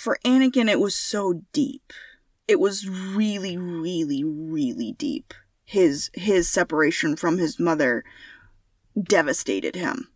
for 0.00 0.18
Anakin, 0.24 0.68
it 0.68 0.80
was 0.80 0.94
so 0.94 1.42
deep. 1.52 1.92
It 2.48 2.58
was 2.58 2.88
really, 2.88 3.56
really, 3.56 4.24
really 4.24 4.92
deep. 4.92 5.34
His 5.64 6.10
his 6.14 6.48
separation 6.48 7.14
from 7.16 7.38
his 7.38 7.60
mother 7.60 8.02
devastated 9.00 9.76
him. 9.76 10.08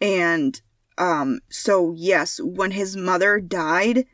And 0.00 0.60
um 0.98 1.40
so 1.50 1.92
yes, 1.96 2.40
when 2.42 2.72
his 2.72 2.96
mother 2.96 3.38
died, 3.38 4.06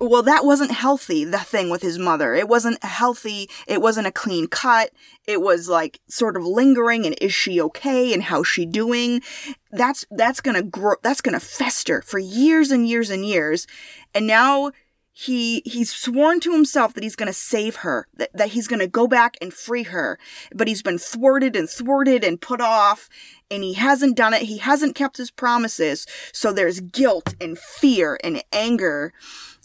well 0.00 0.22
that 0.22 0.44
wasn't 0.44 0.72
healthy, 0.72 1.24
the 1.24 1.38
thing 1.38 1.70
with 1.70 1.82
his 1.82 1.98
mother. 1.98 2.34
It 2.34 2.48
wasn't 2.48 2.82
healthy, 2.84 3.48
it 3.66 3.80
wasn't 3.80 4.06
a 4.06 4.12
clean 4.12 4.46
cut. 4.46 4.90
It 5.26 5.40
was 5.40 5.68
like 5.68 6.00
sort 6.08 6.36
of 6.36 6.44
lingering 6.44 7.06
and 7.06 7.16
is 7.20 7.32
she 7.32 7.60
okay 7.60 8.12
and 8.12 8.22
how's 8.22 8.48
she 8.48 8.66
doing? 8.66 9.22
That's 9.70 10.04
that's 10.10 10.40
to 10.56 10.62
grow 10.62 10.96
that's 11.02 11.20
to 11.34 11.40
fester 11.40 12.02
for 12.02 12.18
years 12.18 12.70
and 12.70 12.88
years 12.88 13.10
and 13.10 13.24
years. 13.24 13.66
And 14.14 14.26
now 14.26 14.72
he 15.12 15.60
he's 15.66 15.92
sworn 15.92 16.40
to 16.40 16.52
himself 16.52 16.94
that 16.94 17.02
he's 17.02 17.16
to 17.26 17.32
save 17.34 17.76
her, 17.76 18.06
that, 18.16 18.30
that 18.32 18.48
he's 18.50 18.68
to 18.80 18.86
go 18.86 19.06
back 19.06 19.36
and 19.42 19.52
free 19.52 19.82
her. 19.82 20.18
But 20.54 20.66
he's 20.66 20.82
been 20.82 20.98
thwarted 20.98 21.56
and 21.56 21.68
thwarted 21.68 22.24
and 22.24 22.40
put 22.40 22.60
off, 22.60 23.08
and 23.50 23.62
he 23.62 23.74
hasn't 23.74 24.16
done 24.16 24.32
it. 24.32 24.42
He 24.42 24.58
hasn't 24.58 24.94
kept 24.94 25.18
his 25.18 25.30
promises. 25.30 26.06
So 26.32 26.52
there's 26.52 26.80
guilt 26.80 27.34
and 27.40 27.58
fear 27.58 28.18
and 28.24 28.42
anger. 28.52 29.12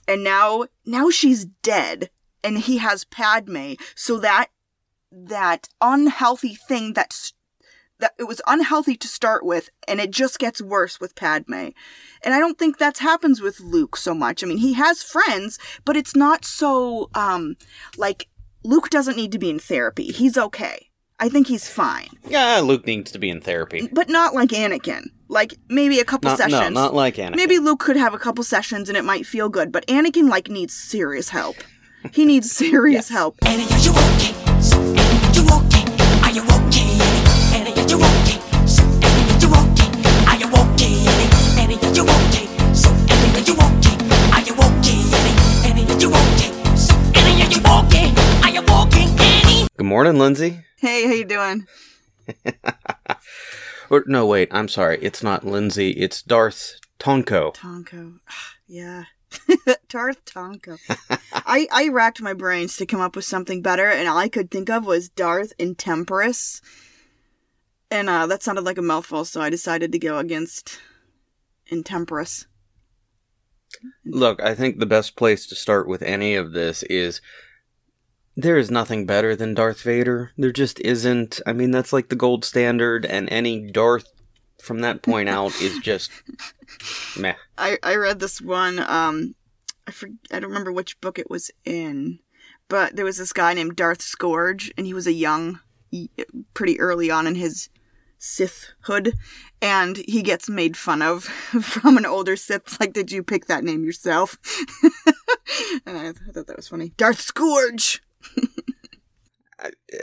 And 0.07 0.23
now 0.23 0.65
now 0.85 1.09
she's 1.09 1.45
dead 1.45 2.09
and 2.43 2.59
he 2.59 2.77
has 2.77 3.05
Padme. 3.05 3.73
So 3.95 4.19
that 4.19 4.47
that 5.11 5.69
unhealthy 5.81 6.55
thing 6.55 6.93
that's 6.93 7.33
that 7.99 8.13
it 8.19 8.25
was 8.25 8.41
unhealthy 8.45 8.95
to 8.97 9.07
start 9.07 9.45
with 9.45 9.69
and 9.87 9.99
it 9.99 10.11
just 10.11 10.37
gets 10.37 10.61
worse 10.61 10.99
with 10.99 11.15
Padme. 11.15 11.69
And 12.23 12.33
I 12.33 12.39
don't 12.39 12.57
think 12.59 12.77
that 12.77 12.97
happens 12.97 13.41
with 13.41 13.59
Luke 13.61 13.95
so 13.95 14.13
much. 14.13 14.43
I 14.43 14.47
mean, 14.47 14.57
he 14.57 14.73
has 14.73 15.01
friends, 15.01 15.57
but 15.85 15.95
it's 15.97 16.15
not 16.15 16.45
so 16.45 17.09
um 17.15 17.55
like 17.97 18.27
Luke 18.63 18.89
doesn't 18.89 19.17
need 19.17 19.31
to 19.31 19.39
be 19.39 19.49
in 19.49 19.59
therapy. 19.59 20.05
He's 20.07 20.37
okay. 20.37 20.89
I 21.19 21.29
think 21.29 21.47
he's 21.47 21.69
fine. 21.69 22.09
Yeah, 22.27 22.59
Luke 22.59 22.85
needs 22.85 23.11
to 23.11 23.19
be 23.19 23.29
in 23.29 23.39
therapy. 23.39 23.87
But 23.91 24.09
not 24.09 24.33
like 24.33 24.49
Anakin. 24.49 25.05
Like 25.27 25.55
maybe 25.69 25.99
a 25.99 26.05
couple 26.05 26.29
Not, 26.29 26.37
sessions. 26.37 26.53
no, 26.75 26.81
not 26.81 26.93
like 26.93 27.15
Anakin. 27.15 27.35
Maybe 27.35 27.57
Luke 27.59 27.79
could 27.79 27.97
have 27.97 28.13
a 28.13 28.19
couple 28.19 28.43
sessions 28.43 28.89
and 28.89 28.97
it 28.97 29.03
might 29.03 29.25
feel 29.25 29.49
good, 29.49 29.71
but 29.71 29.85
Anakin 29.87 30.29
like 30.29 30.49
needs 30.49 30.73
serious 30.73 31.29
help. 31.29 31.55
He 32.13 32.25
needs 32.25 32.51
serious 32.51 33.09
Yes. 33.09 33.09
help. 33.09 33.35
Annie, 33.45 33.63
you 33.81 33.91
okay? 33.91 34.33
So, 34.61 34.77
Annie, 34.77 34.99
are 35.01 35.33
you 35.33 35.43
okay? 35.57 35.85
Are 36.21 36.31
you 36.31 36.43
okay? 36.45 37.01
Annie, 37.57 37.73
you 37.89 37.97
okay? 37.97 38.37
So, 38.67 38.83
Annie, 39.01 39.25
are 39.33 39.39
you 39.41 39.49
okay? 39.49 39.89
Are 40.29 40.37
you 40.37 40.45
okay? 40.45 40.93
Annie, 41.57 41.77
are 41.81 41.93
you 41.97 42.03
okay? 42.05 42.45
So, 42.75 42.89
Annie, 43.09 43.33
are 43.33 43.41
you 43.41 43.55
okay? 43.57 43.97
Are 44.29 44.43
you 44.45 44.53
okay? 44.53 45.01
Annie, 45.65 45.85
are 45.89 45.97
you 45.97 46.09
okay? 46.13 46.51
So, 46.77 46.93
Annie, 47.17 47.41
are 47.41 47.49
you 47.49 47.61
okay? 47.81 48.13
Are 48.45 48.51
you 48.53 48.61
okay, 48.61 49.05
Annie? 49.17 49.67
Good 49.75 49.87
morning, 49.87 50.19
Lindsay. 50.19 50.59
Hey, 50.77 51.07
how 51.07 51.13
you 51.13 51.25
doing? 51.25 51.65
Or 53.89 54.03
no, 54.07 54.25
wait. 54.25 54.49
I'm 54.51 54.67
sorry. 54.67 54.99
It's 55.01 55.23
not 55.23 55.45
Lindsay. 55.45 55.91
It's 55.91 56.21
Darth 56.21 56.79
Tonko. 56.99 57.53
Tonko. 57.53 58.19
Yeah. 58.67 59.05
Darth 59.89 60.23
Tonko. 60.25 60.77
I, 61.33 61.67
I 61.71 61.89
racked 61.89 62.21
my 62.21 62.33
brains 62.33 62.77
to 62.77 62.85
come 62.85 63.01
up 63.01 63.15
with 63.15 63.25
something 63.25 63.61
better, 63.61 63.87
and 63.89 64.07
all 64.07 64.17
I 64.17 64.29
could 64.29 64.49
think 64.49 64.69
of 64.69 64.85
was 64.85 65.09
Darth 65.09 65.53
Intemperous. 65.59 66.61
And 67.91 68.09
uh, 68.09 68.27
that 68.27 68.43
sounded 68.43 68.65
like 68.65 68.77
a 68.77 68.81
mouthful, 68.83 69.25
so 69.25 69.41
I 69.41 69.49
decided 69.49 69.91
to 69.91 69.99
go 69.99 70.17
against 70.17 70.79
Intemperous. 71.67 72.47
Look, 74.05 74.41
I 74.41 74.55
think 74.55 74.79
the 74.79 74.85
best 74.85 75.15
place 75.15 75.45
to 75.47 75.55
start 75.55 75.87
with 75.87 76.01
any 76.01 76.35
of 76.35 76.53
this 76.53 76.83
is 76.83 77.21
there 78.35 78.57
is 78.57 78.69
nothing 78.69 79.05
better 79.05 79.35
than 79.35 79.53
Darth 79.53 79.81
Vader. 79.81 80.31
There 80.37 80.51
just 80.51 80.79
isn't. 80.81 81.41
I 81.45 81.53
mean, 81.53 81.71
that's 81.71 81.93
like 81.93 82.09
the 82.09 82.15
gold 82.15 82.43
standard, 82.43 83.05
and 83.05 83.29
any 83.31 83.71
Darth 83.71 84.07
from 84.61 84.79
that 84.79 85.01
point 85.01 85.29
out 85.29 85.59
is 85.61 85.77
just 85.83 86.11
meh. 87.17 87.35
I, 87.57 87.77
I 87.83 87.95
read 87.95 88.19
this 88.19 88.41
one, 88.41 88.79
um, 88.79 89.35
I, 89.87 89.91
for, 89.91 90.09
I 90.31 90.39
don't 90.39 90.49
remember 90.49 90.71
which 90.71 90.99
book 91.01 91.19
it 91.19 91.29
was 91.29 91.51
in, 91.63 92.19
but 92.67 92.95
there 92.95 93.05
was 93.05 93.17
this 93.17 93.33
guy 93.33 93.53
named 93.53 93.75
Darth 93.75 94.01
Scourge, 94.01 94.71
and 94.77 94.85
he 94.85 94.93
was 94.93 95.07
a 95.07 95.13
young, 95.13 95.59
pretty 96.53 96.79
early 96.79 97.09
on 97.09 97.27
in 97.27 97.35
his 97.35 97.69
Sithhood, 98.19 99.13
and 99.61 99.97
he 99.97 100.21
gets 100.23 100.49
made 100.49 100.75
fun 100.75 101.01
of 101.01 101.23
from 101.61 101.97
an 101.97 102.05
older 102.05 102.35
Sith. 102.35 102.79
Like, 102.79 102.93
did 102.93 103.11
you 103.11 103.23
pick 103.23 103.45
that 103.45 103.63
name 103.63 103.83
yourself? 103.83 104.37
and 105.85 105.97
I, 105.97 106.09
I 106.09 106.31
thought 106.31 106.47
that 106.47 106.57
was 106.57 106.67
funny. 106.67 106.93
Darth 106.97 107.21
Scourge. 107.21 108.01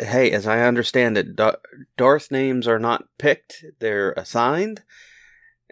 Hey, 0.00 0.30
as 0.32 0.46
I 0.46 0.62
understand 0.62 1.18
it, 1.18 1.36
Da- 1.36 1.56
Darth 1.96 2.30
names 2.30 2.66
are 2.66 2.78
not 2.78 3.04
picked; 3.18 3.64
they're 3.80 4.12
assigned, 4.12 4.82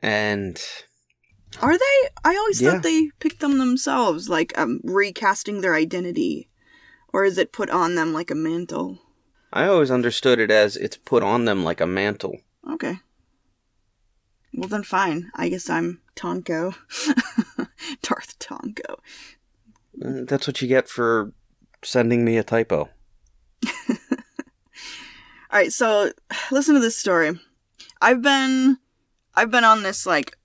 and 0.02 0.62
Are 1.62 1.76
they? 1.76 2.08
I 2.22 2.36
always 2.36 2.60
Yeah. 2.60 2.72
thought 2.72 2.82
they 2.82 3.10
picked 3.18 3.40
them 3.40 3.58
themselves, 3.58 4.28
like 4.28 4.56
um, 4.58 4.80
recasting 4.84 5.60
their 5.60 5.74
identity, 5.74 6.50
or 7.12 7.24
is 7.24 7.38
it 7.38 7.52
put 7.52 7.70
on 7.70 7.94
them 7.94 8.12
like 8.12 8.30
a 8.30 8.34
mantle? 8.34 8.98
I 9.52 9.66
always 9.66 9.90
understood 9.90 10.38
it 10.38 10.50
as 10.50 10.76
it's 10.76 10.96
put 10.98 11.22
on 11.22 11.46
them 11.46 11.64
like 11.64 11.80
a 11.80 11.86
mantle. 11.86 12.36
Okay. 12.70 12.98
Well 14.52 14.68
then, 14.68 14.82
fine. 14.84 15.30
I 15.34 15.48
guess 15.48 15.70
I'm 15.70 16.02
Tonko. 16.16 16.74
Darth 18.02 18.38
Tonko. 18.38 18.96
Uh, 20.04 20.24
That's 20.26 20.46
what 20.46 20.60
you 20.60 20.68
get 20.68 20.88
for 20.88 21.32
sending 21.82 22.24
me 22.24 22.36
a 22.36 22.42
typo. 22.42 22.88
All 23.88 23.98
right, 25.52 25.72
so 25.72 26.12
listen 26.50 26.74
to 26.74 26.80
this 26.80 26.96
story. 26.96 27.38
I've 28.00 28.22
been, 28.22 28.78
I've 29.34 29.50
been 29.50 29.64
on 29.64 29.82
this 29.82 30.06
like 30.06 30.36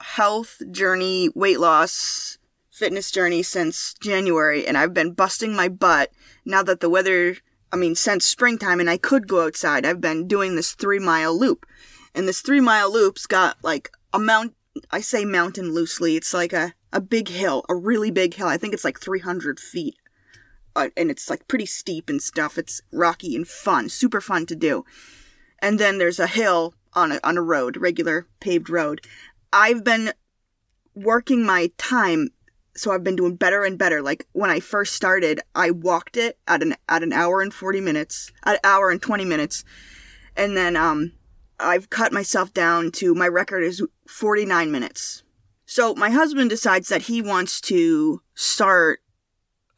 health 0.00 0.62
journey, 0.70 1.30
weight 1.34 1.60
loss, 1.60 2.38
fitness 2.70 3.10
journey 3.10 3.42
since 3.42 3.94
January, 4.00 4.66
and 4.66 4.78
I've 4.78 4.94
been 4.94 5.12
busting 5.12 5.54
my 5.54 5.68
butt 5.68 6.10
now 6.44 6.62
that 6.62 6.80
the 6.80 6.90
weather. 6.90 7.36
I 7.72 7.76
mean, 7.76 7.94
since 7.94 8.26
springtime, 8.26 8.80
and 8.80 8.90
I 8.90 8.96
could 8.96 9.28
go 9.28 9.46
outside. 9.46 9.86
I've 9.86 10.00
been 10.00 10.26
doing 10.26 10.56
this 10.56 10.72
three 10.72 10.98
mile 10.98 11.38
loop, 11.38 11.66
and 12.14 12.26
this 12.26 12.40
three 12.40 12.60
mile 12.60 12.92
loop's 12.92 13.26
got 13.26 13.56
like 13.62 13.92
a 14.12 14.18
mount. 14.18 14.54
I 14.90 15.00
say 15.00 15.24
mountain 15.24 15.72
loosely. 15.72 16.16
It's 16.16 16.34
like 16.34 16.52
a 16.52 16.74
a 16.92 17.00
big 17.00 17.28
hill, 17.28 17.64
a 17.68 17.76
really 17.76 18.10
big 18.10 18.34
hill. 18.34 18.48
I 18.48 18.56
think 18.56 18.74
it's 18.74 18.84
like 18.84 18.98
three 18.98 19.20
hundred 19.20 19.60
feet 19.60 19.96
uh, 20.76 20.88
and 20.96 21.10
it's 21.10 21.28
like 21.28 21.48
pretty 21.48 21.66
steep 21.66 22.08
and 22.08 22.22
stuff. 22.22 22.58
It's 22.58 22.80
rocky 22.92 23.34
and 23.36 23.46
fun, 23.46 23.88
super 23.88 24.20
fun 24.20 24.46
to 24.46 24.56
do. 24.56 24.84
And 25.60 25.78
then 25.78 25.98
there's 25.98 26.18
a 26.18 26.26
hill 26.26 26.74
on 26.94 27.12
a 27.12 27.20
on 27.22 27.36
a 27.36 27.42
road, 27.42 27.76
regular 27.76 28.26
paved 28.40 28.70
road. 28.70 29.00
I've 29.52 29.84
been 29.84 30.12
working 30.94 31.44
my 31.44 31.70
time, 31.78 32.30
so 32.74 32.92
I've 32.92 33.04
been 33.04 33.16
doing 33.16 33.36
better 33.36 33.64
and 33.64 33.78
better. 33.78 34.02
Like 34.02 34.26
when 34.32 34.50
I 34.50 34.60
first 34.60 34.94
started, 34.94 35.40
I 35.54 35.70
walked 35.70 36.16
it 36.16 36.38
at 36.46 36.62
an 36.62 36.74
at 36.88 37.02
an 37.02 37.12
hour 37.12 37.42
and 37.42 37.52
forty 37.52 37.80
minutes, 37.80 38.32
an 38.44 38.58
hour 38.64 38.90
and 38.90 39.02
twenty 39.02 39.24
minutes, 39.24 39.64
and 40.36 40.56
then 40.56 40.76
um, 40.76 41.12
I've 41.58 41.90
cut 41.90 42.12
myself 42.12 42.54
down 42.54 42.90
to 42.92 43.14
my 43.14 43.28
record 43.28 43.62
is 43.62 43.82
forty 44.06 44.46
nine 44.46 44.70
minutes. 44.72 45.22
So 45.66 45.94
my 45.94 46.10
husband 46.10 46.50
decides 46.50 46.88
that 46.88 47.02
he 47.02 47.22
wants 47.22 47.60
to 47.62 48.22
start 48.34 49.00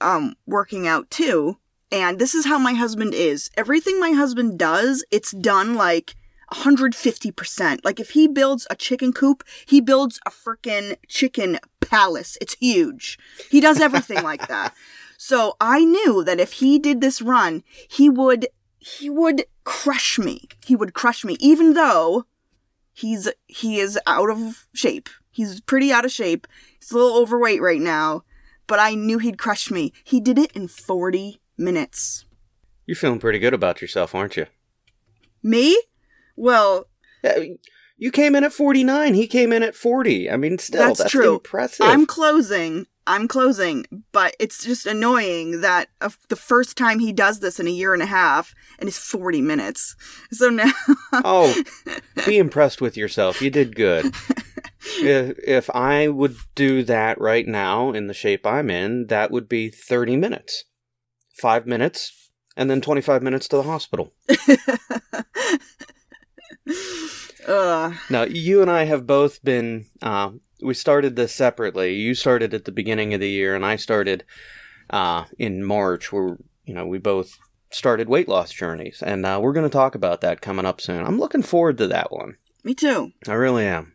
um 0.02 0.34
working 0.46 0.86
out 0.86 1.10
too. 1.10 1.58
And 1.90 2.18
this 2.18 2.34
is 2.34 2.46
how 2.46 2.58
my 2.58 2.72
husband 2.72 3.12
is. 3.14 3.50
Everything 3.56 4.00
my 4.00 4.12
husband 4.12 4.58
does 4.58 5.04
it's 5.10 5.32
done 5.32 5.74
like 5.74 6.14
150% 6.52 7.78
like 7.82 7.98
if 7.98 8.10
he 8.10 8.28
builds 8.28 8.66
a 8.68 8.76
chicken 8.76 9.12
coop 9.12 9.42
he 9.66 9.80
builds 9.80 10.20
a 10.26 10.30
freaking 10.30 10.96
chicken 11.08 11.58
palace. 11.80 12.36
It's 12.40 12.54
huge. 12.54 13.18
He 13.50 13.60
does 13.60 13.80
everything 13.80 14.22
like 14.22 14.48
that. 14.48 14.74
So 15.18 15.54
i 15.60 15.84
knew 15.84 16.24
that 16.24 16.40
if 16.40 16.54
he 16.54 16.80
did 16.80 17.00
this 17.00 17.22
run 17.22 17.62
he 17.88 18.08
would 18.08 18.48
he 18.80 19.08
would 19.08 19.44
crush 19.62 20.18
me. 20.18 20.48
He 20.66 20.74
would 20.74 20.94
crush 20.94 21.24
me 21.24 21.36
even 21.38 21.74
though 21.74 22.24
he's 22.92 23.28
he 23.46 23.78
is 23.78 23.96
out 24.04 24.30
of 24.30 24.66
shape. 24.74 25.08
He's 25.30 25.60
pretty 25.60 25.92
out 25.92 26.04
of 26.04 26.10
shape. 26.10 26.48
He's 26.80 26.90
a 26.90 26.96
little 26.96 27.16
overweight 27.18 27.62
right 27.62 27.80
now 27.80 28.24
but 28.66 28.78
I 28.78 28.94
knew 28.94 29.18
he'd 29.18 29.38
crush 29.38 29.70
me. 29.70 29.92
He 30.04 30.20
did 30.20 30.38
it 30.38 30.52
in 30.52 30.68
40 30.68 31.40
minutes. 31.58 32.24
You're 32.86 32.96
feeling 32.96 33.18
pretty 33.20 33.38
good 33.38 33.54
about 33.54 33.80
yourself, 33.80 34.14
aren't 34.14 34.36
you? 34.36 34.46
Me? 35.42 35.80
Well, 36.36 36.86
Uh, 37.24 37.40
You 37.98 38.10
came 38.10 38.34
in 38.34 38.42
at 38.42 38.52
49. 38.52 39.14
He 39.14 39.26
came 39.28 39.52
in 39.52 39.62
at 39.62 39.76
40. 39.76 40.28
I 40.30 40.36
mean, 40.36 40.58
still, 40.58 40.88
That's 40.88 40.98
that's, 40.98 41.10
true. 41.12 41.34
impressive. 41.34 41.86
I'm 41.86 42.04
closing. 42.06 42.86
I'm 43.06 43.26
closing, 43.28 43.84
but 44.12 44.34
it's 44.38 44.64
just 44.64 44.86
annoying 44.86 45.60
that 45.62 45.88
the 46.28 46.36
first 46.36 46.76
time 46.76 47.00
he 47.00 47.12
does 47.12 47.40
this 47.40 47.58
in 47.58 47.66
a 47.66 47.70
year 47.70 47.94
and 47.94 48.02
a 48.02 48.06
half 48.06 48.54
and 48.78 48.88
it's 48.88 48.98
40 48.98 49.40
minutes. 49.40 49.96
So 50.30 50.50
now 50.50 50.70
oh, 51.12 51.52
be 52.26 52.38
impressed 52.38 52.80
with 52.80 52.96
yourself. 52.96 53.42
You 53.42 53.50
did 53.50 53.74
good. 53.74 54.14
if 55.00 55.38
if 55.38 55.70
I 55.74 56.08
would 56.08 56.36
do 56.54 56.82
that 56.84 57.20
right 57.20 57.46
now 57.46 57.92
in 57.92 58.06
the 58.06 58.14
shape 58.14 58.46
I'm 58.46 58.70
in, 58.70 59.06
that 59.08 59.30
would 59.30 59.48
be 59.48 59.70
30 59.70 60.16
minutes. 60.16 60.64
5 61.40 61.66
minutes 61.66 62.30
and 62.56 62.70
then 62.70 62.80
25 62.80 63.22
minutes 63.22 63.48
to 63.48 63.56
the 63.56 63.62
hospital. 63.62 64.12
uh, 67.48 67.92
Now, 68.10 68.24
you 68.24 68.60
and 68.60 68.70
I 68.70 68.84
have 68.84 69.06
both 69.06 69.42
been 69.42 69.86
uh, 70.02 70.32
we 70.62 70.74
started 70.74 71.16
this 71.16 71.34
separately. 71.34 71.94
You 71.94 72.14
started 72.14 72.54
at 72.54 72.64
the 72.64 72.72
beginning 72.72 73.14
of 73.14 73.20
the 73.20 73.30
year 73.30 73.54
and 73.54 73.64
I 73.66 73.76
started 73.76 74.24
uh, 74.90 75.24
in 75.38 75.64
March 75.64 76.12
where 76.12 76.36
you 76.64 76.74
know, 76.74 76.86
we 76.86 76.98
both 76.98 77.38
started 77.70 78.08
weight 78.08 78.28
loss 78.28 78.52
journeys 78.52 79.02
and 79.04 79.24
uh, 79.26 79.40
we're 79.42 79.52
going 79.52 79.68
to 79.68 79.72
talk 79.72 79.94
about 79.94 80.20
that 80.20 80.40
coming 80.40 80.66
up 80.66 80.80
soon. 80.80 81.04
I'm 81.04 81.18
looking 81.18 81.42
forward 81.42 81.78
to 81.78 81.88
that 81.88 82.12
one. 82.12 82.36
me 82.62 82.74
too. 82.74 83.12
I 83.26 83.32
really 83.32 83.66
am. 83.66 83.91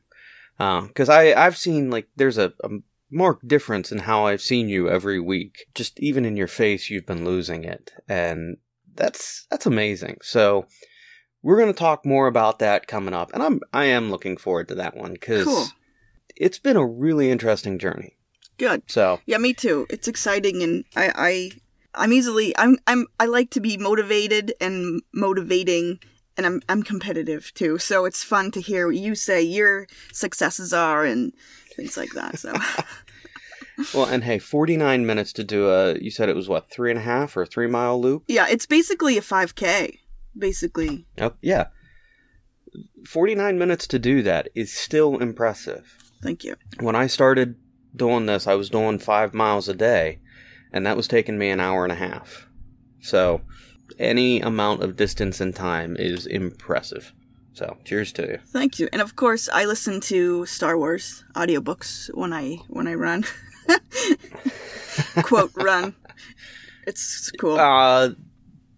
Um, 0.60 0.88
because 0.88 1.10
I 1.10 1.34
I've 1.34 1.58
seen 1.58 1.90
like 1.90 2.08
there's 2.16 2.38
a, 2.38 2.54
a 2.64 2.70
marked 3.12 3.48
difference 3.48 3.92
in 3.92 4.00
how 4.00 4.26
I've 4.26 4.42
seen 4.42 4.70
you 4.70 4.90
every 4.90 5.20
week. 5.20 5.66
Just 5.76 6.00
even 6.00 6.26
in 6.26 6.36
your 6.36 6.48
face, 6.48 6.90
you've 6.90 7.06
been 7.06 7.26
losing 7.26 7.64
it, 7.64 7.92
and 8.08 8.58
that's 8.96 9.46
that's 9.52 9.66
amazing. 9.66 10.18
So 10.22 10.66
we're 11.44 11.60
gonna 11.60 11.74
talk 11.74 12.06
more 12.06 12.28
about 12.28 12.60
that 12.60 12.88
coming 12.88 13.14
up, 13.14 13.32
and 13.34 13.44
I'm 13.44 13.62
I 13.74 13.86
am 13.86 14.10
looking 14.10 14.38
forward 14.38 14.68
to 14.70 14.76
that 14.76 14.96
one 14.96 15.14
because 15.14 15.46
Cool. 15.46 15.68
it's 16.36 16.60
been 16.60 16.78
a 16.78 16.86
really 16.86 17.30
interesting 17.30 17.78
journey. 17.80 18.18
Good. 18.58 18.82
So 18.88 19.22
Yeah, 19.26 19.38
me 19.38 19.54
too. 19.54 19.86
It's 19.90 20.08
exciting, 20.08 20.64
and 20.64 20.84
I, 20.96 21.12
I, 21.16 21.52
I'm 21.94 22.12
easily, 22.12 22.58
I'm, 22.58 22.78
I'm, 22.88 23.06
I 23.20 23.26
like 23.26 23.52
to 23.52 23.60
be 23.60 23.78
motivated 23.78 24.54
and 24.60 25.02
motivating, 25.14 26.00
and 26.38 26.46
I'm, 26.46 26.62
I'm 26.70 26.84
competitive 26.84 27.52
too. 27.54 27.78
So 27.78 28.06
it's 28.06 28.24
fun 28.24 28.52
to 28.52 28.62
hear 28.62 28.88
what 28.88 28.96
you 28.96 29.16
say 29.16 29.42
your 29.42 29.88
successes 30.14 30.72
are 30.74 31.04
and 31.04 31.34
things 31.76 31.98
like 31.98 32.12
that. 32.12 32.40
So 32.40 32.54
well, 33.94 34.06
and 34.06 34.24
hey, 34.24 34.40
49 34.40 35.06
minutes 35.06 35.34
to 35.34 35.44
do 35.44 35.70
a. 35.70 35.98
You 36.00 36.12
said 36.12 36.30
it 36.30 36.36
was 36.36 36.48
what 36.50 36.70
three 36.70 36.90
and 36.92 37.00
a 37.00 37.04
half 37.04 37.36
or 37.38 37.46
three 37.46 37.68
mile 37.68 38.00
loop. 38.02 38.24
yeah, 38.28 38.48
it's 38.50 38.66
basically 38.66 39.18
a 39.18 39.22
5K. 39.22 40.00
Basically, 40.38 41.06
Oh 41.20 41.34
yeah. 41.42 41.68
49 43.06 43.58
minutes 43.58 43.88
to 43.88 44.00
do 44.00 44.22
that 44.24 44.50
is 44.54 44.72
still 44.76 45.18
impressive. 45.20 45.98
thank 46.22 46.44
you. 46.44 46.56
when 46.80 46.96
I 46.96 47.08
started 47.08 47.56
doing 47.96 48.26
this, 48.28 48.46
I 48.46 48.54
was 48.56 48.70
doing 48.70 49.00
five 49.00 49.34
miles 49.34 49.68
a 49.68 49.74
day, 49.74 50.20
and 50.72 50.86
that 50.86 50.98
was 50.98 51.08
taking 51.08 51.38
me 51.38 51.50
an 51.50 51.60
hour 51.60 51.84
and 51.84 51.92
a 51.92 51.96
half. 51.96 52.48
So, 53.02 53.42
any 54.00 54.42
amount 54.42 54.84
of 54.84 54.96
distance 54.96 55.42
and 55.42 55.56
time 55.56 55.96
is 55.98 56.26
impressive. 56.26 57.14
So, 57.54 57.76
cheers 57.86 58.12
to 58.14 58.22
you. 58.24 58.40
Thank 58.48 58.78
you. 58.78 58.88
And 58.94 59.02
of 59.02 59.16
course, 59.16 59.50
I 59.52 59.66
listen 59.66 60.00
to 60.02 60.46
Star 60.46 60.78
Wars 60.78 61.24
audiobooks 61.34 62.14
when 62.16 62.32
I 62.32 62.58
when 62.68 62.88
I 62.88 62.94
run. 62.94 63.26
Quote 65.24 65.52
run. 65.56 65.96
It's 66.86 67.32
cool. 67.32 67.58
Uh, 67.60 68.10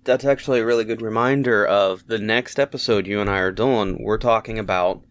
that's 0.05 0.25
actually 0.25 0.61
a 0.61 0.65
really 0.65 0.85
good 0.85 1.01
reminder 1.01 1.65
of 1.65 2.07
the 2.07 2.17
next 2.17 2.57
episode 2.57 3.05
you 3.05 3.19
and 3.19 3.29
I 3.29 3.39
are 3.39 3.51
doing. 3.51 4.03
We're 4.03 4.17
talking 4.17 4.57
about 4.57 5.03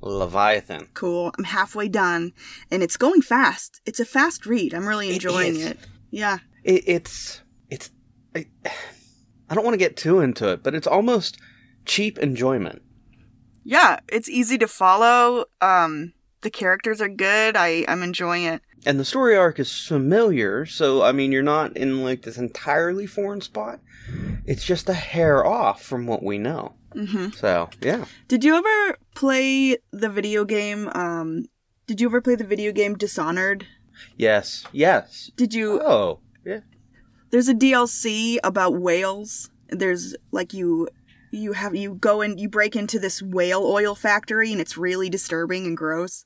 Leviathan. 0.00 0.88
cool. 0.94 1.32
I'm 1.38 1.44
halfway 1.44 1.88
done, 1.88 2.32
and 2.70 2.82
it's 2.82 2.96
going 2.96 3.22
fast. 3.22 3.80
It's 3.86 4.00
a 4.00 4.04
fast 4.04 4.46
read. 4.46 4.74
I'm 4.74 4.86
really 4.86 5.14
enjoying 5.14 5.56
is. 5.56 5.66
it. 5.66 5.78
Yeah. 6.10 6.38
It, 6.64 6.82
it's 6.86 7.40
it's 7.70 7.90
I, 8.34 8.46
I 9.52 9.54
don't 9.54 9.64
want 9.64 9.74
to 9.74 9.78
get 9.78 9.98
too 9.98 10.20
into 10.20 10.48
it, 10.48 10.62
but 10.62 10.74
it's 10.74 10.86
almost 10.86 11.36
cheap 11.84 12.16
enjoyment. 12.18 12.80
Yeah, 13.64 14.00
it's 14.08 14.30
easy 14.30 14.56
to 14.56 14.66
follow. 14.66 15.44
Um, 15.60 16.14
the 16.40 16.48
characters 16.48 17.02
are 17.02 17.08
good. 17.10 17.54
I 17.54 17.84
I'm 17.86 18.02
enjoying 18.02 18.44
it. 18.44 18.62
and 18.86 18.98
the 18.98 19.04
story 19.04 19.36
arc 19.36 19.60
is 19.60 19.70
familiar 19.86 20.64
so 20.66 21.02
i 21.02 21.12
mean 21.12 21.30
you're 21.30 21.42
not 21.56 21.76
in 21.76 22.02
like 22.02 22.22
this 22.22 22.36
entirely 22.36 23.06
foreign 23.06 23.40
spot 23.40 23.78
it's 24.44 24.64
just 24.64 24.88
a 24.88 24.92
hair 24.94 25.46
off 25.46 25.80
from 25.84 26.04
what 26.06 26.22
we 26.24 26.36
know 26.38 26.72
hmm 26.92 27.28
so 27.30 27.68
yeah 27.80 28.06
Did 28.26 28.42
you 28.42 28.56
ever 28.56 28.98
play 29.14 29.76
the 29.92 30.08
video 30.08 30.44
game? 30.44 30.88
Um, 30.96 31.44
did 31.86 32.00
you 32.00 32.08
ever 32.08 32.20
play 32.20 32.34
the 32.34 32.42
video 32.54 32.72
game 32.72 32.96
Dishonored? 32.96 33.66
yes 34.16 34.64
yes 34.72 35.30
Did 35.36 35.54
you? 35.54 35.80
oh 35.80 36.18
yeah 36.44 36.60
There's 37.32 37.48
a 37.48 37.54
DLC 37.54 38.38
about 38.44 38.74
whales. 38.80 39.50
There's 39.68 40.14
like 40.30 40.52
you. 40.52 40.88
You 41.32 41.54
have 41.54 41.74
you 41.74 41.94
go 41.94 42.20
and 42.20 42.38
you 42.38 42.48
break 42.48 42.76
into 42.76 42.98
this 42.98 43.22
whale 43.22 43.64
oil 43.64 43.94
factory 43.94 44.52
and 44.52 44.60
it's 44.60 44.76
really 44.76 45.08
disturbing 45.08 45.64
and 45.66 45.76
gross. 45.76 46.24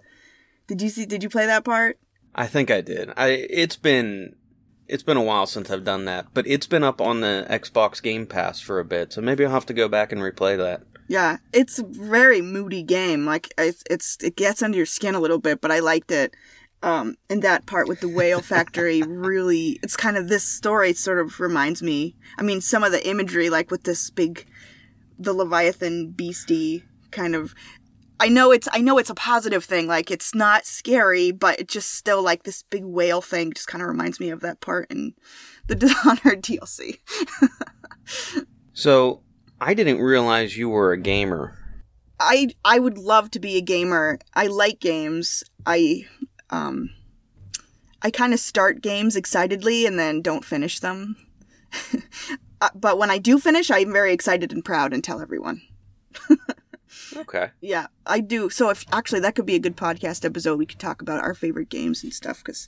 Did 0.66 0.82
you 0.82 0.88
see? 0.88 1.06
Did 1.06 1.22
you 1.22 1.28
play 1.30 1.46
that 1.46 1.64
part? 1.64 1.98
i 2.38 2.46
think 2.46 2.70
i 2.70 2.82
did 2.82 3.10
i 3.16 3.28
it's 3.28 3.76
been 3.76 4.36
it's 4.88 5.02
been 5.02 5.16
a 5.16 5.22
while 5.22 5.46
since 5.46 5.70
i've 5.70 5.84
done 5.84 6.04
that 6.04 6.26
but 6.34 6.46
it's 6.46 6.66
been 6.66 6.84
up 6.84 7.00
on 7.00 7.20
the 7.20 7.46
xbox 7.48 8.02
game 8.02 8.26
pass 8.26 8.60
for 8.60 8.78
a 8.78 8.84
bit 8.84 9.10
so 9.10 9.22
maybe 9.22 9.42
i'll 9.42 9.50
have 9.50 9.64
to 9.64 9.72
go 9.72 9.88
back 9.88 10.12
and 10.12 10.20
replay 10.20 10.54
that 10.54 10.82
Yeah, 11.08 11.38
it's 11.52 11.78
a 11.78 11.84
very 11.84 12.42
moody 12.42 12.82
game. 12.82 13.24
Like 13.24 13.54
it's, 13.56 13.82
it's 13.88 14.18
it 14.22 14.36
gets 14.36 14.60
under 14.62 14.76
your 14.76 14.86
skin 14.86 15.14
a 15.14 15.20
little 15.20 15.38
bit, 15.38 15.60
but 15.60 15.70
I 15.70 15.78
liked 15.78 16.10
it. 16.10 16.34
Um, 16.82 17.16
and 17.30 17.42
that 17.42 17.66
part 17.66 17.88
with 17.88 18.00
the 18.00 18.08
whale 18.08 18.40
factory 18.40 19.02
really, 19.02 19.78
it's 19.82 19.96
kind 19.96 20.16
of 20.16 20.28
this 20.28 20.44
story 20.44 20.92
sort 20.92 21.18
of 21.18 21.40
reminds 21.40 21.82
me. 21.82 22.14
I 22.38 22.42
mean, 22.42 22.60
some 22.60 22.84
of 22.84 22.92
the 22.92 23.08
imagery, 23.08 23.50
like 23.50 23.70
with 23.70 23.84
this 23.84 24.10
big, 24.10 24.46
the 25.18 25.32
Leviathan 25.32 26.10
beastie 26.10 26.84
kind 27.10 27.34
of. 27.34 27.54
I 28.18 28.28
know 28.28 28.50
it's 28.50 28.68
I 28.72 28.80
know 28.80 28.96
it's 28.96 29.10
a 29.10 29.14
positive 29.14 29.64
thing. 29.64 29.86
Like 29.86 30.10
it's 30.10 30.34
not 30.34 30.64
scary, 30.64 31.32
but 31.32 31.60
it 31.60 31.68
just 31.68 31.92
still 31.92 32.22
like 32.22 32.44
this 32.44 32.62
big 32.62 32.84
whale 32.84 33.20
thing 33.20 33.52
just 33.52 33.68
kind 33.68 33.82
of 33.82 33.88
reminds 33.88 34.20
me 34.20 34.30
of 34.30 34.40
that 34.40 34.60
part 34.60 34.90
in 34.90 35.14
the 35.66 35.74
Dishonored 35.74 36.42
DLC. 36.42 36.98
so 38.72 39.22
i 39.60 39.74
didn't 39.74 39.98
realize 39.98 40.56
you 40.56 40.68
were 40.68 40.92
a 40.92 40.98
gamer 40.98 41.58
I 42.18 42.48
I 42.64 42.78
would 42.78 42.98
love 42.98 43.30
to 43.32 43.40
be 43.40 43.56
a 43.56 43.60
gamer. 43.60 44.18
I 44.34 44.46
like 44.46 44.80
games. 44.80 45.44
I 45.64 46.06
um 46.50 46.90
I 48.02 48.10
kind 48.10 48.32
of 48.32 48.40
start 48.40 48.82
games 48.82 49.16
excitedly 49.16 49.86
and 49.86 49.98
then 49.98 50.22
don't 50.22 50.44
finish 50.44 50.78
them. 50.80 51.16
Uh, 52.58 52.70
but 52.74 52.96
when 52.96 53.10
I 53.10 53.18
do 53.18 53.38
finish, 53.38 53.70
I'm 53.70 53.92
very 53.92 54.14
excited 54.14 54.50
and 54.50 54.64
proud 54.64 54.94
and 54.94 55.04
tell 55.04 55.20
everyone. 55.20 55.60
okay 57.16 57.50
Yeah, 57.60 57.88
I 58.06 58.20
do. 58.20 58.48
So 58.48 58.70
if 58.70 58.86
actually 58.90 59.20
that 59.20 59.34
could 59.34 59.44
be 59.44 59.56
a 59.56 59.58
good 59.58 59.76
podcast 59.76 60.24
episode, 60.24 60.58
we 60.58 60.64
could 60.64 60.78
talk 60.78 61.02
about 61.02 61.22
our 61.22 61.34
favorite 61.34 61.68
games 61.68 62.02
and 62.02 62.14
stuff 62.14 62.42
cuz 62.42 62.66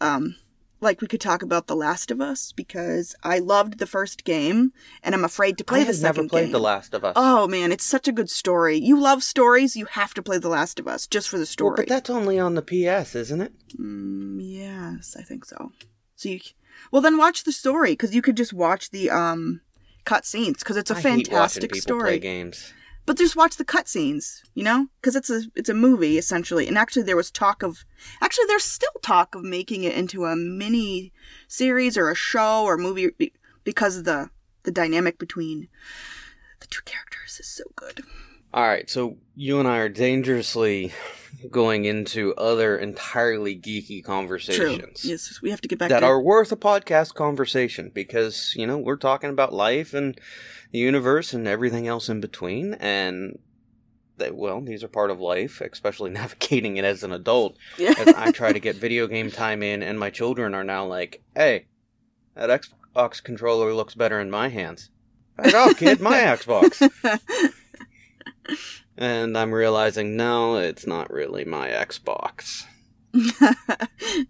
um 0.00 0.34
like 0.82 1.00
we 1.00 1.06
could 1.08 1.20
talk 1.20 1.42
about 1.42 1.66
The 1.68 1.76
Last 1.76 2.10
of 2.10 2.20
Us 2.20 2.52
because 2.52 3.14
I 3.22 3.38
loved 3.38 3.78
the 3.78 3.86
first 3.86 4.24
game 4.24 4.72
and 5.02 5.14
I'm 5.14 5.24
afraid 5.24 5.56
to 5.58 5.64
play 5.64 5.82
i 5.82 5.84
the 5.84 5.94
second 5.94 6.24
never 6.24 6.28
played 6.28 6.44
game. 6.46 6.52
the 6.52 6.60
last 6.60 6.92
of 6.92 7.04
us 7.04 7.14
Oh 7.16 7.46
man, 7.46 7.72
it's 7.72 7.84
such 7.84 8.08
a 8.08 8.12
good 8.12 8.28
story. 8.30 8.76
You 8.78 8.98
love 9.00 9.22
stories, 9.22 9.76
you 9.76 9.86
have 9.86 10.12
to 10.14 10.22
play 10.22 10.38
The 10.38 10.48
Last 10.48 10.78
of 10.80 10.88
Us 10.88 11.06
just 11.06 11.28
for 11.28 11.36
the 11.36 11.42
Well, 11.42 11.46
story. 11.46 11.74
but 11.76 11.88
that's 11.88 12.10
only 12.10 12.38
on 12.38 12.54
the 12.54 12.62
ps 12.62 13.14
isn't 13.14 13.40
it 13.40 13.52
Mm, 13.80 14.38
yes, 14.42 15.16
I 15.18 15.22
think 15.22 15.44
so. 15.46 15.72
So 16.16 16.28
you, 16.28 16.40
well 16.90 17.00
then 17.00 17.16
watch 17.16 17.44
the 17.44 17.52
story 17.52 17.92
because 17.92 18.14
you 18.14 18.20
could 18.22 18.36
just 18.36 18.52
watch 18.52 18.90
the 18.90 19.08
um 19.10 19.60
cut 20.04 20.26
scenes 20.26 20.58
because 20.58 20.76
it's 20.76 20.90
a 20.90 20.96
I 20.96 21.00
fantastic 21.00 21.74
story. 21.74 22.18
games 22.18 22.72
But 23.04 23.18
just 23.18 23.36
watch 23.36 23.56
the 23.56 23.64
cut 23.64 23.88
scenes, 23.88 24.42
you 24.54 24.62
know, 24.62 24.86
because 25.00 25.16
it's 25.16 25.28
a 25.28 25.42
it's 25.56 25.68
a 25.68 25.74
movie 25.74 26.18
essentially. 26.18 26.68
And 26.68 26.78
actually, 26.78 27.02
there 27.02 27.16
was 27.16 27.30
talk 27.30 27.62
of 27.62 27.84
actually 28.20 28.44
there's 28.46 28.64
still 28.64 28.92
talk 29.02 29.34
of 29.34 29.42
making 29.42 29.82
it 29.82 29.96
into 29.96 30.24
a 30.24 30.36
mini 30.36 31.12
series 31.48 31.96
or 31.96 32.10
a 32.10 32.14
show 32.14 32.64
or 32.64 32.78
movie 32.78 33.10
because 33.64 33.96
of 33.96 34.04
the 34.04 34.30
the 34.62 34.70
dynamic 34.70 35.18
between 35.18 35.68
the 36.60 36.66
two 36.68 36.82
characters 36.84 37.38
is 37.40 37.48
so 37.48 37.64
good. 37.74 38.02
All 38.54 38.66
right, 38.66 38.88
so 38.88 39.16
you 39.34 39.58
and 39.58 39.66
I 39.66 39.78
are 39.78 39.88
dangerously 39.88 40.92
going 41.50 41.84
into 41.84 42.34
other 42.34 42.76
entirely 42.76 43.56
geeky 43.56 44.02
True. 44.02 44.02
conversations 44.02 45.04
Yes, 45.04 45.40
we 45.42 45.50
have 45.50 45.60
to 45.60 45.68
get 45.68 45.78
back 45.78 45.88
that 45.90 46.00
to 46.00 46.06
are 46.06 46.20
worth 46.20 46.52
a 46.52 46.56
podcast 46.56 47.14
conversation 47.14 47.90
because, 47.92 48.54
you 48.56 48.66
know, 48.66 48.78
we're 48.78 48.96
talking 48.96 49.30
about 49.30 49.52
life 49.52 49.94
and 49.94 50.20
the 50.70 50.78
universe 50.78 51.32
and 51.32 51.46
everything 51.46 51.86
else 51.86 52.08
in 52.08 52.20
between 52.20 52.74
and 52.74 53.38
that 54.18 54.36
well, 54.36 54.60
these 54.60 54.84
are 54.84 54.88
part 54.88 55.10
of 55.10 55.20
life, 55.20 55.60
especially 55.60 56.10
navigating 56.20 56.76
it 56.76 56.84
as 56.84 57.02
an 57.02 57.12
adult. 57.12 57.56
Yeah. 57.78 57.94
As 57.98 58.08
I 58.08 58.30
try 58.30 58.52
to 58.52 58.60
get 58.60 58.76
video 58.76 59.06
game 59.06 59.30
time 59.30 59.62
in 59.62 59.82
and 59.82 59.98
my 59.98 60.10
children 60.10 60.54
are 60.54 60.64
now 60.64 60.86
like, 60.86 61.22
"Hey, 61.34 61.66
that 62.34 62.50
Xbox 62.50 63.22
controller 63.22 63.74
looks 63.74 63.94
better 63.94 64.20
in 64.20 64.30
my 64.30 64.48
hands." 64.48 64.90
Back 65.36 65.54
off, 65.54 65.76
kid, 65.78 66.00
my 66.00 66.18
Xbox. 66.20 66.90
And 68.96 69.36
I'm 69.38 69.52
realizing, 69.52 70.16
no, 70.16 70.56
it's 70.56 70.86
not 70.86 71.10
really 71.10 71.44
my 71.44 71.68
Xbox. 71.68 72.64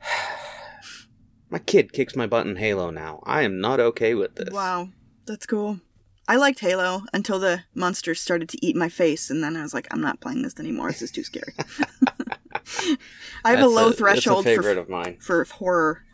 My 1.52 1.58
kid 1.58 1.92
kicks 1.92 2.16
my 2.16 2.26
butt 2.26 2.46
in 2.46 2.56
Halo 2.56 2.88
now. 2.88 3.22
I 3.24 3.42
am 3.42 3.60
not 3.60 3.78
okay 3.78 4.14
with 4.14 4.36
this. 4.36 4.48
Wow, 4.50 4.88
that's 5.26 5.44
cool. 5.44 5.80
I 6.26 6.36
liked 6.36 6.60
Halo 6.60 7.02
until 7.12 7.38
the 7.38 7.64
monsters 7.74 8.22
started 8.22 8.48
to 8.48 8.66
eat 8.66 8.74
my 8.74 8.88
face, 8.88 9.28
and 9.28 9.44
then 9.44 9.54
I 9.54 9.62
was 9.62 9.74
like, 9.74 9.86
I'm 9.90 10.00
not 10.00 10.18
playing 10.20 10.40
this 10.40 10.58
anymore. 10.58 10.88
This 10.88 11.02
is 11.02 11.10
too 11.10 11.22
scary. 11.22 11.52
I 13.44 13.50
have 13.50 13.60
a 13.60 13.66
low 13.66 13.88
that's 13.88 13.98
threshold 13.98 14.46
a 14.46 14.48
favorite 14.48 14.76
for, 14.76 14.80
of 14.80 14.88
mine. 14.88 15.18
for 15.20 15.44
horror 15.44 16.04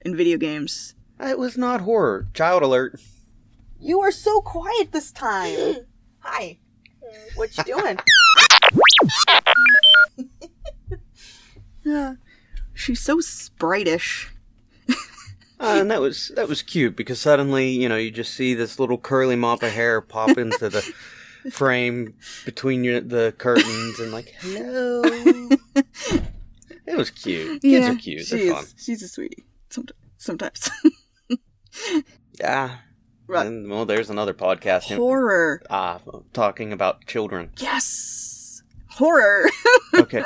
in 0.00 0.16
video 0.16 0.38
games. 0.38 0.94
It 1.20 1.38
was 1.38 1.58
not 1.58 1.82
horror. 1.82 2.28
Child 2.32 2.62
alert. 2.62 2.98
You 3.78 4.00
are 4.00 4.10
so 4.10 4.40
quiet 4.40 4.92
this 4.92 5.12
time. 5.12 5.76
Hi. 6.20 6.58
What 7.36 7.56
you 7.58 7.64
doing? 7.64 7.98
yeah. 11.84 12.14
She's 12.74 13.00
so 13.00 13.18
spritish. 13.18 14.28
Uh, 15.58 15.78
and 15.80 15.90
that 15.90 16.00
was 16.02 16.30
that 16.36 16.48
was 16.48 16.60
cute 16.60 16.94
because 16.96 17.18
suddenly, 17.18 17.70
you 17.70 17.88
know, 17.88 17.96
you 17.96 18.10
just 18.10 18.34
see 18.34 18.52
this 18.52 18.78
little 18.78 18.98
curly 18.98 19.36
mop 19.36 19.62
of 19.62 19.72
hair 19.72 20.02
pop 20.02 20.36
into 20.36 20.68
the 20.68 20.82
frame 21.50 22.12
between 22.44 22.84
your, 22.84 23.00
the 23.00 23.34
curtains 23.38 23.98
and 23.98 24.12
like, 24.12 24.34
hello. 24.40 25.00
it 26.86 26.96
was 26.96 27.08
cute. 27.10 27.62
Kids 27.62 27.86
are 27.88 27.94
cute. 27.94 28.26
She 28.26 28.36
They're 28.44 28.52
fun. 28.54 28.64
is. 28.64 28.74
She's 28.76 29.02
a 29.02 29.08
sweetie. 29.08 29.46
Somet- 29.70 29.92
Sometimes. 30.18 30.70
Yeah. 32.38 32.76
Right. 33.28 33.46
And, 33.46 33.68
well, 33.68 33.84
there's 33.86 34.08
another 34.10 34.34
podcast 34.34 34.94
Horror. 34.96 35.62
uh, 35.68 35.98
talking 36.32 36.72
about 36.72 37.06
children. 37.06 37.50
Yes. 37.58 38.62
Horror. 38.90 39.48
Okay. 39.94 40.22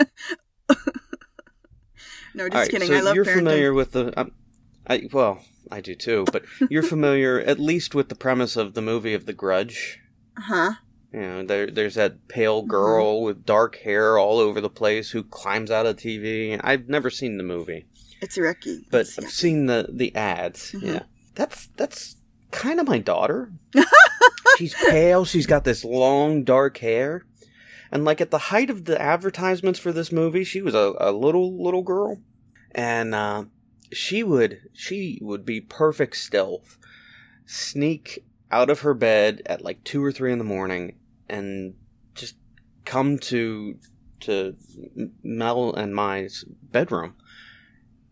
no, 2.35 2.49
just 2.49 2.55
right. 2.55 2.71
kidding. 2.71 2.89
So 2.89 2.95
I 2.97 3.01
love 3.01 3.15
you're 3.15 3.25
parenting. 3.25 3.35
familiar 3.37 3.73
with 3.75 3.93
the. 3.93 4.19
Um, 4.19 4.33
I 4.87 5.09
well, 5.13 5.45
I 5.71 5.81
do 5.81 5.95
too. 5.95 6.25
But 6.33 6.45
you're 6.69 6.83
familiar 6.83 7.39
at 7.41 7.59
least 7.61 7.95
with 7.95 8.09
the 8.09 8.15
premise 8.17 8.57
of 8.57 8.75
the 8.75 8.83
movie 8.83 9.15
of 9.15 9.27
The 9.27 9.33
Grudge. 9.33 10.01
Uh 10.37 10.41
huh? 10.43 10.73
You 11.13 11.21
know, 11.21 11.43
there, 11.45 11.71
there's 11.71 11.95
that 11.95 12.13
Mm-hmm. 12.15 12.27
pale 12.29 12.63
girl 12.63 13.23
with 13.23 13.45
dark 13.45 13.77
hair 13.79 14.19
all 14.19 14.39
over 14.39 14.61
the 14.61 14.71
place 14.71 15.11
who 15.11 15.23
climbs 15.25 15.71
out 15.71 15.87
of 15.87 15.97
TV. 15.97 16.61
I've 16.63 16.89
never 16.89 17.11
seen 17.11 17.37
the 17.37 17.43
movie, 17.45 17.87
It's 18.21 18.39
Ricky. 18.39 18.87
but 18.91 19.03
It's- 19.03 19.19
I've 19.19 19.31
seen 19.31 19.67
the 19.67 19.89
the 19.93 20.15
ads. 20.17 20.73
Mhm. 20.73 20.83
Yeah, 20.83 21.03
that's 21.35 21.69
that's 21.77 22.17
kind 22.51 22.81
of 22.81 22.89
my 22.89 22.99
daughter. 22.99 23.53
she's 24.59 24.75
pale. 24.75 25.25
She's 25.25 25.47
got 25.47 25.65
this 25.65 25.85
long 25.85 26.45
dark 26.45 26.79
hair, 26.79 27.25
and 27.91 28.05
like 28.05 28.21
at 28.21 28.31
the 28.31 28.39
height 28.39 28.71
of 28.71 28.85
the 28.85 29.01
advertisements 29.01 29.79
for 29.79 29.93
this 29.93 30.13
movie, 30.13 30.45
she 30.45 30.63
was 30.63 30.75
a, 30.75 30.95
a 30.99 31.13
little 31.13 31.63
little 31.63 31.83
girl, 31.83 32.21
and 32.73 33.15
uh, 33.15 33.45
she 33.93 34.23
would 34.23 34.61
she 34.73 35.19
would 35.23 35.45
be 35.45 35.61
perfect 35.61 36.17
stealth, 36.17 36.79
sneak 37.47 38.25
out 38.51 38.71
of 38.71 38.81
her 38.81 38.95
bed 38.95 39.43
at 39.47 39.63
like 39.63 39.85
two 39.85 40.05
or 40.05 40.13
three 40.13 40.33
in 40.33 40.39
the 40.39 40.45
morning, 40.45 40.97
and 41.29 41.75
just 42.15 42.37
come 42.85 43.19
to 43.19 43.79
to 44.21 44.57
Mel 45.23 45.73
and 45.75 45.95
my 45.95 46.29
bedroom. 46.63 47.15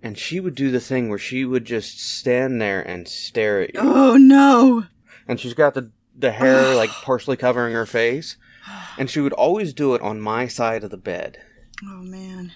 And 0.02 0.16
she 0.16 0.38
would 0.40 0.54
do 0.54 0.70
the 0.70 0.80
thing 0.80 1.08
where 1.08 1.18
she 1.18 1.44
would 1.44 1.64
just 1.64 1.98
stand 2.00 2.60
there 2.60 2.80
and 2.80 3.08
stare 3.08 3.62
at 3.62 3.74
you 3.74 3.80
Oh 3.82 4.16
no. 4.16 4.84
and 5.26 5.38
she's 5.40 5.54
got 5.54 5.74
the 5.74 5.90
the 6.16 6.32
hair 6.32 6.74
like 6.76 6.90
partially 6.90 7.36
covering 7.36 7.74
her 7.74 7.86
face 7.86 8.36
and 8.98 9.10
she 9.10 9.20
would 9.20 9.32
always 9.32 9.72
do 9.72 9.94
it 9.94 10.02
on 10.02 10.20
my 10.20 10.46
side 10.46 10.84
of 10.84 10.90
the 10.90 10.96
bed 10.96 11.38
Oh 11.84 12.02
man. 12.02 12.52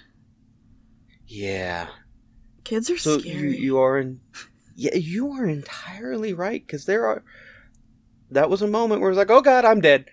yeah 1.26 1.88
Kids 2.64 2.90
are 2.90 2.98
so 2.98 3.14
you, 3.14 3.20
scary. 3.20 3.56
you 3.58 3.78
are 3.78 3.98
in 3.98 4.20
yeah 4.76 4.94
you 4.94 5.32
are 5.32 5.46
entirely 5.46 6.32
right 6.32 6.64
because 6.66 6.84
there 6.86 7.06
are 7.06 7.24
that 8.30 8.48
was 8.48 8.62
a 8.62 8.66
moment 8.68 9.00
where 9.00 9.10
it 9.10 9.12
was 9.12 9.18
like 9.18 9.30
oh 9.30 9.40
god 9.42 9.64
i'm 9.64 9.80
dead 9.80 10.06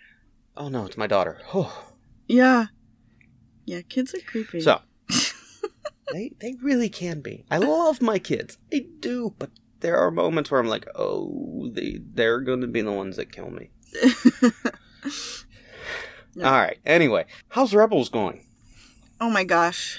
oh 0.57 0.67
no 0.67 0.85
it's 0.85 0.97
my 0.97 1.07
daughter 1.07 1.37
oh 1.53 1.85
yeah. 2.27 2.65
Yeah, 3.65 3.81
kids 3.81 4.15
are 4.15 4.19
creepy. 4.21 4.61
so 4.61 4.81
they 6.13 6.31
they 6.39 6.55
really 6.61 6.89
can 6.89 7.21
be 7.21 7.45
i 7.51 7.57
love 7.57 8.01
my 8.01 8.19
kids 8.19 8.57
i 8.73 8.85
do 8.99 9.33
but 9.39 9.49
there 9.81 9.97
are 9.97 10.11
moments 10.11 10.49
where 10.51 10.59
i'm 10.59 10.67
like 10.67 10.87
oh 10.95 11.69
they 11.73 11.99
they're 12.13 12.41
going 12.41 12.61
to 12.61 12.67
be 12.67 12.81
the 12.81 12.91
ones 12.91 13.15
that 13.15 13.31
kill 13.31 13.49
me 13.49 13.69
Yeah. 16.35 16.45
all 16.45 16.59
right 16.59 16.77
anyway 16.85 17.25
how's 17.49 17.73
rebels 17.73 18.09
going 18.09 18.45
oh 19.19 19.29
my 19.29 19.43
gosh. 19.43 19.97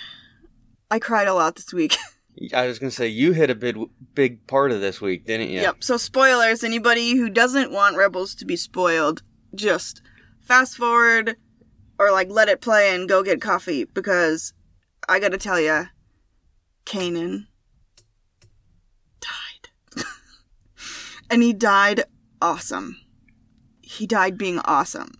I 0.90 0.98
cried 0.98 1.28
a 1.28 1.34
lot 1.34 1.54
this 1.56 1.72
week. 1.72 1.96
I 2.54 2.66
was 2.66 2.78
gonna 2.78 2.90
say 2.90 3.06
you 3.06 3.32
hit 3.32 3.50
a 3.50 3.54
big 3.54 3.76
big 4.14 4.46
part 4.46 4.72
of 4.72 4.80
this 4.80 5.00
week, 5.00 5.26
didn't 5.26 5.50
you? 5.50 5.60
Yep. 5.60 5.84
So 5.84 5.96
spoilers. 5.96 6.64
Anybody 6.64 7.16
who 7.16 7.28
doesn't 7.28 7.70
want 7.70 7.96
Rebels 7.96 8.34
to 8.36 8.44
be 8.44 8.56
spoiled, 8.56 9.22
just 9.54 10.02
fast 10.40 10.76
forward 10.76 11.36
or 11.98 12.10
like 12.12 12.30
let 12.30 12.48
it 12.48 12.60
play 12.60 12.94
and 12.94 13.08
go 13.08 13.22
get 13.22 13.40
coffee 13.40 13.84
because 13.84 14.52
I 15.08 15.20
gotta 15.20 15.38
tell 15.38 15.60
ya, 15.60 15.86
Kanan 16.90 17.46
died, 19.20 20.04
and 21.30 21.40
he 21.40 21.52
died 21.52 22.02
awesome. 22.42 22.96
He 23.80 24.08
died 24.08 24.36
being 24.36 24.58
awesome, 24.64 25.12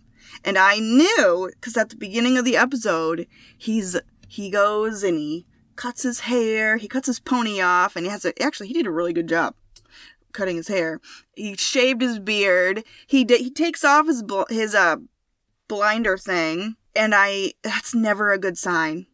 and 0.43 0.57
I 0.57 0.79
knew 0.79 1.49
because 1.55 1.77
at 1.77 1.87
the 1.87 1.95
beginning 1.95 2.37
of 2.37 2.43
the 2.43 2.57
episode, 2.57 3.25
he's 3.57 3.95
he 4.27 4.49
goes 4.49 5.01
and 5.01 5.17
he 5.17 5.47
cuts 5.77 6.03
his 6.03 6.19
hair, 6.21 6.75
he 6.75 6.89
cuts 6.89 7.07
his 7.07 7.21
pony 7.21 7.61
off, 7.61 7.95
and 7.95 8.05
he 8.05 8.11
has 8.11 8.25
a 8.25 8.43
actually 8.43 8.67
he 8.67 8.73
did 8.73 8.85
a 8.85 8.91
really 8.91 9.13
good 9.13 9.29
job 9.29 9.55
cutting 10.33 10.57
his 10.57 10.67
hair. 10.67 10.99
He 11.37 11.55
shaved 11.55 12.01
his 12.01 12.19
beard. 12.19 12.83
He 13.07 13.25
he 13.29 13.49
takes 13.49 13.85
off 13.85 14.07
his 14.07 14.23
bl- 14.23 14.43
his 14.49 14.75
uh 14.75 14.97
blinder 15.69 16.17
thing, 16.17 16.75
and 16.93 17.15
I 17.15 17.53
that's 17.63 17.95
never 17.95 18.33
a 18.33 18.37
good 18.37 18.57
sign. 18.57 19.07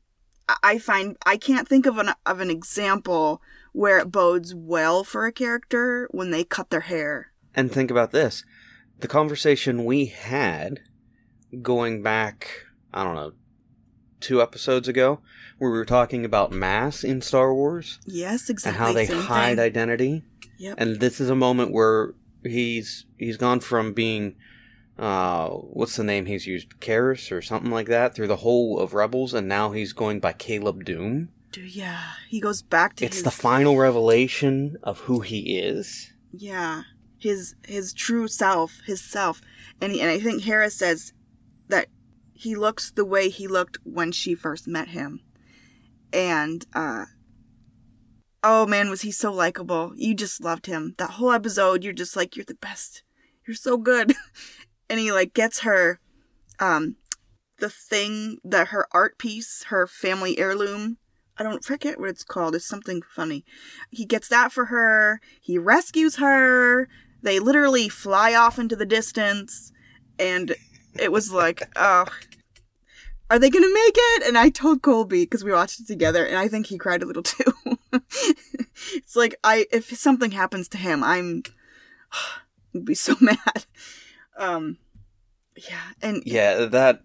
I, 0.63 0.77
find 0.77 1.17
I 1.25 1.37
can't 1.37 1.67
think 1.67 1.85
of 1.85 1.97
an 1.97 2.09
of 2.25 2.39
an 2.39 2.49
example 2.49 3.41
where 3.73 3.99
it 3.99 4.11
bodes 4.11 4.55
well 4.55 5.03
for 5.03 5.25
a 5.25 5.31
character 5.31 6.07
when 6.11 6.31
they 6.31 6.43
cut 6.43 6.69
their 6.69 6.81
hair. 6.81 7.31
And 7.53 7.71
think 7.71 7.91
about 7.91 8.11
this: 8.11 8.43
the 8.99 9.07
conversation 9.07 9.85
we 9.85 10.05
had 10.05 10.81
going 11.61 12.01
back, 12.03 12.65
I 12.93 13.03
don't 13.03 13.15
know, 13.15 13.33
two 14.19 14.41
episodes 14.41 14.87
ago, 14.87 15.19
where 15.57 15.71
we 15.71 15.77
were 15.77 15.85
talking 15.85 16.23
about 16.25 16.51
mass 16.51 17.03
in 17.03 17.21
Star 17.21 17.53
Wars 17.53 17.99
Yes, 18.05 18.49
exactly. 18.49 18.69
and 18.69 18.77
how 18.77 18.93
they 18.93 19.05
hide 19.27 19.57
thing. 19.57 19.65
identity. 19.65 20.23
Yep. 20.59 20.75
And 20.79 20.99
this 20.99 21.19
is 21.21 21.29
a 21.29 21.35
moment 21.35 21.71
where 21.71 22.13
he's 22.43 23.05
he's 23.17 23.37
gone 23.37 23.59
from 23.59 23.93
being 23.93 24.35
uh 24.99 25.49
what's 25.49 25.95
the 25.95 26.03
name 26.03 26.25
he's 26.25 26.47
used 26.47 26.79
Karis 26.79 27.31
or 27.31 27.41
something 27.41 27.71
like 27.71 27.87
that 27.87 28.15
through 28.15 28.27
the 28.27 28.37
whole 28.37 28.79
of 28.79 28.93
Rebels 28.93 29.33
and 29.33 29.47
now 29.47 29.71
he's 29.71 29.93
going 29.93 30.19
by 30.19 30.33
Caleb 30.33 30.83
Dume. 30.85 31.29
Dude, 31.51 31.75
yeah, 31.75 32.01
he 32.27 32.39
goes 32.41 32.61
back 32.61 32.95
to 32.97 33.05
It's 33.05 33.17
his 33.17 33.23
the 33.23 33.31
final 33.31 33.77
revelation 33.77 34.77
of 34.83 34.99
who 35.01 35.19
he 35.21 35.57
is. 35.59 36.11
yeah 36.31 36.83
his 37.19 37.55
his 37.67 37.93
true 37.93 38.27
self, 38.27 38.79
his 38.85 39.01
self, 39.01 39.41
and 39.81 39.91
he, 39.91 40.01
and 40.01 40.09
I 40.11 40.19
think 40.19 40.43
Hera 40.43 40.69
says 40.69 41.13
that 41.67 41.87
he 42.33 42.55
looks 42.55 42.91
the 42.91 43.05
way 43.05 43.29
he 43.29 43.47
looked 43.47 43.79
when 43.83 44.11
she 44.11 44.35
first 44.35 44.67
met 44.67 44.89
him, 44.89 45.21
and 46.13 46.63
uh, 46.75 47.05
oh 48.43 48.67
man, 48.67 48.89
was 48.91 49.01
he 49.01 49.11
so 49.11 49.33
likable? 49.33 49.93
You 49.95 50.13
just 50.13 50.43
loved 50.43 50.67
him 50.67 50.93
that 50.99 51.09
whole 51.11 51.31
episode. 51.31 51.83
You're 51.83 51.93
just 51.93 52.15
like 52.15 52.35
you're 52.35 52.45
the 52.45 52.53
best. 52.55 53.01
You're 53.47 53.55
so 53.55 53.77
good, 53.77 54.13
and 54.89 54.99
he 54.99 55.11
like 55.11 55.33
gets 55.33 55.59
her, 55.59 55.99
um, 56.59 56.95
the 57.59 57.69
thing 57.69 58.37
that 58.43 58.69
her 58.69 58.87
art 58.91 59.17
piece, 59.17 59.63
her 59.63 59.87
family 59.87 60.37
heirloom. 60.37 60.97
I 61.39 61.43
don't 61.43 61.63
forget 61.63 61.99
what 61.99 62.09
it's 62.09 62.23
called. 62.23 62.55
It's 62.55 62.67
something 62.67 63.01
funny. 63.01 63.45
He 63.91 64.05
gets 64.05 64.27
that 64.29 64.51
for 64.51 64.65
her. 64.65 65.21
He 65.39 65.57
rescues 65.57 66.15
her. 66.15 66.87
They 67.21 67.39
literally 67.39 67.89
fly 67.89 68.33
off 68.33 68.57
into 68.57 68.75
the 68.75 68.85
distance. 68.85 69.71
And 70.17 70.55
it 70.99 71.11
was 71.11 71.31
like, 71.31 71.61
oh, 71.75 72.05
are 73.29 73.39
they 73.39 73.49
to 73.63 73.73
make 73.73 73.95
it? 73.97 74.27
And 74.27 74.37
I 74.37 74.49
told 74.49 74.81
Colby 74.81 75.23
because 75.23 75.43
we 75.43 75.51
watched 75.51 75.79
it 75.79 75.87
together 75.87 76.25
and 76.25 76.37
I 76.37 76.47
think 76.47 76.67
he 76.67 76.77
cried 76.77 77.03
a 77.03 77.05
little 77.05 77.23
too. 77.23 77.53
it's 78.95 79.15
like, 79.15 79.35
I, 79.43 79.67
if 79.71 79.95
something 79.95 80.31
happens 80.31 80.67
to 80.69 80.77
him, 80.77 81.03
I'm, 81.03 81.43
I'd 82.75 82.85
be 82.85 82.95
so 82.95 83.15
mad. 83.21 83.65
Um, 84.37 84.77
yeah. 85.55 85.91
And 86.01 86.23
Yeah, 86.25 86.65
that 86.65 87.01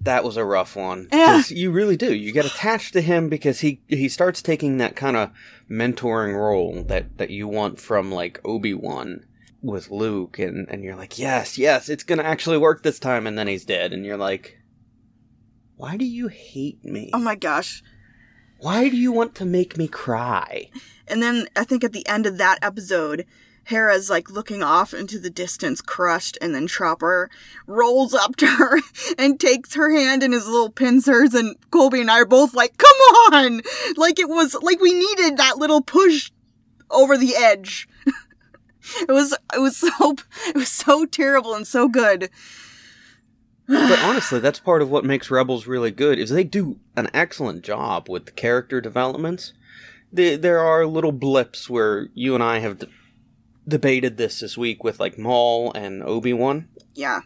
that 0.00 0.24
was 0.24 0.36
a 0.36 0.44
rough 0.44 0.76
one. 0.76 1.08
Yeah. 1.12 1.42
You 1.48 1.70
really 1.70 1.96
do. 1.96 2.14
You 2.14 2.32
get 2.32 2.44
attached 2.44 2.92
to 2.92 3.00
him 3.00 3.28
because 3.28 3.60
he 3.60 3.80
he 3.88 4.08
starts 4.08 4.42
taking 4.42 4.78
that 4.78 4.96
kind 4.96 5.16
of 5.16 5.30
mentoring 5.70 6.34
role 6.34 6.84
that 6.84 7.18
that 7.18 7.30
you 7.30 7.48
want 7.48 7.80
from 7.80 8.12
like 8.12 8.40
Obi 8.44 8.74
Wan 8.74 9.24
with 9.62 9.90
Luke, 9.90 10.38
and 10.38 10.68
and 10.68 10.84
you're 10.84 10.96
like, 10.96 11.18
yes, 11.18 11.58
yes, 11.58 11.88
it's 11.88 12.04
gonna 12.04 12.22
actually 12.22 12.58
work 12.58 12.82
this 12.82 12.98
time, 12.98 13.26
and 13.26 13.36
then 13.38 13.48
he's 13.48 13.64
dead, 13.64 13.92
and 13.92 14.04
you're 14.04 14.16
like, 14.16 14.58
why 15.76 15.96
do 15.96 16.04
you 16.04 16.28
hate 16.28 16.84
me? 16.84 17.10
oh 17.12 17.18
my 17.18 17.34
gosh. 17.34 17.82
Why 18.58 18.88
do 18.88 18.96
you 18.96 19.12
want 19.12 19.34
to 19.34 19.44
make 19.44 19.76
me 19.76 19.86
cry? 19.86 20.70
And 21.08 21.22
then 21.22 21.46
I 21.54 21.64
think 21.64 21.84
at 21.84 21.92
the 21.92 22.06
end 22.08 22.24
of 22.24 22.38
that 22.38 22.58
episode, 22.62 23.26
Hera's 23.66 24.08
like 24.08 24.30
looking 24.30 24.62
off 24.62 24.94
into 24.94 25.18
the 25.18 25.30
distance, 25.30 25.80
crushed, 25.80 26.38
and 26.40 26.54
then 26.54 26.68
Chopper 26.68 27.28
rolls 27.66 28.14
up 28.14 28.36
to 28.36 28.46
her 28.46 28.78
and 29.18 29.40
takes 29.40 29.74
her 29.74 29.90
hand 29.90 30.22
in 30.22 30.30
his 30.30 30.46
little 30.46 30.70
pincers, 30.70 31.34
and 31.34 31.56
Colby 31.72 32.00
and 32.00 32.10
I 32.10 32.20
are 32.20 32.24
both 32.24 32.54
like, 32.54 32.78
"Come 32.78 33.34
on!" 33.34 33.62
Like 33.96 34.20
it 34.20 34.28
was 34.28 34.54
like 34.62 34.80
we 34.80 34.94
needed 34.94 35.36
that 35.36 35.58
little 35.58 35.82
push 35.82 36.30
over 36.92 37.18
the 37.18 37.34
edge. 37.34 37.88
it 39.00 39.10
was 39.10 39.36
it 39.52 39.58
was 39.58 39.76
so 39.76 40.14
it 40.46 40.54
was 40.54 40.68
so 40.68 41.04
terrible 41.04 41.52
and 41.52 41.66
so 41.66 41.88
good. 41.88 42.30
but 43.66 43.98
honestly, 43.98 44.38
that's 44.38 44.60
part 44.60 44.80
of 44.80 44.90
what 44.90 45.04
makes 45.04 45.28
Rebels 45.28 45.66
really 45.66 45.90
good 45.90 46.20
is 46.20 46.30
they 46.30 46.44
do 46.44 46.78
an 46.94 47.10
excellent 47.12 47.64
job 47.64 48.08
with 48.08 48.26
the 48.26 48.30
character 48.30 48.80
developments. 48.80 49.54
The, 50.12 50.36
there 50.36 50.60
are 50.60 50.86
little 50.86 51.10
blips 51.10 51.68
where 51.68 52.10
you 52.14 52.36
and 52.36 52.44
I 52.44 52.60
have 52.60 52.78
debated 53.68 54.16
this 54.16 54.40
this 54.40 54.56
week 54.56 54.84
with 54.84 55.00
like 55.00 55.18
Maul 55.18 55.72
and 55.74 56.02
Obi 56.02 56.32
Wan, 56.32 56.68
Yeah. 56.94 57.20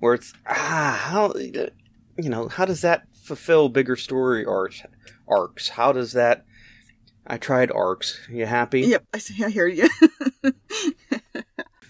where 0.00 0.14
it's 0.14 0.32
ah 0.46 0.98
how 1.10 1.32
you 1.36 2.28
know 2.30 2.48
how 2.48 2.64
does 2.64 2.80
that 2.82 3.02
fulfill 3.24 3.68
bigger 3.68 3.96
story 3.96 4.44
arcs? 4.44 4.82
Arcs. 5.28 5.68
How 5.70 5.92
does 5.92 6.12
that? 6.12 6.44
I 7.26 7.36
tried 7.36 7.70
arcs. 7.70 8.18
You 8.30 8.46
happy? 8.46 8.80
Yep. 8.82 9.04
I 9.12 9.18
see. 9.18 9.44
I 9.44 9.50
hear 9.50 9.66
you. 9.66 9.88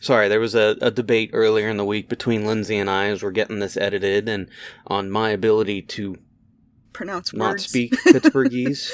Sorry, 0.00 0.28
there 0.28 0.40
was 0.40 0.54
a, 0.54 0.76
a 0.80 0.90
debate 0.92 1.30
earlier 1.33 1.68
in 1.68 1.76
the 1.76 1.85
week 1.85 2.09
between 2.09 2.47
Lindsay 2.47 2.76
and 2.78 2.88
I 2.88 3.07
as 3.07 3.23
we're 3.23 3.33
getting 3.33 3.59
this 3.59 3.76
edited, 3.76 4.28
and 4.28 4.49
on 4.87 5.11
my 5.11 5.30
ability 5.30 5.83
to 5.83 6.16
Pronounce 6.92 7.33
not 7.35 7.50
words. 7.50 7.64
speak 7.68 7.92
Pittsburghese, 8.07 8.90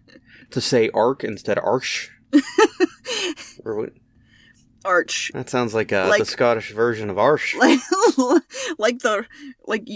to 0.50 0.60
say 0.60 0.90
arc 0.92 1.22
instead 1.24 1.58
of 1.58 1.64
arsh. 1.64 2.08
or 3.64 3.76
what? 3.76 3.92
Arch. 4.86 5.30
That 5.34 5.50
sounds 5.50 5.74
like, 5.74 5.92
uh, 5.92 6.06
Like- 6.08 6.20
the 6.20 6.24
Scottish 6.26 6.72
version 6.72 7.10
of 7.10 7.18
arch. 7.18 7.54
Like, 7.58 7.80
like 8.78 8.98
the 9.00 9.26
like 9.66 9.88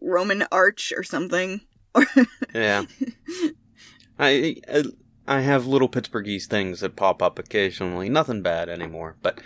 Roman 0.00 0.44
arch 0.52 0.92
or 0.96 1.02
something. 1.02 1.60
yeah. 2.54 2.84
I, 4.18 4.56
I 4.68 4.84
I 5.28 5.40
have 5.40 5.66
little 5.66 5.88
Pittsburghese 5.88 6.46
things 6.46 6.80
that 6.80 6.96
pop 6.96 7.22
up 7.22 7.38
occasionally. 7.38 8.08
Nothing 8.08 8.42
bad 8.42 8.68
anymore, 8.68 9.16
but 9.22 9.40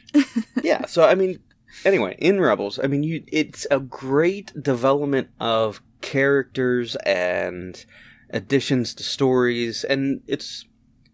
yeah. 0.62 0.86
So 0.86 1.04
I 1.04 1.14
mean, 1.14 1.40
anyway, 1.84 2.16
in 2.18 2.40
Rebels, 2.40 2.78
I 2.82 2.86
mean, 2.86 3.02
you 3.02 3.24
it's 3.28 3.66
a 3.70 3.80
great 3.80 4.52
development 4.62 5.28
of 5.40 5.80
characters 6.00 6.96
and 7.06 7.84
additions 8.30 8.94
to 8.94 9.02
stories, 9.02 9.84
and 9.84 10.20
it's 10.26 10.66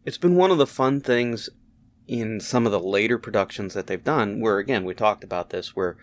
it's 0.04 0.18
been 0.18 0.34
one 0.34 0.50
of 0.50 0.58
the 0.58 0.66
fun 0.66 1.00
things 1.00 1.48
in 2.10 2.40
some 2.40 2.66
of 2.66 2.72
the 2.72 2.80
later 2.80 3.18
productions 3.18 3.72
that 3.74 3.86
they've 3.86 4.02
done. 4.02 4.40
Where 4.40 4.58
again, 4.58 4.84
we 4.84 4.94
talked 4.94 5.22
about 5.22 5.50
this. 5.50 5.76
Where 5.76 5.96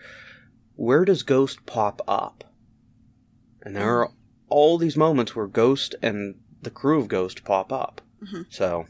where 0.74 1.04
does 1.04 1.22
Ghost 1.22 1.66
pop 1.66 2.00
up? 2.08 2.44
And 3.62 3.76
there 3.76 4.00
are 4.00 4.10
all 4.48 4.78
these 4.78 4.96
moments 4.96 5.36
where 5.36 5.46
Ghost 5.46 5.94
and 6.02 6.36
the 6.62 6.70
crew 6.70 6.98
of 6.98 7.08
Ghost 7.08 7.44
pop 7.44 7.70
up. 7.72 8.00
Mhm. 8.24 8.46
So 8.48 8.86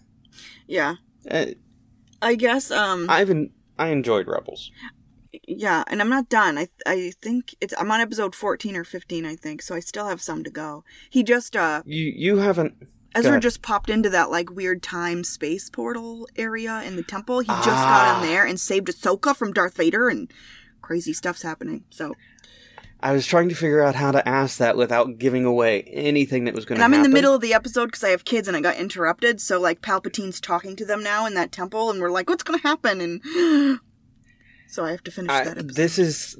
Yeah. 0.69 0.95
uh, 1.31 1.47
I 2.23 2.37
guess. 2.37 2.71
Um. 2.71 3.07
I've 3.11 3.31
en- 3.31 3.51
I 3.79 3.89
enjoyed 3.89 4.29
Rebels. 4.29 4.71
yeah, 5.47 5.83
and 5.89 6.01
I'm 6.01 6.09
not 6.09 6.29
done. 6.29 6.57
I 6.57 6.69
I 6.87 7.13
think 7.21 7.55
it's 7.61 7.75
I'm 7.79 7.91
on 7.91 8.01
episode 8.01 8.35
14 8.37 8.77
or 8.77 8.85
15. 8.85 9.27
I 9.27 9.35
think 9.37 9.63
so. 9.63 9.75
I 9.75 9.81
still 9.81 10.07
have 10.07 10.23
some 10.23 10.45
to 10.45 10.51
go. 10.51 10.85
He 11.11 11.23
just 11.25 11.57
uh 11.57 11.83
You 11.85 12.05
you 12.05 12.37
haven't 12.39 12.75
Ezra 13.15 13.41
just 13.41 13.63
popped 13.63 13.91
into 13.91 14.11
that 14.11 14.31
like 14.31 14.51
weird 14.51 14.83
time 14.83 15.25
space 15.25 15.69
portal 15.71 16.29
area 16.37 16.83
in 16.85 16.97
the 16.97 17.03
temple. 17.03 17.41
He 17.41 17.47
just 17.47 17.65
got 17.67 17.77
Ah. 17.77 18.23
in 18.23 18.29
there 18.29 18.45
and 18.45 18.61
saved 18.61 18.89
Ahsoka 18.89 19.35
from 19.35 19.53
Darth 19.53 19.77
Vader, 19.77 20.09
and 20.09 20.31
crazy 20.83 21.13
stuff's 21.13 21.43
happening. 21.43 21.85
So, 21.91 22.15
I 23.01 23.13
was 23.13 23.27
trying 23.27 23.49
to 23.49 23.55
figure 23.55 23.83
out 23.83 23.95
how 23.95 24.11
to 24.11 24.27
ask 24.29 24.59
that 24.59 24.77
without 24.77 25.19
giving 25.19 25.45
away 25.45 25.83
anything 25.83 26.45
that 26.45 26.55
was 26.55 26.65
going 26.65 26.79
to 26.79 26.85
I'm 26.85 26.95
in 26.95 27.03
the 27.03 27.09
middle 27.09 27.35
of 27.35 27.41
the 27.41 27.55
episode 27.55 27.87
because 27.87 28.03
I 28.03 28.09
have 28.11 28.25
kids 28.25 28.49
and 28.49 28.57
I 28.57 28.61
got 28.61 28.77
interrupted. 28.77 29.41
So 29.41 29.61
like 29.61 29.83
Palpatine's 29.83 30.41
talking 30.41 30.77
to 30.77 30.85
them 30.85 31.03
now 31.03 31.25
in 31.27 31.35
that 31.35 31.53
temple, 31.53 31.91
and 31.91 32.01
we're 32.01 32.11
like, 32.11 32.29
"What's 32.29 32.43
gonna 32.43 32.59
happen?" 32.59 33.01
And 33.01 33.21
so 34.69 34.85
I 34.85 34.91
have 34.91 35.05
to 35.05 35.11
finish 35.11 35.31
I, 35.31 35.45
that 35.45 35.59
episode. 35.59 35.75
this 35.75 35.99
is 35.99 36.37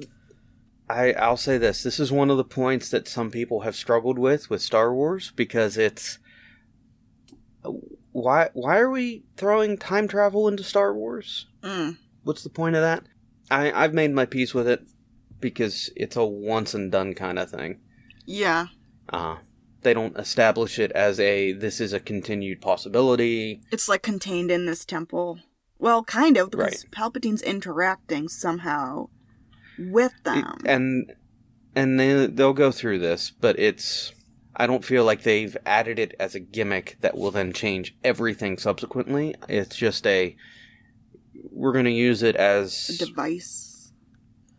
I 0.89 1.13
I'll 1.13 1.37
say 1.37 1.57
this. 1.57 1.83
This 1.83 1.99
is 1.99 2.11
one 2.11 2.29
of 2.29 2.37
the 2.37 2.43
points 2.43 2.89
that 2.89 3.07
some 3.07 3.31
people 3.31 3.61
have 3.61 3.75
struggled 3.75 4.19
with 4.19 4.49
with 4.49 4.61
Star 4.61 4.93
Wars 4.93 5.31
because 5.35 5.77
it's 5.77 6.19
why 8.11 8.49
why 8.53 8.77
are 8.79 8.89
we 8.89 9.23
throwing 9.37 9.77
time 9.77 10.07
travel 10.07 10.47
into 10.47 10.63
Star 10.63 10.93
Wars? 10.93 11.47
Mm. 11.61 11.97
What's 12.23 12.43
the 12.43 12.49
point 12.49 12.75
of 12.75 12.81
that? 12.81 13.03
I 13.51 13.71
I've 13.71 13.93
made 13.93 14.11
my 14.11 14.25
peace 14.25 14.53
with 14.53 14.67
it 14.67 14.81
because 15.39 15.89
it's 15.95 16.15
a 16.15 16.25
once 16.25 16.73
and 16.73 16.91
done 16.91 17.13
kind 17.13 17.39
of 17.39 17.49
thing. 17.49 17.79
Yeah, 18.25 18.67
Uh 19.11 19.37
they 19.81 19.93
don't 19.93 20.17
establish 20.17 20.77
it 20.77 20.91
as 20.91 21.19
a 21.19 21.53
this 21.53 21.79
is 21.79 21.93
a 21.93 21.99
continued 22.01 22.61
possibility. 22.61 23.61
it's 23.71 23.87
like 23.87 24.01
contained 24.03 24.51
in 24.51 24.65
this 24.65 24.83
temple. 24.85 25.39
Well, 25.77 26.03
kind 26.03 26.35
of 26.35 26.51
because 26.51 26.85
Palpatine's 26.91 27.41
interacting 27.41 28.27
somehow 28.27 29.07
with 29.77 30.11
them. 30.23 30.57
and 30.65 31.13
and 31.75 31.97
they 31.99 32.27
they'll 32.27 32.53
go 32.53 32.71
through 32.71 32.99
this, 32.99 33.31
but 33.31 33.57
it's 33.57 34.11
I 34.59 34.67
don't 34.67 34.83
feel 34.85 35.05
like 35.05 35.23
they've 35.23 35.55
added 35.65 35.97
it 35.99 36.13
as 36.19 36.35
a 36.35 36.39
gimmick 36.39 36.97
that 37.01 37.17
will 37.17 37.31
then 37.31 37.53
change 37.53 37.95
everything 38.03 38.57
subsequently. 38.57 39.33
It's 39.47 39.75
just 39.75 40.05
a 40.05 40.35
we're 41.51 41.71
going 41.73 41.85
to 41.85 41.91
use 41.91 42.21
it 42.23 42.35
as 42.35 42.89
a 42.89 43.05
device. 43.05 43.91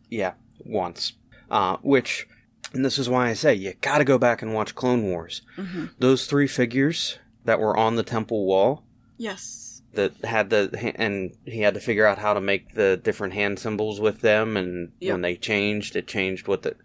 yeah 0.09 0.33
once, 0.65 1.13
uh, 1.51 1.77
which 1.83 2.27
and 2.73 2.85
this 2.85 2.99
is 2.99 3.09
why 3.09 3.29
I 3.29 3.35
say 3.35 3.55
you 3.55 3.75
got 3.81 3.99
to 3.99 4.05
go 4.05 4.17
back 4.19 4.43
and 4.43 4.55
watch 4.55 4.75
Clone 4.75 5.03
Wars. 5.03 5.43
hmm 5.57 5.87
Those 5.99 6.27
three 6.27 6.47
figures 6.47 7.19
that 7.45 7.61
were 7.61 7.77
on 7.77 7.97
the 7.97 8.03
temple 8.03 8.47
wall 8.47 8.85
Yes. 9.19 9.83
that 9.95 10.13
had 10.25 10.51
the 10.51 10.93
and 10.97 11.35
he 11.45 11.61
had 11.61 11.75
to 11.75 11.81
figure 11.81 12.07
out 12.07 12.19
how 12.19 12.33
to 12.35 12.41
make 12.41 12.75
the 12.75 12.97
different 13.03 13.35
hand 13.35 13.59
symbols 13.59 14.01
with 14.01 14.21
them 14.21 14.57
and 14.57 14.93
Yep. 15.01 15.13
when 15.13 15.21
they 15.23 15.37
changed 15.37 15.97
it 15.97 16.07
changed 16.07 16.49
what 16.49 16.63
the 16.63 16.77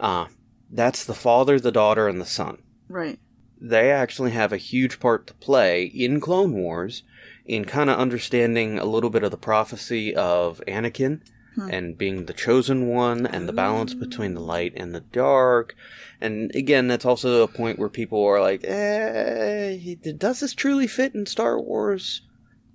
uh 0.00 0.26
that's 0.70 1.04
the 1.04 1.14
father 1.14 1.58
the 1.60 1.72
daughter 1.72 2.08
and 2.08 2.20
the 2.20 2.26
son 2.26 2.58
Right. 2.88 3.18
they 3.60 3.90
actually 3.90 4.32
have 4.32 4.52
a 4.52 4.56
huge 4.58 4.98
part 5.00 5.26
to 5.26 5.34
play 5.34 5.84
in 5.84 6.20
clone 6.20 6.52
wars 6.52 7.02
in 7.44 7.64
kind 7.64 7.88
of 7.90 7.98
understanding 7.98 8.78
a 8.78 8.84
little 8.84 9.10
bit 9.10 9.22
of 9.22 9.30
the 9.30 9.36
prophecy 9.36 10.14
of 10.14 10.60
anakin 10.66 11.20
Hmm. 11.54 11.70
and 11.70 11.96
being 11.96 12.26
the 12.26 12.34
chosen 12.34 12.86
one 12.88 13.24
and 13.26 13.48
the 13.48 13.52
balance 13.54 13.94
between 13.94 14.34
the 14.34 14.42
light 14.42 14.74
and 14.76 14.94
the 14.94 15.00
dark 15.00 15.74
and 16.20 16.54
again 16.54 16.86
that's 16.86 17.06
also 17.06 17.42
a 17.42 17.48
point 17.48 17.78
where 17.78 17.88
people 17.88 18.22
are 18.22 18.42
like 18.42 18.60
eh, 18.62 19.94
does 20.18 20.40
this 20.40 20.52
truly 20.52 20.86
fit 20.86 21.14
in 21.14 21.24
star 21.24 21.58
wars 21.58 22.20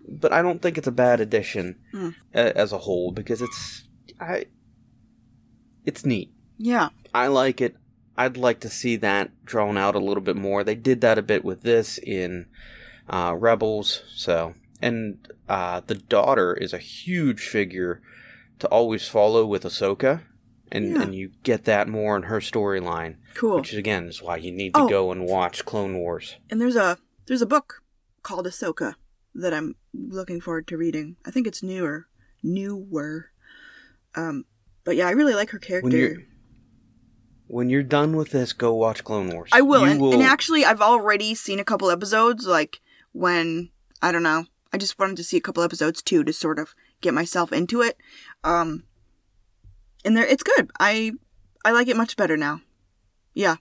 but 0.08 0.34
i 0.34 0.42
don't 0.42 0.64
think 0.64 0.80
it's 0.80 0.88
a 0.88 0.92
bad 0.92 1.20
addition 1.20 1.76
Hmm. 1.92 2.10
as 2.34 2.72
a 2.72 2.80
whole 2.80 3.12
because 3.12 3.40
it's 3.44 3.84
i 4.20 4.46
it's 5.86 6.04
neat 6.04 6.32
Yeah. 6.58 6.90
i 7.14 7.28
like 7.28 7.62
it 7.62 7.76
i'd 8.26 8.38
like 8.38 8.60
to 8.60 8.70
see 8.70 8.96
that 8.96 9.30
drawn 9.46 9.78
out 9.78 9.96
a 9.96 10.00
little 10.00 10.24
bit 10.24 10.36
more 10.36 10.64
they 10.64 10.76
did 10.76 11.02
that 11.02 11.18
a 11.18 11.22
bit 11.22 11.44
with 11.46 11.62
this 11.64 11.98
in 12.00 12.46
uh, 13.10 13.36
rebels 13.38 14.04
so 14.16 14.54
and 14.82 15.28
uh, 15.50 15.82
the 15.88 15.96
daughter 15.96 16.54
is 16.54 16.74
a 16.74 16.78
huge 16.78 17.42
figure 17.48 18.02
to 18.60 18.68
always 18.68 19.08
follow 19.08 19.46
with 19.46 19.64
ahsoka 19.64 20.22
and, 20.72 20.92
Yeah. 20.92 21.02
and 21.02 21.16
you 21.16 21.32
get 21.44 21.66
that 21.66 21.88
more 21.90 22.16
in 22.16 22.24
her 22.24 22.40
storyline 22.40 23.16
Cool. 23.34 23.58
which 23.58 23.74
again 23.74 24.06
is 24.08 24.22
why 24.22 24.38
you 24.38 24.52
need 24.52 24.74
to 24.74 24.82
Oh. 24.82 24.88
go 24.90 25.12
and 25.12 25.26
watch 25.26 25.66
clone 25.66 25.98
wars 25.98 26.38
And 26.50 26.60
there's 26.62 26.76
a 26.78 26.98
there's 27.28 27.42
a 27.42 27.46
book 27.48 27.84
called 28.24 28.46
Ahsoka 28.46 28.96
that 29.36 29.54
I'm 29.54 29.76
looking 29.94 30.42
forward 30.42 30.68
to 30.68 30.78
reading. 30.78 31.16
I 31.26 31.32
think 31.32 31.48
it's 31.48 31.64
newer, 31.64 32.08
newer. 32.44 33.32
Um, 34.16 34.46
but 34.84 34.96
yeah, 34.98 35.08
I 35.08 35.12
really 35.12 35.34
like 35.34 35.50
her 35.52 35.60
character. 35.60 36.18
When 37.52 37.70
you're 37.70 37.84
done 37.84 38.16
with 38.16 38.32
this 38.32 38.54
go 38.54 38.74
watch 38.74 39.04
clone 39.04 39.30
wars 39.30 39.50
I 39.52 39.62
will. 39.62 39.84
And, 39.84 40.02
and 40.02 40.24
actually, 40.24 40.64
I've 40.64 40.82
already 40.82 41.36
seen 41.36 41.60
a 41.60 41.66
couple 41.66 41.92
episodes. 41.92 42.48
Like 42.48 42.80
when 43.12 43.70
I 44.02 44.12
don't 44.12 44.24
know, 44.24 44.46
I 44.72 44.78
just 44.78 44.98
wanted 44.98 45.18
to 45.18 45.24
see 45.24 45.38
a 45.38 45.42
couple 45.42 45.62
episodes 45.62 46.02
too 46.02 46.24
to 46.24 46.32
sort 46.32 46.60
of 46.60 46.74
get 47.02 47.14
myself 47.14 47.52
into 47.52 47.82
it. 47.82 47.98
Um, 48.44 48.84
and 50.06 50.16
there, 50.16 50.26
it's 50.26 50.44
good. 50.44 50.72
I 50.80 51.12
I 51.66 51.72
like 51.72 51.90
it 51.90 51.98
much 51.98 52.16
better 52.16 52.38
now. 52.38 52.62
Yeah, 53.34 53.58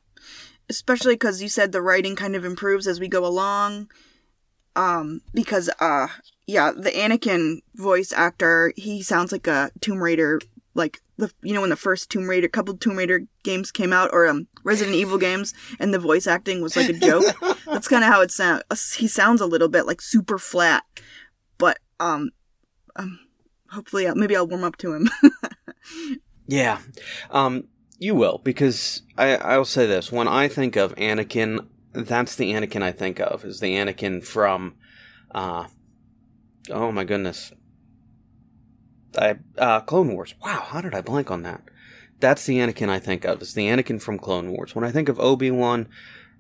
especially 0.69 1.15
because 1.15 1.43
you 1.43 1.49
said 1.49 1.73
the 1.73 1.83
writing 1.83 2.15
kind 2.15 2.37
of 2.37 2.45
improves 2.45 2.87
as 2.87 3.01
we 3.01 3.09
go 3.09 3.27
along. 3.27 3.91
Um, 4.77 5.21
because 5.35 5.69
uh, 5.81 6.07
yeah, 6.47 6.71
the 6.71 6.91
Anakin 6.91 7.63
voice 7.75 8.13
actor, 8.13 8.73
he 8.77 9.03
sounds 9.03 9.33
like 9.33 9.49
a 9.49 9.73
Tomb 9.81 10.01
Raider, 10.01 10.41
like 10.81 11.01
the 11.17 11.31
you 11.43 11.55
know 11.55 11.61
when 11.61 11.71
the 11.71 11.77
first 11.77 12.11
Tomb 12.11 12.29
Raider, 12.29 12.49
couple 12.49 12.77
Tomb 12.77 12.97
Raider 12.97 13.23
games 13.45 13.71
came 13.71 13.93
out, 13.93 14.11
or 14.13 14.27
um 14.27 14.49
Resident 14.65 14.97
Evil 14.97 15.19
games, 15.19 15.55
and 15.79 15.95
the 15.95 15.99
voice 16.01 16.27
acting 16.27 16.61
was 16.61 16.77
like 16.77 16.89
a 16.89 16.95
joke. 16.95 17.25
That's 17.67 17.87
kind 17.87 18.03
of 18.03 18.11
how 18.11 18.21
it 18.23 18.33
sounds. 18.33 18.65
He 18.95 19.07
sounds 19.07 19.41
a 19.41 19.47
little 19.47 19.69
bit 19.69 19.87
like 19.87 20.01
super 20.01 20.39
flat, 20.39 20.83
but 21.59 21.79
um, 22.01 22.31
um, 22.97 23.21
hopefully, 23.71 24.09
I'll, 24.09 24.17
maybe 24.17 24.35
I'll 24.35 24.49
warm 24.49 24.65
up 24.65 24.77
to 24.79 24.95
him. 24.95 25.09
Yeah, 26.51 26.81
um, 27.31 27.69
you 28.01 28.17
will 28.17 28.41
because 28.43 29.03
I 29.17 29.37
I'll 29.37 29.65
say 29.65 29.87
this: 29.87 30.11
when 30.11 30.27
I 30.27 30.49
think 30.49 30.75
of 30.75 30.97
Anakin, 30.97 31.69
that's 31.93 32.35
the 32.35 32.51
Anakin 32.53 32.83
I 32.83 32.91
think 32.91 33.21
of 33.21 33.45
is 33.45 33.61
the 33.61 33.77
Anakin 33.77 34.25
from, 34.25 34.75
uh, 35.31 35.67
oh 36.69 36.91
my 36.91 37.05
goodness, 37.05 37.53
I 39.19 39.37
uh, 39.59 39.81
Clone 39.81 40.13
Wars. 40.15 40.35
Wow, 40.45 40.67
how 40.69 40.81
did 40.81 40.95
I 40.95 41.01
blank 41.01 41.31
on 41.31 41.43
that? 41.43 41.63
That's 42.21 42.45
the 42.45 42.59
Anakin 42.59 42.89
I 42.89 42.99
think 42.99 43.25
of. 43.25 43.41
It's 43.41 43.55
the 43.55 43.67
Anakin 43.67 44.01
from 44.01 44.19
Clone 44.19 44.53
Wars. 44.53 44.75
When 44.75 44.85
I 44.85 44.93
think 44.93 45.09
of 45.09 45.19
Obi 45.19 45.51
Wan, 45.51 45.89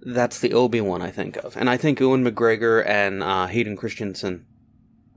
that's 0.02 0.38
the 0.38 0.52
Obi 0.52 0.80
Wan 0.80 1.02
I 1.02 1.10
think 1.10 1.36
of, 1.38 1.56
and 1.56 1.68
I 1.68 1.76
think 1.76 2.00
Ewan 2.00 2.24
McGregor 2.24 2.86
and 2.86 3.22
uh, 3.22 3.46
Hayden 3.46 3.76
Christensen. 3.76 4.46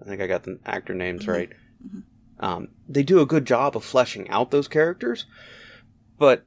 I 0.02 0.06
think 0.06 0.22
I 0.22 0.28
got 0.28 0.44
the 0.44 0.60
actor 0.66 0.94
names 0.94 1.28
right. 1.28 1.50
Um, 2.40 2.70
they 2.90 3.04
do 3.04 3.22
a 3.22 3.26
good 3.26 3.46
job 3.46 3.76
of 3.78 3.86
fleshing 3.86 4.30
out 4.30 4.52
those 4.52 4.68
characters, 4.68 5.26
but 6.18 6.46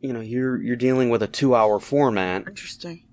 you 0.00 0.12
know 0.12 0.20
you're 0.20 0.60
you're 0.60 0.76
dealing 0.76 1.08
with 1.08 1.22
a 1.22 1.28
two 1.28 1.54
hour 1.54 1.78
format 1.78 2.46
Interesting. 2.46 3.04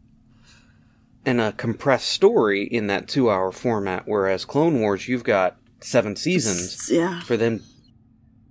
and 1.25 1.39
a 1.39 1.53
compressed 1.53 2.09
story 2.09 2.63
in 2.63 2.87
that 2.87 3.07
two 3.07 3.29
hour 3.29 3.51
format, 3.51 4.03
whereas 4.05 4.43
Clone 4.43 4.81
Wars 4.81 5.07
you've 5.07 5.23
got 5.23 5.57
seven 5.81 6.15
seasons 6.15 6.89
Yeah. 6.91 7.21
for 7.21 7.37
them 7.37 7.63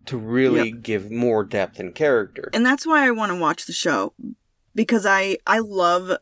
to 0.07 0.17
really 0.17 0.71
give 0.73 1.11
more 1.11 1.45
depth 1.45 1.79
and 1.79 1.95
character. 1.95 2.49
and 2.55 2.65
that's 2.65 2.87
why 2.87 3.07
I 3.07 3.11
want 3.11 3.31
to 3.33 3.37
watch 3.39 3.67
the 3.67 3.73
show 3.73 4.15
because 4.75 5.05
I 5.05 5.39
I 5.47 5.59
love 5.59 6.17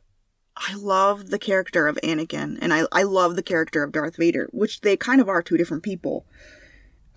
I 0.57 0.75
love 0.75 1.29
the 1.31 1.39
character 1.39 1.87
of 1.87 1.97
Anakin 2.03 2.59
and 2.61 2.73
I 2.75 2.87
I 2.91 3.03
love 3.05 3.37
the 3.37 3.43
character 3.43 3.83
of 3.85 3.93
Darth 3.93 4.17
Vader, 4.17 4.49
which 4.53 4.81
they 4.81 4.97
kind 4.97 5.21
of 5.21 5.29
are 5.29 5.43
two 5.43 5.57
different 5.57 5.83
people. 5.83 6.27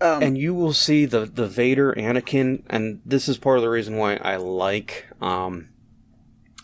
Um, 0.02 0.22
and 0.22 0.38
you 0.38 0.54
will 0.54 0.72
see 0.72 1.06
the 1.06 1.26
the 1.26 1.46
Vader 1.48 1.92
Anakin, 1.94 2.62
and 2.70 3.00
this 3.04 3.28
is 3.28 3.36
part 3.36 3.56
of 3.58 3.62
the 3.62 3.68
reason 3.70 3.96
why 3.96 4.14
I 4.16 4.36
like 4.36 5.06
um 5.20 5.70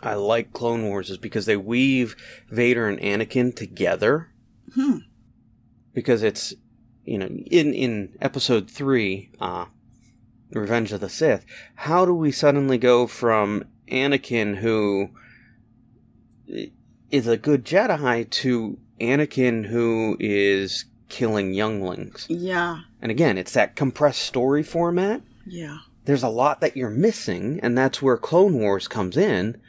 I 0.03 0.15
like 0.15 0.53
Clone 0.53 0.85
Wars 0.85 1.11
is 1.11 1.19
because 1.19 1.47
they 1.47 1.57
weave 1.57 2.15
Vader 2.51 2.87
and 2.89 3.01
Anakin 3.01 3.57
together. 3.57 4.29
Hmm. 4.75 4.99
Because 5.95 6.23
it's 6.23 6.55
you 7.07 7.19
know 7.19 7.27
in 7.27 7.73
in 7.73 8.17
Episode 8.21 8.71
three, 8.71 9.31
uh, 9.41 9.67
Revenge 10.53 10.93
of 10.93 11.01
the 11.01 11.09
Sith, 11.09 11.45
how 11.77 12.05
do 12.05 12.13
we 12.15 12.31
suddenly 12.33 12.79
go 12.79 13.07
from 13.07 13.65
Anakin 13.89 14.57
who 14.57 15.11
is 17.11 17.27
a 17.27 17.37
good 17.37 17.65
Jedi 17.65 18.29
to 18.31 18.79
Anakin 19.01 19.67
who 19.67 20.17
is 20.21 20.85
killing 21.09 21.53
younglings? 21.55 22.27
yeah, 22.29 22.81
And 23.01 23.11
again, 23.11 23.39
it's 23.39 23.53
that 23.53 23.77
compressed 23.77 24.23
story 24.23 24.63
format. 24.63 25.23
yeah, 25.47 25.79
There's 26.05 26.23
a 26.23 26.29
lot 26.29 26.61
that 26.61 26.77
you're 26.77 26.91
missing, 26.91 27.61
and 27.63 27.77
that's 27.77 28.03
where 28.03 28.17
Clone 28.17 28.59
Wars 28.59 28.89
comes 28.89 29.17
in. 29.17 29.61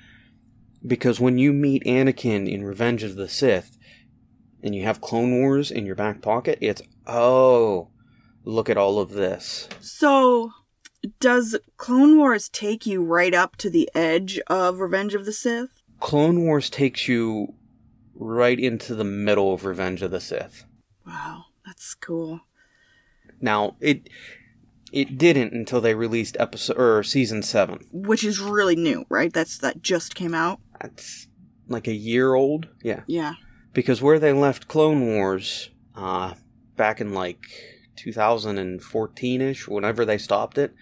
Because 0.86 1.20
when 1.20 1.38
you 1.38 1.52
meet 1.54 1.84
Anakin 1.86 2.48
in 2.50 2.64
Revenge 2.64 3.04
of 3.04 3.16
the 3.16 3.28
Sith, 3.28 3.77
and 4.62 4.76
you 4.76 4.84
have 4.84 5.02
Clone 5.02 5.40
Wars 5.40 5.72
in 5.72 5.86
your 5.86 5.96
back 5.96 6.22
pocket, 6.22 6.58
it's, 6.62 6.82
oh, 7.06 7.90
look 8.44 8.70
at 8.70 8.78
all 8.78 9.00
of 9.00 9.12
this. 9.12 9.68
So, 9.80 10.52
does 11.20 11.58
Clone 11.78 12.18
Wars 12.18 12.50
take 12.50 12.86
you 12.86 13.04
right 13.04 13.34
up 13.34 13.56
to 13.58 13.70
the 13.70 13.90
edge 13.94 14.40
of 14.48 14.80
Revenge 14.80 15.14
of 15.14 15.26
the 15.26 15.34
Sith? 15.34 15.82
Clone 16.00 16.44
Wars 16.44 16.70
takes 16.70 17.08
you 17.08 17.54
right 18.16 18.60
into 18.60 18.96
the 18.96 19.04
middle 19.04 19.54
of 19.54 19.66
Revenge 19.66 20.02
of 20.02 20.12
the 20.12 20.20
Sith. 20.20 20.66
Wow, 21.06 21.46
that's 21.66 21.96
cool. 21.96 22.42
Now, 23.40 23.76
it 23.80 24.10
it 24.92 25.18
didn't 25.18 25.54
until 25.54 25.82
they 25.82 25.94
released 25.94 26.38
episode 26.40 26.78
or 26.78 27.04
season 27.04 27.44
7. 27.44 27.86
Which 27.92 28.24
is 28.24 28.40
really 28.40 28.76
new, 28.76 29.06
right? 29.10 29.32
That's 29.32 29.58
that 29.60 29.82
just 29.82 30.16
came 30.16 30.34
out. 30.34 30.60
That's 30.82 31.28
like 31.68 31.88
a 31.88 31.94
year 31.94 32.34
old. 32.34 32.68
Yeah. 32.82 33.02
Yeah. 33.08 33.34
Because 33.78 34.02
where 34.02 34.18
they 34.18 34.34
left 34.34 34.68
Clone 34.68 35.06
Wars 35.06 35.70
uh, 35.96 36.34
back 36.76 37.00
in 37.00 37.14
like 37.14 37.46
2014 37.96 39.40
ish, 39.40 39.68
whenever 39.68 40.04
they 40.04 40.18
stopped 40.18 40.58
it, 40.58 40.74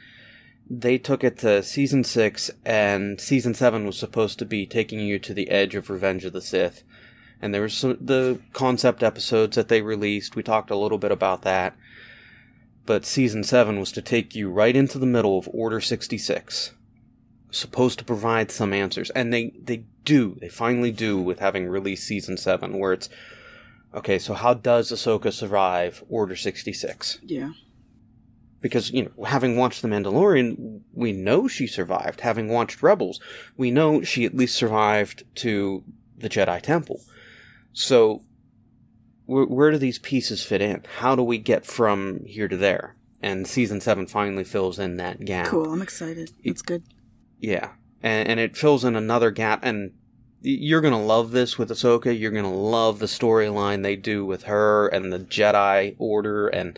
they 0.70 0.98
took 0.98 1.22
it 1.22 1.38
to 1.40 1.62
season 1.62 2.06
six, 2.06 2.50
and 2.66 3.20
season 3.20 3.54
seven 3.54 3.86
was 3.86 4.00
supposed 4.00 4.40
to 4.40 4.46
be 4.46 4.66
taking 4.66 5.02
you 5.02 5.20
to 5.20 5.34
the 5.34 5.50
edge 5.50 5.76
of 5.76 5.90
Revenge 5.90 6.24
of 6.24 6.32
the 6.32 6.42
Sith. 6.42 6.84
And 7.42 7.54
there 7.54 7.64
was 7.64 7.74
some, 7.74 7.98
the 8.00 8.40
concept 8.54 9.04
episodes 9.04 9.58
that 9.58 9.68
they 9.68 9.82
released. 9.82 10.38
We 10.38 10.44
talked 10.44 10.72
a 10.72 10.78
little 10.78 10.98
bit 10.98 11.12
about 11.12 11.42
that. 11.42 11.76
But 12.86 13.04
season 13.04 13.44
seven 13.44 13.78
was 13.78 13.92
to 13.92 14.02
take 14.02 14.36
you 14.36 14.50
right 14.50 14.74
into 14.74 15.00
the 15.00 15.06
middle 15.06 15.38
of 15.38 15.50
Order 15.52 15.82
66 15.82 16.72
supposed 17.52 17.98
to 17.98 18.04
provide 18.06 18.52
some 18.52 18.74
answers 18.74 19.10
and 19.12 19.32
they 19.32 19.54
they 19.64 19.86
do 20.06 20.38
they 20.40 20.48
finally 20.50 20.92
do 20.92 21.20
with 21.20 21.40
having 21.40 21.68
released 21.68 22.06
season 22.08 22.38
7 22.38 22.78
where 22.80 22.94
it's 22.94 23.10
okay 23.94 24.18
so 24.20 24.34
how 24.34 24.54
does 24.54 24.92
ahsoka 24.92 25.34
survive 25.34 26.04
order 26.10 26.36
66 26.36 27.20
Yeah. 27.24 27.52
because 28.62 28.92
you 28.92 29.04
know 29.04 29.24
having 29.26 29.58
watched 29.58 29.82
the 29.82 29.88
mandalorian 29.88 30.82
we 30.94 31.12
know 31.12 31.48
she 31.48 31.68
survived 31.68 32.22
having 32.22 32.48
watched 32.48 32.82
rebels 32.84 33.20
we 33.58 33.72
know 33.72 34.02
she 34.04 34.24
at 34.26 34.36
least 34.36 34.56
survived 34.56 35.24
to 35.36 35.84
the 36.18 36.30
jedi 36.30 36.62
temple 36.62 37.02
so 37.74 38.22
where, 39.26 39.46
where 39.46 39.72
do 39.72 39.78
these 39.78 40.00
pieces 40.00 40.44
fit 40.44 40.62
in 40.62 40.84
how 41.00 41.16
do 41.16 41.24
we 41.24 41.38
get 41.38 41.66
from 41.66 42.24
here 42.26 42.48
to 42.48 42.58
there 42.58 42.96
and 43.22 43.48
season 43.48 43.82
7 43.82 44.06
finally 44.08 44.44
fills 44.44 44.78
in 44.78 44.98
that 44.98 45.26
gap 45.26 45.48
Cool. 45.48 45.72
I'm 45.74 45.82
excited. 45.82 46.32
It's 46.44 46.62
good. 46.62 46.84
yeah, 47.40 47.72
and, 48.06 48.28
and 48.30 48.40
it 48.40 48.56
fills 48.56 48.86
in 48.86 48.96
another 48.96 49.32
gap, 49.32 49.60
and 49.64 49.92
you're 50.42 50.82
gonna 50.82 51.04
love 51.04 51.32
this 51.32 51.58
with 51.58 51.70
Ahsoka. 51.70 52.18
You're 52.18 52.32
gonna 52.32 52.54
love 52.54 53.00
the 53.00 53.08
storyline 53.08 53.82
they 53.84 53.96
do 53.96 54.24
with 54.26 54.44
her 54.44 54.88
and 54.88 55.12
the 55.12 55.20
Jedi 55.20 55.96
Order, 55.98 56.48
and 56.48 56.78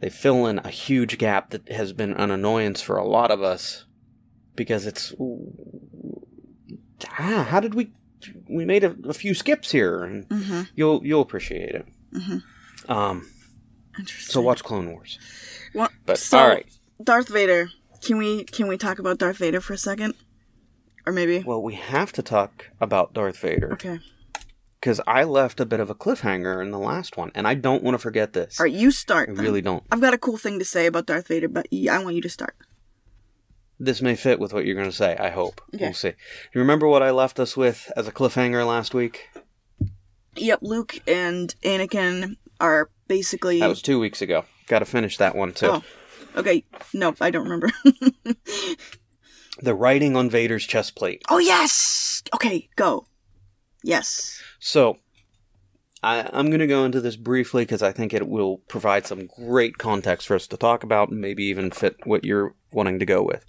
they 0.00 0.10
fill 0.10 0.46
in 0.46 0.58
a 0.58 0.70
huge 0.70 1.16
gap 1.18 1.50
that 1.50 1.68
has 1.70 1.92
been 1.92 2.12
an 2.14 2.30
annoyance 2.30 2.80
for 2.82 2.96
a 2.96 3.06
lot 3.06 3.30
of 3.30 3.42
us 3.42 3.84
because 4.56 4.84
it's 4.86 5.14
ah, 7.18 7.46
how 7.48 7.60
did 7.60 7.74
we 7.74 7.92
we 8.48 8.64
made 8.64 8.84
a, 8.84 8.96
a 9.08 9.14
few 9.14 9.34
skips 9.34 9.70
here, 9.70 10.02
and 10.02 10.28
Mm-hmm. 10.28 10.62
you'll 10.74 11.04
you'll 11.06 11.22
appreciate 11.22 11.74
it. 11.74 11.86
Mhm. 12.14 12.42
Um, 12.88 13.30
Interesting. 13.98 14.32
so 14.32 14.40
watch 14.40 14.62
Clone 14.64 14.90
Wars, 14.90 15.18
Well, 15.74 15.88
but 16.06 16.18
so, 16.18 16.38
all 16.38 16.48
right. 16.48 16.66
Darth 17.02 17.28
Vader. 17.28 17.70
Can 18.00 18.16
we 18.16 18.44
can 18.44 18.68
we 18.68 18.76
talk 18.78 18.98
about 18.98 19.18
Darth 19.18 19.38
Vader 19.38 19.60
for 19.60 19.72
a 19.72 19.78
second? 19.78 20.14
Or 21.08 21.12
maybe. 21.12 21.38
Well, 21.38 21.62
we 21.62 21.72
have 21.74 22.12
to 22.12 22.22
talk 22.22 22.66
about 22.82 23.14
Darth 23.14 23.38
Vader. 23.38 23.72
Okay. 23.72 23.98
because 24.78 25.00
I 25.06 25.24
left 25.24 25.58
a 25.58 25.64
bit 25.64 25.80
of 25.80 25.88
a 25.88 25.94
cliffhanger 25.94 26.60
in 26.62 26.70
the 26.70 26.78
last 26.78 27.16
one, 27.16 27.32
and 27.34 27.48
I 27.48 27.54
don't 27.54 27.82
want 27.82 27.94
to 27.94 27.98
forget 27.98 28.34
this. 28.34 28.60
All 28.60 28.64
right, 28.64 28.72
you 28.72 28.90
start. 28.90 29.30
I 29.30 29.32
then. 29.32 29.42
really 29.42 29.62
don't. 29.62 29.82
I've 29.90 30.02
got 30.02 30.12
a 30.12 30.18
cool 30.18 30.36
thing 30.36 30.58
to 30.58 30.66
say 30.66 30.84
about 30.84 31.06
Darth 31.06 31.28
Vader, 31.28 31.48
but 31.48 31.66
I 31.72 31.98
want 32.04 32.14
you 32.14 32.20
to 32.20 32.28
start. 32.28 32.56
This 33.80 34.02
may 34.02 34.16
fit 34.16 34.38
with 34.38 34.52
what 34.52 34.66
you're 34.66 34.74
going 34.74 34.90
to 34.90 34.94
say. 34.94 35.16
I 35.16 35.30
hope. 35.30 35.62
Okay. 35.74 35.86
We'll 35.86 35.94
see. 35.94 36.12
You 36.52 36.60
remember 36.60 36.86
what 36.86 37.02
I 37.02 37.10
left 37.10 37.40
us 37.40 37.56
with 37.56 37.90
as 37.96 38.06
a 38.06 38.12
cliffhanger 38.12 38.66
last 38.66 38.92
week? 38.92 39.30
Yep, 40.36 40.58
Luke 40.60 41.00
and 41.06 41.54
Anakin 41.62 42.36
are 42.60 42.90
basically. 43.06 43.60
That 43.60 43.68
was 43.68 43.80
two 43.80 43.98
weeks 43.98 44.20
ago. 44.20 44.44
Got 44.66 44.80
to 44.80 44.84
finish 44.84 45.16
that 45.16 45.34
one 45.34 45.54
too. 45.54 45.68
Oh, 45.68 45.82
okay. 46.36 46.66
No, 46.92 47.14
I 47.18 47.30
don't 47.30 47.44
remember. 47.44 47.70
The 49.60 49.74
writing 49.74 50.16
on 50.16 50.30
Vader's 50.30 50.66
chest 50.66 50.94
plate. 50.94 51.22
oh 51.28 51.38
yes. 51.38 52.22
Okay, 52.34 52.68
go. 52.76 53.06
Yes. 53.82 54.42
So, 54.58 54.98
I, 56.02 56.28
I'm 56.32 56.46
going 56.46 56.60
to 56.60 56.66
go 56.66 56.84
into 56.84 57.00
this 57.00 57.16
briefly 57.16 57.62
because 57.62 57.82
I 57.82 57.92
think 57.92 58.12
it 58.12 58.28
will 58.28 58.58
provide 58.68 59.06
some 59.06 59.26
great 59.26 59.78
context 59.78 60.26
for 60.26 60.34
us 60.34 60.46
to 60.48 60.56
talk 60.56 60.84
about 60.84 61.10
and 61.10 61.20
maybe 61.20 61.44
even 61.44 61.70
fit 61.70 61.96
what 62.04 62.24
you're 62.24 62.54
wanting 62.72 62.98
to 62.98 63.06
go 63.06 63.22
with. 63.22 63.44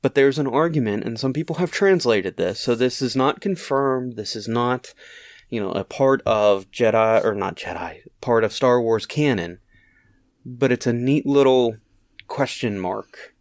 But 0.00 0.14
there's 0.14 0.38
an 0.38 0.46
argument, 0.46 1.04
and 1.04 1.18
some 1.18 1.32
people 1.32 1.56
have 1.56 1.72
translated 1.72 2.36
this, 2.36 2.60
so 2.60 2.74
this 2.74 3.02
is 3.02 3.16
not 3.16 3.40
confirmed. 3.40 4.14
This 4.14 4.36
is 4.36 4.46
not, 4.46 4.94
you 5.48 5.60
know, 5.60 5.72
a 5.72 5.82
part 5.82 6.22
of 6.24 6.70
Jedi, 6.70 7.24
or 7.24 7.34
not 7.34 7.56
Jedi, 7.56 8.02
part 8.20 8.44
of 8.44 8.52
Star 8.52 8.80
Wars 8.80 9.06
canon, 9.06 9.58
but 10.44 10.70
it's 10.70 10.86
a 10.86 10.92
neat 10.92 11.26
little 11.26 11.76
question 12.28 12.78
mark. 12.78 13.34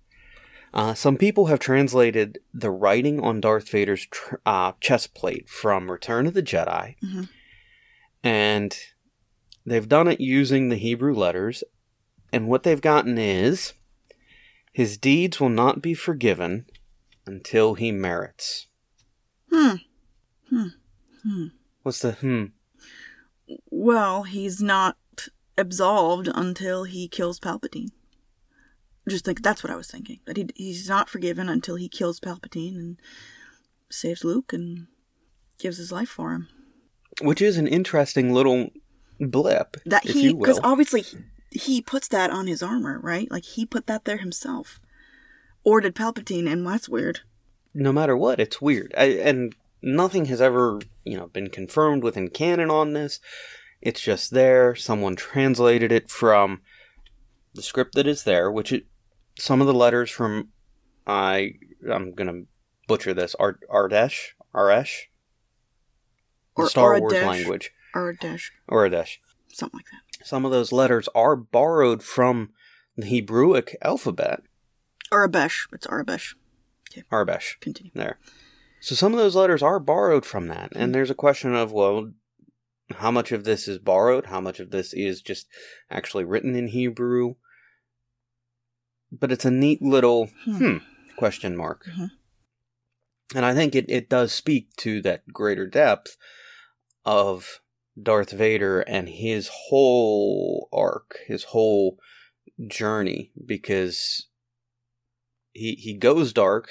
Uh, 0.77 0.93
some 0.93 1.17
people 1.17 1.47
have 1.47 1.57
translated 1.57 2.37
the 2.53 2.69
writing 2.69 3.19
on 3.19 3.41
Darth 3.41 3.67
Vader's 3.67 4.05
tr- 4.05 4.35
uh, 4.45 4.73
chest 4.79 5.15
plate 5.15 5.49
from 5.49 5.89
Return 5.89 6.27
of 6.27 6.35
the 6.35 6.43
Jedi, 6.43 6.95
Mhm. 7.03 7.29
and 8.23 8.77
they've 9.65 9.89
done 9.89 10.07
it 10.07 10.21
using 10.21 10.69
the 10.69 10.75
Hebrew 10.77 11.15
letters. 11.15 11.63
And 12.31 12.47
what 12.47 12.61
they've 12.61 12.79
gotten 12.79 13.17
is 13.17 13.73
his 14.71 14.99
deeds 14.99 15.39
will 15.39 15.49
not 15.49 15.81
be 15.81 15.95
forgiven 15.95 16.67
until 17.25 17.73
he 17.73 17.91
merits. 17.91 18.67
Hmm. 19.51 19.75
Hmm. 20.49 20.67
Hmm. 21.23 21.45
What's 21.81 22.01
the 22.01 22.11
hmm? 22.11 22.45
Well, 23.71 24.23
he's 24.23 24.61
not 24.61 24.97
absolved 25.57 26.29
until 26.35 26.83
he 26.83 27.07
kills 27.07 27.39
Palpatine. 27.39 27.89
Just 29.07 29.25
think 29.25 29.41
that's 29.41 29.63
what 29.63 29.71
I 29.71 29.75
was 29.75 29.87
thinking. 29.89 30.19
That 30.25 30.37
he 30.37 30.47
he's 30.55 30.89
not 30.89 31.09
forgiven 31.09 31.47
until 31.49 31.75
he 31.75 31.87
kills 31.89 32.19
Palpatine 32.19 32.75
and 32.75 33.01
saves 33.89 34.23
Luke 34.23 34.51
and 34.53 34.87
gives 35.59 35.77
his 35.77 35.91
life 35.91 36.09
for 36.09 36.33
him. 36.33 36.47
Which 37.21 37.41
is 37.41 37.57
an 37.57 37.67
interesting 37.67 38.33
little 38.33 38.69
blip, 39.19 39.77
That 39.85 40.03
he 40.05 40.33
because 40.33 40.59
obviously 40.63 41.01
he, 41.01 41.17
he 41.51 41.81
puts 41.81 42.07
that 42.09 42.29
on 42.31 42.47
his 42.47 42.61
armor, 42.61 42.99
right? 42.99 43.31
Like 43.31 43.43
he 43.45 43.65
put 43.65 43.87
that 43.87 44.05
there 44.05 44.17
himself. 44.17 44.79
Or 45.63 45.81
did 45.81 45.95
Palpatine? 45.95 46.49
And 46.51 46.65
that's 46.65 46.87
weird. 46.87 47.21
no 47.73 47.91
matter 47.91 48.15
what, 48.15 48.39
it's 48.39 48.61
weird. 48.61 48.93
I, 48.97 49.05
and 49.05 49.55
nothing 49.81 50.25
has 50.25 50.41
ever, 50.41 50.79
you 51.03 51.17
know, 51.17 51.27
been 51.27 51.49
confirmed 51.49 52.03
within 52.03 52.29
canon 52.29 52.69
on 52.69 52.93
this. 52.93 53.19
It's 53.81 54.01
just 54.01 54.31
there. 54.31 54.75
Someone 54.75 55.15
translated 55.15 55.91
it 55.91 56.09
from 56.09 56.61
the 57.53 57.61
script 57.61 57.95
that 57.95 58.07
is 58.07 58.23
there, 58.23 58.51
which 58.51 58.71
it, 58.71 58.85
some 59.37 59.61
of 59.61 59.67
the 59.67 59.73
letters 59.73 60.09
from 60.09 60.49
I 61.05 61.53
I'm 61.89 62.13
gonna 62.13 62.43
butcher 62.87 63.13
this 63.13 63.35
Ard 63.35 63.63
Ardesh 63.69 64.33
Aresh, 64.53 65.05
the 66.55 66.63
Or 66.63 66.69
Star 66.69 66.99
Wars 66.99 67.13
language, 67.13 67.71
Or 67.93 68.09
a 68.09 68.17
dash, 68.17 68.51
Aradesh. 68.69 69.17
something 69.53 69.77
like 69.77 69.85
that. 69.91 70.25
Some 70.25 70.45
of 70.45 70.51
those 70.51 70.71
letters 70.71 71.07
are 71.15 71.35
borrowed 71.35 72.03
from 72.03 72.49
the 72.95 73.21
Hebrewic 73.21 73.75
alphabet, 73.81 74.41
Arabesh. 75.11 75.67
It's 75.71 75.87
Arabesh. 75.87 76.35
Arbesh. 77.11 77.59
Continue. 77.59 77.91
there. 77.93 78.17
So 78.79 78.95
some 78.95 79.13
of 79.13 79.19
those 79.19 79.35
letters 79.35 79.61
are 79.61 79.79
borrowed 79.79 80.25
from 80.25 80.47
that, 80.47 80.71
and 80.75 80.87
hmm. 80.87 80.91
there's 80.93 81.11
a 81.11 81.15
question 81.15 81.53
of 81.55 81.71
well, 81.71 82.11
how 82.95 83.11
much 83.11 83.31
of 83.31 83.43
this 83.43 83.67
is 83.67 83.77
borrowed? 83.77 84.27
How 84.27 84.41
much 84.41 84.59
of 84.59 84.71
this 84.71 84.93
is 84.93 85.21
just 85.21 85.47
actually 85.91 86.23
written 86.23 86.55
in 86.55 86.67
Hebrew? 86.69 87.35
But 89.11 89.31
it's 89.31 89.45
a 89.45 89.51
neat 89.51 89.81
little 89.81 90.27
Hmm. 90.43 90.57
hmm, 90.57 90.77
question 91.15 91.55
mark, 91.55 91.85
Mhm. 91.85 92.11
and 93.35 93.45
I 93.45 93.53
think 93.53 93.75
it 93.75 93.89
it 93.89 94.09
does 94.09 94.33
speak 94.33 94.75
to 94.77 95.01
that 95.01 95.27
greater 95.33 95.65
depth 95.67 96.17
of 97.05 97.61
Darth 98.01 98.31
Vader 98.31 98.81
and 98.81 99.07
his 99.09 99.49
whole 99.69 100.67
arc, 100.71 101.19
his 101.27 101.45
whole 101.45 101.99
journey, 102.67 103.31
because 103.45 104.27
he 105.53 105.75
he 105.75 105.93
goes 105.93 106.33
dark 106.33 106.67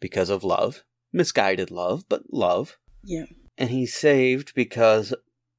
because 0.00 0.30
of 0.30 0.44
love, 0.44 0.84
misguided 1.12 1.70
love, 1.70 2.08
but 2.08 2.32
love, 2.32 2.76
Yeah. 3.04 3.26
and 3.56 3.70
he's 3.70 3.94
saved 3.94 4.54
because 4.54 5.14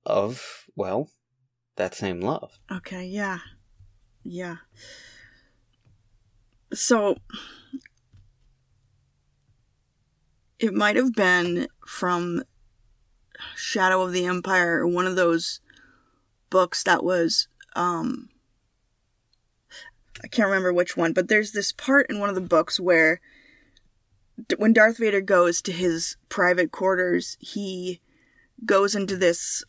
of 0.05 0.65
well, 0.75 1.11
that 1.75 1.95
same 1.95 2.19
love. 2.21 2.59
Okay, 2.71 3.05
yeah. 3.05 3.39
Yeah. 4.23 4.57
So 6.73 7.17
it 10.59 10.73
might 10.73 10.95
have 10.95 11.13
been 11.13 11.67
from 11.87 12.43
Shadow 13.55 14.01
of 14.01 14.11
the 14.11 14.25
Empire, 14.25 14.85
one 14.85 15.07
of 15.07 15.15
those 15.15 15.61
books 16.49 16.83
that 16.83 17.03
was 17.03 17.47
um 17.75 18.29
I 20.23 20.27
can't 20.27 20.47
remember 20.47 20.73
which 20.73 20.97
one, 20.97 21.13
but 21.13 21.29
there's 21.29 21.53
this 21.53 21.71
part 21.71 22.09
in 22.09 22.19
one 22.19 22.29
of 22.29 22.35
the 22.35 22.41
books 22.41 22.79
where 22.79 23.21
when 24.57 24.73
Darth 24.73 24.97
Vader 24.97 25.21
goes 25.21 25.61
to 25.61 25.71
his 25.71 26.17
private 26.27 26.71
quarters, 26.71 27.37
he 27.39 28.01
goes 28.65 28.95
into 28.95 29.15
this 29.15 29.63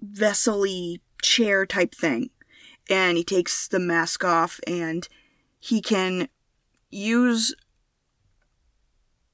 vessel-y 0.00 0.98
chair 1.20 1.66
type 1.66 1.94
thing 1.94 2.30
and 2.92 3.16
he 3.16 3.24
takes 3.24 3.66
the 3.68 3.78
mask 3.78 4.22
off 4.22 4.60
and 4.66 5.08
he 5.58 5.80
can 5.80 6.28
use 6.90 7.54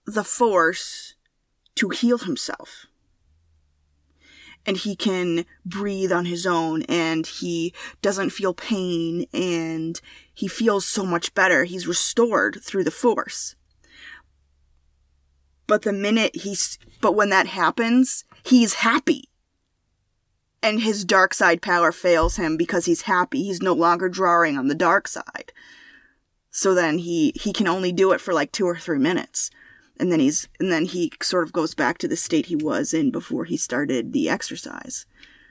the 0.07 0.23
force 0.23 1.17
to 1.75 1.89
heal 1.89 2.19
himself. 2.19 2.87
And 4.65 4.77
he 4.77 4.95
can 4.95 5.45
breathe 5.65 6.13
on 6.13 6.27
his 6.27 6.47
own 6.47 6.83
and 6.83 7.27
he 7.27 7.75
doesn't 8.01 8.31
feel 8.31 8.55
pain 8.55 9.27
and 9.33 10.01
he 10.33 10.47
feels 10.47 10.85
so 10.85 11.05
much 11.05 11.35
better. 11.35 11.65
He's 11.65 11.89
restored 11.89 12.61
through 12.63 12.85
the 12.85 12.91
force. 12.93 13.57
But 15.67 15.83
the 15.83 15.93
minute 15.93 16.37
he's 16.37 16.79
but 17.01 17.13
when 17.13 17.31
that 17.31 17.47
happens 17.49 18.25
he's 18.45 18.75
happy 18.75 19.28
and 20.63 20.81
his 20.81 21.05
dark 21.05 21.35
side 21.35 21.63
power 21.63 21.93
fails 21.93 22.37
him 22.37 22.57
because 22.57 22.87
he's 22.87 23.03
happy. 23.03 23.45
He's 23.45 23.63
no 23.63 23.73
longer 23.73 24.09
drawing 24.09 24.57
on 24.57 24.69
the 24.69 24.75
dark 24.75 25.09
side. 25.09 25.53
So 26.51 26.75
then 26.75 26.99
he 26.99 27.33
he 27.37 27.53
can 27.53 27.69
only 27.69 27.93
do 27.93 28.13
it 28.13 28.21
for 28.21 28.33
like 28.33 28.53
2 28.53 28.67
or 28.67 28.77
3 28.77 28.99
minutes. 28.99 29.51
And 30.01 30.11
then 30.13 30.21
he's 30.21 30.49
and 30.59 30.71
then 30.71 30.85
he 30.85 31.13
sort 31.23 31.45
of 31.45 31.53
goes 31.53 31.75
back 31.75 31.99
to 31.99 32.09
the 32.09 32.17
state 32.17 32.47
he 32.47 32.57
was 32.57 32.93
in 32.93 33.11
before 33.11 33.45
he 33.45 33.57
started 33.57 34.13
the 34.13 34.29
exercise. 34.29 35.07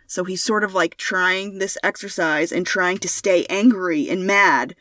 So 0.07 0.23
he's 0.23 0.41
sort 0.41 0.63
of 0.63 0.73
like 0.73 0.97
trying 0.97 1.57
this 1.59 1.77
exercise 1.83 2.51
and 2.51 2.65
trying 2.65 2.97
to 2.99 3.09
stay 3.09 3.45
angry 3.49 4.09
and 4.09 4.25
mad 4.25 4.75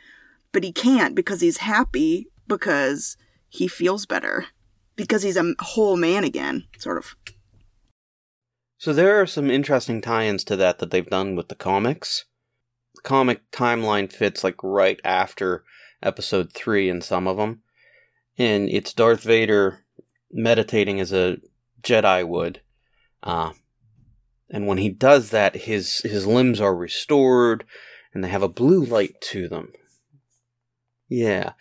but 0.57 0.65
he 0.65 0.73
can't 0.73 1.15
because 1.15 1.43
he's 1.43 1.59
happy 1.59 2.29
because 2.47 3.19
he 3.47 3.69
feels 3.69 4.07
better. 4.07 4.47
Because 4.97 5.23
he's 5.23 5.37
a 5.37 5.53
whole 5.59 5.99
man 5.99 6.25
again 6.25 6.65
sort 6.79 6.97
of 6.97 7.15
So 8.79 8.93
there 8.93 9.21
are 9.21 9.27
some 9.27 9.51
interesting 9.51 10.01
tie-ins 10.01 10.45
to 10.45 10.57
that 10.57 10.79
that 10.79 10.91
they've 10.91 11.07
done 11.07 11.35
with 11.35 11.49
the 11.49 11.55
comics. 11.55 12.27
The 12.95 13.03
comic 13.03 13.51
timeline 13.51 14.13
fits 14.13 14.45
like 14.45 14.63
right 14.63 15.01
after 15.05 15.65
episode 16.03 16.53
3 16.53 16.89
in 16.89 17.01
some 17.01 17.27
of 17.27 17.37
them. 17.37 17.63
And 18.37 18.69
it's 18.69 18.93
Darth 18.93 19.23
Vader 19.23 19.85
meditating 20.31 21.01
as 21.01 21.13
a 21.13 21.39
Jedi 21.83 22.27
would. 22.27 22.61
Uh, 23.23 23.53
and 24.51 24.67
when 24.67 24.79
he 24.79 24.91
does 24.91 25.31
that, 25.31 25.57
his 25.57 25.99
his 26.01 26.27
limbs 26.27 26.61
are 26.61 26.75
restored 26.75 27.65
and 28.13 28.23
they 28.23 28.29
have 28.29 28.43
a 28.43 28.49
blue 28.49 28.85
light 28.85 29.21
to 29.21 29.49
them. 29.49 29.73
Yeah. 31.09 31.53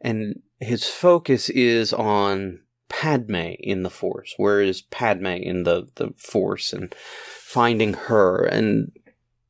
And 0.00 0.40
his 0.58 0.88
focus 0.88 1.48
is 1.50 1.92
on 1.92 2.60
Padme 2.92 3.54
in 3.58 3.82
the 3.84 3.90
Force. 3.90 4.34
Where 4.36 4.60
is 4.60 4.82
Padme 4.82 5.26
in 5.26 5.62
the, 5.62 5.88
the 5.94 6.10
Force 6.14 6.74
and 6.74 6.94
finding 6.94 7.94
her? 7.94 8.44
And 8.44 8.92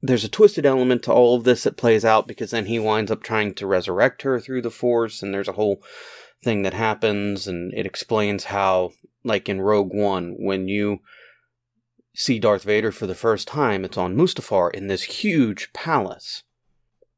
there's 0.01 0.23
a 0.23 0.29
twisted 0.29 0.65
element 0.65 1.03
to 1.03 1.13
all 1.13 1.35
of 1.37 1.43
this 1.43 1.65
that 1.65 1.77
plays 1.77 2.05
out 2.05 2.29
because 2.29 2.53
then 2.53 2.67
he 2.67 2.79
winds 2.79 3.11
up 3.11 3.23
trying 3.23 3.53
to 3.55 3.67
resurrect 3.67 4.23
her 4.23 4.39
through 4.39 4.63
the 4.63 4.71
Force, 4.71 5.23
and 5.23 5.35
there's 5.35 5.49
a 5.49 5.55
whole 5.55 5.83
thing 6.43 6.63
that 6.63 6.73
happens, 6.73 7.49
and 7.49 7.75
it 7.75 7.85
explains 7.85 8.45
how, 8.45 8.93
like 9.25 9.49
in 9.49 9.61
Rogue 9.61 9.93
One, 9.93 10.37
when 10.39 10.69
you 10.69 11.01
see 12.15 12.39
Darth 12.39 12.63
Vader 12.63 12.93
for 12.93 13.09
the 13.09 13.15
first 13.15 13.49
time, 13.49 13.85
it's 13.85 13.99
on 13.99 14.17
Mustafar 14.17 14.73
in 14.73 14.87
this 14.87 15.03
huge 15.03 15.73
palace. 15.73 16.45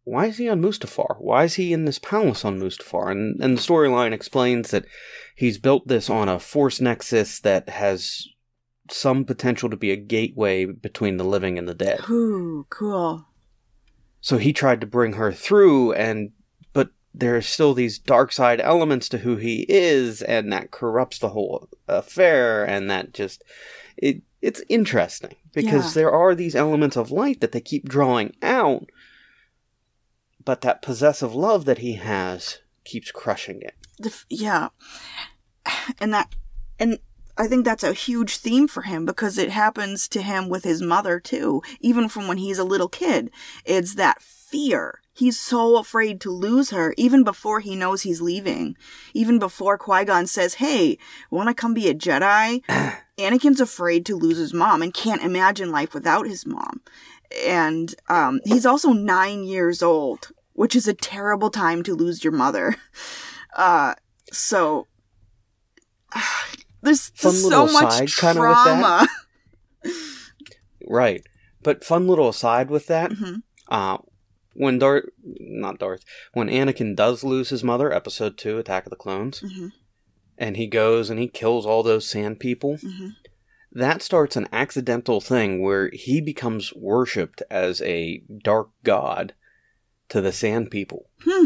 Why 0.04 0.26
is 0.26 0.36
he 0.38 0.48
on 0.48 0.60
Mustafar? 0.60 1.16
Why 1.18 1.44
is 1.44 1.54
he 1.54 1.72
in 1.72 1.86
this 1.86 1.98
palace 1.98 2.44
on 2.44 2.60
Mustafar? 2.60 3.10
And 3.10 3.42
and 3.42 3.56
the 3.58 3.62
storyline 3.62 4.12
explains 4.12 4.70
that 4.70 4.84
he's 5.34 5.58
built 5.58 5.88
this 5.88 6.08
on 6.10 6.28
a 6.28 6.38
force 6.38 6.80
nexus 6.80 7.40
that 7.40 7.68
has 7.70 8.26
some 8.90 9.24
potential 9.24 9.70
to 9.70 9.76
be 9.76 9.90
a 9.90 9.96
gateway 9.96 10.66
between 10.66 11.16
the 11.16 11.24
living 11.24 11.58
and 11.58 11.66
the 11.66 11.74
dead. 11.74 12.00
Ooh, 12.10 12.66
cool 12.68 13.26
So 14.20 14.36
he 14.36 14.52
tried 14.52 14.82
to 14.82 14.86
bring 14.86 15.14
her 15.14 15.32
through 15.32 15.94
and 15.94 16.32
but 16.74 16.90
there 17.14 17.34
are 17.36 17.40
still 17.42 17.72
these 17.72 17.98
dark 17.98 18.30
side 18.30 18.60
elements 18.60 19.08
to 19.08 19.18
who 19.18 19.36
he 19.36 19.64
is 19.70 20.20
and 20.20 20.52
that 20.52 20.70
corrupts 20.70 21.18
the 21.18 21.30
whole 21.30 21.68
affair 21.88 22.62
and 22.64 22.90
that 22.90 23.14
just 23.14 23.42
it 23.96 24.20
it's 24.42 24.62
interesting 24.68 25.34
because 25.54 25.96
Yeah. 25.96 26.02
there 26.02 26.12
are 26.12 26.34
these 26.34 26.54
elements 26.54 26.96
of 26.98 27.10
light 27.10 27.40
that 27.40 27.52
they 27.52 27.60
keep 27.62 27.88
drawing 27.88 28.34
out 28.42 28.90
but 30.44 30.60
that 30.62 30.82
possessive 30.82 31.34
love 31.34 31.64
that 31.64 31.78
he 31.78 31.94
has 31.94 32.58
keeps 32.84 33.10
crushing 33.10 33.62
it. 33.62 33.74
f- 34.04 34.26
yeah. 34.28 34.68
And 35.98 36.12
that 36.12 36.34
and 36.78 36.98
i 37.36 37.46
think 37.46 37.64
that's 37.64 37.82
a 37.84 37.92
huge 37.92 38.36
theme 38.36 38.68
for 38.68 38.82
him 38.82 39.04
because 39.04 39.38
it 39.38 39.50
happens 39.50 40.06
to 40.08 40.22
him 40.22 40.48
with 40.48 40.64
his 40.64 40.82
mother 40.82 41.18
too 41.18 41.62
even 41.80 42.08
from 42.08 42.28
when 42.28 42.38
he's 42.38 42.58
a 42.58 42.64
little 42.64 42.88
kid. 42.88 43.30
It's 43.64 43.94
that 43.94 44.20
fear. 44.22 45.00
He's 45.12 45.38
so 45.38 45.78
afraid 45.78 46.20
to 46.22 46.30
lose 46.30 46.70
her 46.70 46.92
even 46.96 47.22
before 47.24 47.60
he 47.60 47.76
knows 47.76 48.02
he's 48.02 48.20
leaving. 48.20 48.76
Even 49.14 49.38
before 49.38 49.78
qui-gon 49.78 50.26
says 50.26 50.54
hey 50.54 50.98
want 51.30 51.48
to 51.48 51.54
come 51.54 51.74
be 51.74 51.88
a 51.88 51.94
jedi? 51.94 52.62
Anakin's 53.18 53.60
afraid 53.60 54.04
to 54.06 54.16
lose 54.16 54.38
his 54.38 54.52
mom 54.52 54.82
and 54.82 54.92
can't 54.92 55.22
imagine 55.22 55.70
life 55.70 55.94
without 55.94 56.26
his 56.26 56.44
mom. 56.44 56.82
And 57.46 57.94
um, 58.08 58.40
he's 58.44 58.66
also 58.66 58.92
nine 58.92 59.44
years 59.44 59.82
old 59.82 60.30
which 60.54 60.74
is 60.74 60.88
a 60.88 60.94
terrible 60.94 61.50
time 61.50 61.82
to 61.82 61.94
lose 61.94 62.24
your 62.24 62.32
mother 62.32 62.74
uh, 63.56 63.94
so 64.32 64.86
there's 66.82 67.08
Fun 67.10 67.32
so 67.32 67.66
much 67.66 67.92
side 68.12 68.34
kinda 68.34 68.40
with 68.40 68.50
that. 68.50 68.64
trauma. 68.64 69.08
Right. 70.86 71.22
But 71.62 71.82
fun 71.84 72.06
little 72.06 72.28
aside 72.28 72.68
with 72.68 72.86
that, 72.88 73.10
Mhm. 73.10 73.42
uh, 73.68 73.98
when 74.52 74.78
Darth, 74.78 75.04
not 75.22 75.78
Darth, 75.78 76.04
when 76.34 76.48
Anakin 76.48 76.94
does 76.94 77.24
lose 77.24 77.48
his 77.48 77.64
mother, 77.64 77.90
Episode 77.92 78.36
Two, 78.36 78.58
Attack 78.58 78.84
of 78.86 78.90
the 78.90 78.96
Clones, 78.96 79.40
Mhm. 79.40 79.72
and 80.36 80.56
he 80.58 80.66
goes 80.66 81.08
and 81.08 81.18
he 81.18 81.26
kills 81.26 81.64
all 81.64 81.82
those 81.82 82.06
sand 82.06 82.38
people. 82.38 82.76
Mhm. 82.76 83.12
That 83.72 84.02
starts 84.02 84.36
an 84.36 84.46
accidental 84.52 85.20
thing 85.22 85.62
where 85.62 85.88
he 85.92 86.20
becomes 86.20 86.72
worshipped 86.74 87.42
as 87.50 87.80
a 87.82 88.18
dark 88.42 88.68
god 88.84 89.34
to 90.10 90.20
the 90.20 90.32
sand 90.32 90.70
people. 90.70 91.08
Hmm. 91.24 91.44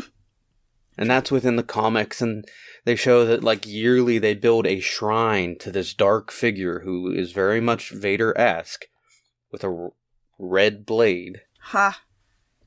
And 0.96 1.08
that's 1.08 1.30
within 1.30 1.54
the 1.56 1.62
comics, 1.62 2.20
and 2.20 2.44
they 2.84 2.96
show 2.96 3.24
that 3.24 3.44
like 3.44 3.66
yearly 3.66 4.18
they 4.18 4.34
build 4.34 4.66
a 4.66 4.80
shrine 4.80 5.56
to 5.58 5.70
this 5.70 5.94
dark 5.94 6.32
figure 6.32 6.80
who 6.80 7.12
is 7.12 7.30
very 7.32 7.60
much 7.60 7.90
Vader 7.90 8.36
esque 8.36 8.86
with 9.52 9.62
a 9.62 9.68
r- 9.68 9.92
red 10.40 10.84
blade 10.84 11.42
Ha. 11.60 12.00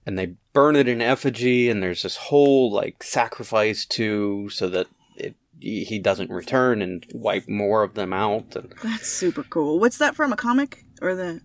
and 0.06 0.18
they 0.18 0.36
burn 0.54 0.76
it 0.76 0.88
in 0.88 1.02
effigy 1.02 1.70
and 1.70 1.82
there's 1.84 2.04
this 2.04 2.16
whole 2.18 2.72
like 2.72 3.04
sacrifice 3.04 3.86
to 3.86 4.50
so 4.50 4.68
that 4.70 4.88
it 5.18 5.36
he 5.60 5.84
he 5.84 6.00
doesn't 6.00 6.30
return 6.30 6.82
and 6.82 7.06
wipe 7.14 7.48
more 7.50 7.84
of 7.84 7.94
them 7.96 8.12
out 8.14 8.56
and 8.56 8.74
That's 8.84 9.08
super 9.10 9.44
cool. 9.44 9.80
What's 9.80 9.98
that 10.00 10.16
from? 10.16 10.32
A 10.34 10.36
comic 10.38 10.84
or 11.02 11.16
the? 11.16 11.42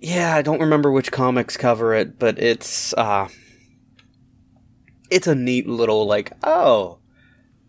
yeah 0.00 0.34
i 0.34 0.42
don't 0.42 0.60
remember 0.60 0.90
which 0.90 1.12
comics 1.12 1.56
cover 1.56 1.94
it 1.94 2.18
but 2.18 2.38
it's 2.38 2.92
uh 2.94 3.28
it's 5.10 5.26
a 5.26 5.34
neat 5.34 5.66
little 5.68 6.06
like 6.06 6.32
oh 6.44 6.98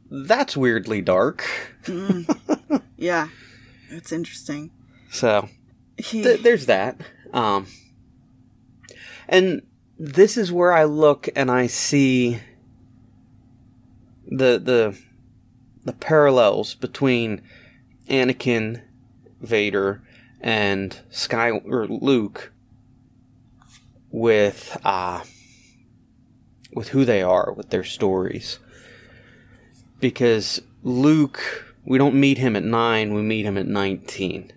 that's 0.10 0.56
weirdly 0.58 1.02
dark 1.02 1.44
Mm. 1.84 2.84
yeah, 2.98 3.28
that's 3.90 4.12
interesting. 4.12 4.70
so 5.10 5.50
th- 5.98 6.42
there's 6.44 6.68
that 6.68 7.00
um 7.34 7.66
and 9.28 9.62
this 9.98 10.38
is 10.38 10.52
where 10.52 10.74
i 10.74 10.84
look 10.84 11.28
and 11.36 11.50
i 11.50 11.66
see 11.68 12.40
the 14.28 14.60
the 14.60 14.98
the 15.86 15.94
parallels 15.94 16.76
between 16.76 17.42
anakin 18.10 18.82
vader 19.42 20.02
and 20.40 21.00
sky 21.10 21.50
or 21.50 21.88
luke 21.88 22.52
with 24.12 24.78
uh 24.84 25.22
with 26.74 26.90
who 26.90 27.06
they 27.06 27.22
are 27.22 27.54
with 27.54 27.70
their 27.70 27.84
stories 27.84 28.60
because 30.00 30.62
luke 30.84 31.74
we 31.86 31.98
don't 31.98 32.16
meet 32.16 32.38
him 32.38 32.56
at 32.56 32.64
9 32.64 33.14
we 33.14 33.22
meet 33.22 33.46
him 33.46 33.58
at 33.58 33.68
19 33.68 34.52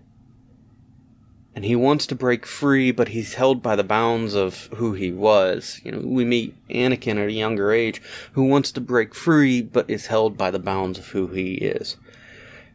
and 1.55 1.65
he 1.65 1.77
wants 1.77 2.07
to 2.07 2.15
break 2.17 2.47
free, 2.47 2.91
but 2.91 3.09
he's 3.09 3.35
held 3.35 3.63
by 3.63 3.77
the 3.77 3.85
bounds 3.85 4.35
of 4.35 4.67
who 4.75 4.95
he 4.95 5.13
was. 5.13 5.81
You 5.85 5.93
know, 5.93 6.01
we 6.01 6.25
meet 6.25 6.55
Anakin 6.69 7.17
at 7.17 7.29
a 7.29 7.33
younger 7.33 7.71
age 7.71 8.03
who 8.33 8.45
wants 8.45 8.73
to 8.73 8.81
break 8.81 9.15
free, 9.15 9.63
but 9.63 9.89
is 9.89 10.09
held 10.09 10.37
by 10.37 10.51
the 10.51 10.59
bounds 10.59 10.99
of 10.99 11.09
who 11.09 11.29
he 11.29 11.55
is. 11.55 11.97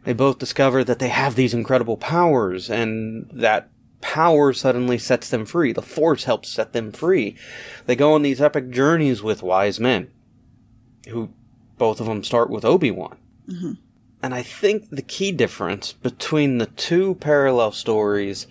They 0.06 0.14
both 0.14 0.40
discover 0.40 0.84
that 0.86 1.00
they 1.00 1.10
have 1.10 1.36
these 1.36 1.54
incredible 1.54 1.98
powers, 1.98 2.70
and 2.70 3.30
that 3.34 3.68
power 4.02 4.54
suddenly 4.54 4.98
sets 4.98 5.30
them 5.30 5.46
free. 5.46 5.72
The 5.72 5.82
Force 5.82 6.24
helps 6.24 6.50
set 6.50 6.74
them 6.74 6.92
free. 6.92 7.36
They 7.86 7.96
go 7.96 8.14
on 8.14 8.22
these 8.22 8.42
epic 8.42 8.70
journeys 8.70 9.22
with 9.22 9.44
wise 9.44 9.80
men, 9.80 10.10
who 11.08 11.30
both 11.78 12.00
of 12.00 12.08
them 12.08 12.24
start 12.24 12.50
with 12.50 12.66
Obi 12.66 12.92
Wan. 12.92 13.18
Mhm. 13.48 13.78
And 14.22 14.34
I 14.34 14.44
think 14.44 14.90
the 14.90 15.02
key 15.02 15.32
difference 15.32 15.94
between 15.94 16.58
the 16.58 16.66
two 16.66 17.16
parallel 17.16 17.72
stories 17.72 18.48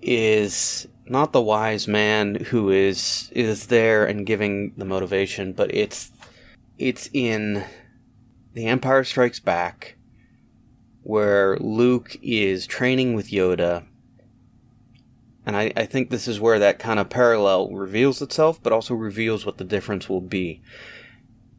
is 0.00 0.88
not 1.06 1.32
the 1.32 1.40
wise 1.40 1.86
man 1.86 2.36
who 2.46 2.70
is 2.70 3.30
is 3.32 3.66
there 3.66 4.06
and 4.06 4.26
giving 4.26 4.72
the 4.76 4.84
motivation, 4.84 5.52
but 5.52 5.74
it's 5.74 6.10
it's 6.78 7.08
in 7.12 7.64
The 8.54 8.66
Empire 8.66 9.04
Strikes 9.04 9.40
Back 9.40 9.96
where 11.02 11.58
Luke 11.58 12.16
is 12.22 12.66
training 12.66 13.14
with 13.14 13.30
Yoda. 13.30 13.84
And 15.46 15.56
I, 15.56 15.72
I 15.76 15.84
think 15.84 16.08
this 16.10 16.26
is 16.26 16.40
where 16.40 16.58
that 16.58 16.78
kind 16.78 16.98
of 16.98 17.10
parallel 17.10 17.70
reveals 17.70 18.22
itself, 18.22 18.62
but 18.62 18.72
also 18.72 18.94
reveals 18.94 19.44
what 19.44 19.58
the 19.58 19.64
difference 19.64 20.08
will 20.08 20.20
be. 20.22 20.62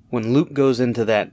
When 0.10 0.34
Luke 0.34 0.54
goes 0.54 0.80
into 0.80 1.06
that 1.06 1.32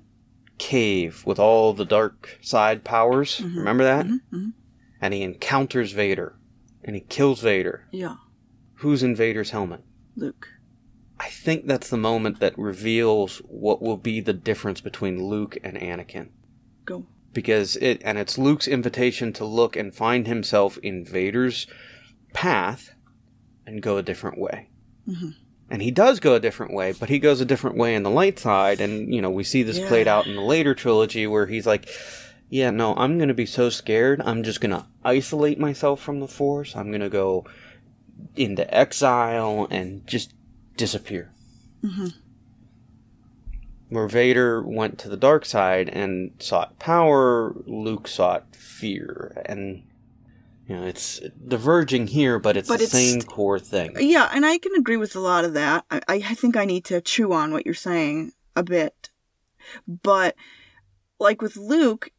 cave 0.58 1.22
with 1.24 1.38
all 1.38 1.72
the 1.72 1.84
dark 1.84 2.38
side 2.42 2.84
powers, 2.84 3.40
Mhm. 3.40 3.56
remember 3.56 3.84
that? 3.84 4.06
Mhm, 4.06 4.20
mhm. 4.32 4.52
And 5.00 5.14
he 5.14 5.22
encounters 5.22 5.92
Vader. 5.92 6.34
And 6.84 6.94
he 6.96 7.00
kills 7.00 7.40
Vader. 7.40 7.86
Yeah, 7.90 8.16
Who's 8.76 9.02
in 9.04 9.14
Vader's 9.14 9.50
helmet? 9.50 9.82
Luke. 10.16 10.48
I 11.20 11.28
think 11.28 11.66
that's 11.68 11.88
the 11.88 11.96
moment 11.96 12.40
that 12.40 12.58
reveals 12.58 13.38
what 13.46 13.80
will 13.80 13.96
be 13.96 14.20
the 14.20 14.32
difference 14.32 14.80
between 14.80 15.24
Luke 15.24 15.56
and 15.62 15.76
Anakin. 15.76 16.30
Go. 16.84 17.06
Because 17.32 17.76
it, 17.76 18.02
and 18.04 18.18
it's 18.18 18.36
Luke's 18.38 18.66
invitation 18.66 19.32
to 19.34 19.44
look 19.44 19.76
and 19.76 19.94
find 19.94 20.26
himself 20.26 20.78
in 20.78 21.04
Vader's 21.04 21.68
path 22.32 22.94
and 23.66 23.82
go 23.82 23.96
a 23.96 24.02
different 24.02 24.38
way. 24.38 24.68
Mhm. 25.08 25.34
And 25.70 25.80
he 25.82 25.90
does 25.90 26.20
go 26.20 26.34
a 26.34 26.40
different 26.40 26.74
way, 26.74 26.92
but 26.92 27.08
he 27.08 27.18
goes 27.18 27.40
a 27.40 27.46
different 27.46 27.76
way 27.76 27.94
in 27.94 28.02
the 28.02 28.10
light 28.10 28.38
side. 28.38 28.80
And, 28.80 29.14
you 29.14 29.22
know, 29.22 29.30
we 29.30 29.44
see 29.44 29.62
this 29.62 29.78
Yeah. 29.78 29.88
played 29.88 30.06
out 30.08 30.26
in 30.26 30.34
the 30.36 30.42
later 30.42 30.74
trilogy 30.74 31.26
where 31.26 31.46
he's 31.46 31.66
like, 31.66 31.88
yeah, 32.50 32.70
no, 32.70 32.94
I'm 32.96 33.16
going 33.16 33.28
to 33.28 33.34
be 33.34 33.46
so 33.46 33.70
scared. 33.70 34.20
I'm 34.22 34.42
just 34.42 34.60
going 34.60 34.72
to 34.72 34.84
isolate 35.02 35.58
myself 35.58 36.00
from 36.02 36.20
the 36.20 36.28
Force. 36.28 36.76
I'm 36.76 36.88
going 36.88 37.00
to 37.00 37.08
go 37.08 37.46
into 38.36 38.72
exile 38.74 39.66
and 39.70 40.06
just 40.06 40.34
disappear. 40.76 41.30
Mhm. 41.82 42.12
Where 43.88 44.08
Vader 44.08 44.62
went 44.62 44.98
to 44.98 45.08
the 45.08 45.16
dark 45.16 45.44
side 45.46 45.88
and 45.88 46.32
sought 46.38 46.78
power, 46.78 47.54
Luke 47.66 48.08
sought 48.08 48.54
fear. 48.54 49.42
And, 49.46 49.82
you 50.72 50.78
know, 50.80 50.86
it's 50.86 51.20
diverging 51.46 52.06
here, 52.06 52.38
but 52.38 52.56
it's 52.56 52.66
But 52.68 52.78
the 52.78 52.84
it's- 52.84 52.92
same 53.12 53.20
core 53.20 53.58
thing. 53.58 53.94
Yeah, 53.98 54.30
and 54.32 54.46
I 54.46 54.56
can 54.56 54.74
agree 54.74 54.96
with 54.96 55.14
a 55.14 55.20
lot 55.20 55.44
of 55.44 55.52
that. 55.52 55.84
I, 55.90 56.00
I 56.08 56.34
think 56.34 56.56
I 56.56 56.64
need 56.64 56.86
to 56.86 57.02
chew 57.02 57.32
on 57.34 57.52
what 57.52 57.66
you're 57.66 57.74
saying 57.74 58.32
a 58.56 58.62
bit. 58.62 59.10
But 59.86 60.34
like 61.20 61.42
with 61.42 61.58
Luke, 61.58 62.10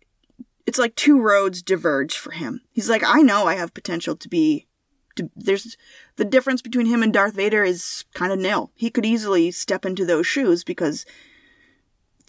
it's 0.68 0.78
like 0.78 0.96
two 0.96 1.20
roads 1.20 1.64
diverge 1.64 2.16
for 2.16 2.32
him. 2.32 2.62
He's 2.72 2.90
like, 2.92 3.04
I 3.04 3.22
know 3.24 3.48
I 3.48 3.56
have 3.56 3.74
potential 3.74 4.16
to 4.16 4.30
be. 4.30 4.68
To, 5.16 5.30
there's 5.36 5.76
the 6.16 6.26
difference 6.26 6.62
between 6.62 6.86
him 6.86 7.02
and 7.02 7.12
Darth 7.12 7.34
Vader 7.36 7.64
is 7.64 8.06
kind 8.14 8.32
of 8.32 8.38
nil. 8.40 8.72
He 8.76 8.90
could 8.92 9.06
easily 9.06 9.50
step 9.52 9.84
into 9.84 10.06
those 10.06 10.28
shoes 10.28 10.64
because 10.64 11.06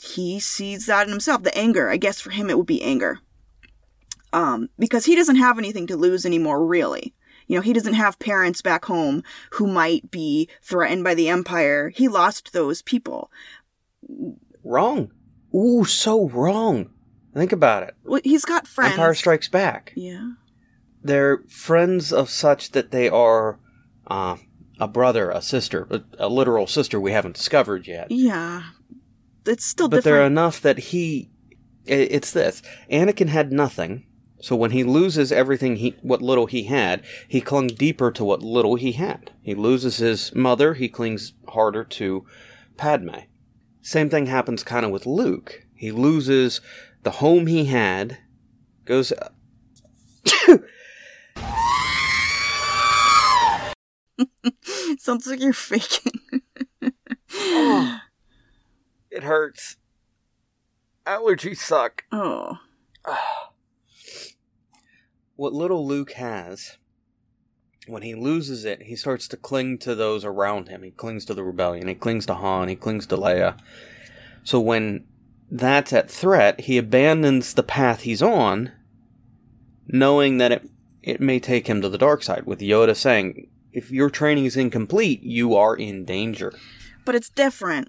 he 0.02 0.40
sees 0.40 0.86
that 0.86 1.06
in 1.06 1.10
himself. 1.10 1.42
The 1.42 1.56
anger, 1.56 1.90
I 1.90 1.98
guess, 1.98 2.18
for 2.20 2.30
him 2.30 2.48
it 2.48 2.56
would 2.56 2.66
be 2.66 2.82
anger. 2.82 3.20
Um, 4.34 4.68
because 4.78 5.04
he 5.04 5.14
doesn't 5.14 5.36
have 5.36 5.58
anything 5.58 5.86
to 5.86 5.96
lose 5.96 6.26
anymore, 6.26 6.66
really. 6.66 7.14
You 7.46 7.56
know, 7.56 7.62
he 7.62 7.72
doesn't 7.72 7.94
have 7.94 8.18
parents 8.18 8.62
back 8.62 8.84
home 8.86 9.22
who 9.52 9.66
might 9.66 10.10
be 10.10 10.48
threatened 10.62 11.04
by 11.04 11.14
the 11.14 11.28
Empire. 11.28 11.90
He 11.90 12.08
lost 12.08 12.52
those 12.52 12.82
people. 12.82 13.30
Wrong. 14.64 15.10
Ooh, 15.54 15.84
so 15.84 16.28
wrong. 16.28 16.90
Think 17.34 17.52
about 17.52 17.82
it. 17.84 17.94
Well, 18.04 18.20
he's 18.24 18.44
got 18.44 18.66
friends. 18.66 18.92
Empire 18.92 19.14
Strikes 19.14 19.48
Back. 19.48 19.92
Yeah. 19.96 20.32
They're 21.02 21.42
friends 21.48 22.12
of 22.12 22.30
such 22.30 22.70
that 22.72 22.90
they 22.90 23.08
are 23.08 23.58
uh, 24.06 24.36
a 24.80 24.88
brother, 24.88 25.30
a 25.30 25.42
sister, 25.42 25.86
a, 25.90 26.02
a 26.18 26.28
literal 26.28 26.66
sister 26.66 26.98
we 27.00 27.12
haven't 27.12 27.34
discovered 27.36 27.86
yet. 27.86 28.10
Yeah. 28.10 28.62
It's 29.46 29.66
still 29.66 29.88
But 29.88 30.04
they're 30.04 30.24
enough 30.24 30.60
that 30.62 30.78
he. 30.78 31.30
i- 31.86 31.92
It's 31.92 32.30
this. 32.32 32.62
Anakin 32.90 33.28
had 33.28 33.52
nothing, 33.52 34.06
so 34.44 34.54
when 34.54 34.72
he 34.72 34.84
loses 34.84 35.32
everything 35.32 35.76
he, 35.76 35.96
what 36.02 36.20
little 36.20 36.44
he 36.44 36.64
had, 36.64 37.02
he 37.26 37.40
clung 37.40 37.68
deeper 37.68 38.10
to 38.10 38.22
what 38.22 38.42
little 38.42 38.74
he 38.74 38.92
had. 38.92 39.30
He 39.40 39.54
loses 39.54 39.96
his 39.96 40.34
mother, 40.34 40.74
he 40.74 40.86
clings 40.86 41.32
harder 41.48 41.82
to 41.82 42.26
Padme. 42.76 43.20
Same 43.80 44.10
thing 44.10 44.26
happens 44.26 44.62
kind 44.62 44.84
of 44.84 44.90
with 44.90 45.06
Luke. 45.06 45.64
He 45.74 45.90
loses 45.90 46.60
the 47.04 47.12
home 47.12 47.46
he 47.46 47.64
had, 47.64 48.18
goes. 48.84 49.12
Uh, 49.12 49.30
Sounds 54.98 55.26
like 55.26 55.40
you're 55.40 55.54
faking. 55.54 56.20
Oh. 57.32 57.98
It 59.10 59.22
hurts. 59.22 59.78
Allergies 61.06 61.56
suck. 61.56 62.04
oh. 62.12 62.58
Ah. 63.06 63.53
What 65.36 65.52
little 65.52 65.86
Luke 65.86 66.12
has, 66.12 66.78
when 67.86 68.02
he 68.02 68.14
loses 68.14 68.64
it, 68.64 68.82
he 68.84 68.96
starts 68.96 69.28
to 69.28 69.36
cling 69.36 69.78
to 69.78 69.94
those 69.94 70.24
around 70.24 70.68
him. 70.68 70.82
He 70.82 70.90
clings 70.90 71.24
to 71.26 71.34
the 71.34 71.42
rebellion. 71.44 71.88
He 71.88 71.94
clings 71.94 72.24
to 72.26 72.34
Han. 72.34 72.68
He 72.68 72.76
clings 72.76 73.06
to 73.08 73.16
Leia. 73.16 73.58
So 74.42 74.58
when 74.60 75.04
that's 75.50 75.92
at 75.92 76.10
threat, 76.10 76.60
he 76.62 76.78
abandons 76.78 77.54
the 77.54 77.62
path 77.62 78.00
he's 78.02 78.22
on, 78.22 78.72
knowing 79.86 80.38
that 80.38 80.52
it 80.52 80.68
it 81.02 81.20
may 81.20 81.38
take 81.38 81.66
him 81.66 81.82
to 81.82 81.88
the 81.90 81.98
dark 81.98 82.22
side. 82.22 82.46
With 82.46 82.60
Yoda 82.60 82.96
saying, 82.96 83.50
if 83.72 83.90
your 83.90 84.08
training 84.08 84.46
is 84.46 84.56
incomplete, 84.56 85.22
you 85.22 85.54
are 85.54 85.76
in 85.76 86.04
danger. 86.06 86.52
but 87.04 87.14
it's 87.14 87.28
different. 87.28 87.88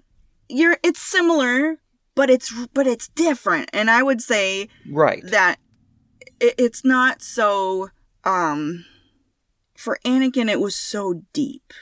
You're 0.50 0.76
it's 0.82 1.00
similar, 1.00 1.78
but 2.14 2.28
it's 2.28 2.52
but 2.74 2.86
it's 2.86 3.08
different. 3.08 3.70
And 3.72 3.90
I 3.90 4.02
would 4.02 4.20
say 4.20 4.68
Right. 4.92 5.22
that 5.24 5.56
it, 6.40 6.54
it's 6.58 6.84
not 6.84 7.22
so 7.22 7.90
um 8.24 8.84
for 9.76 9.98
Anakin 10.04 10.50
it 10.50 10.60
was 10.60 10.74
so 10.74 11.22
deep. 11.32 11.72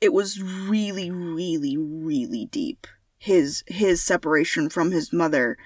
It 0.00 0.12
was 0.12 0.42
really 0.42 1.10
really 1.10 1.76
really 1.76 2.46
deep. 2.46 2.86
His 3.18 3.64
his 3.66 4.02
separation 4.02 4.68
from 4.68 4.90
his 4.90 5.12
mother 5.12 5.56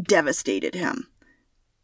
devastated 0.00 0.74
him. 0.74 1.08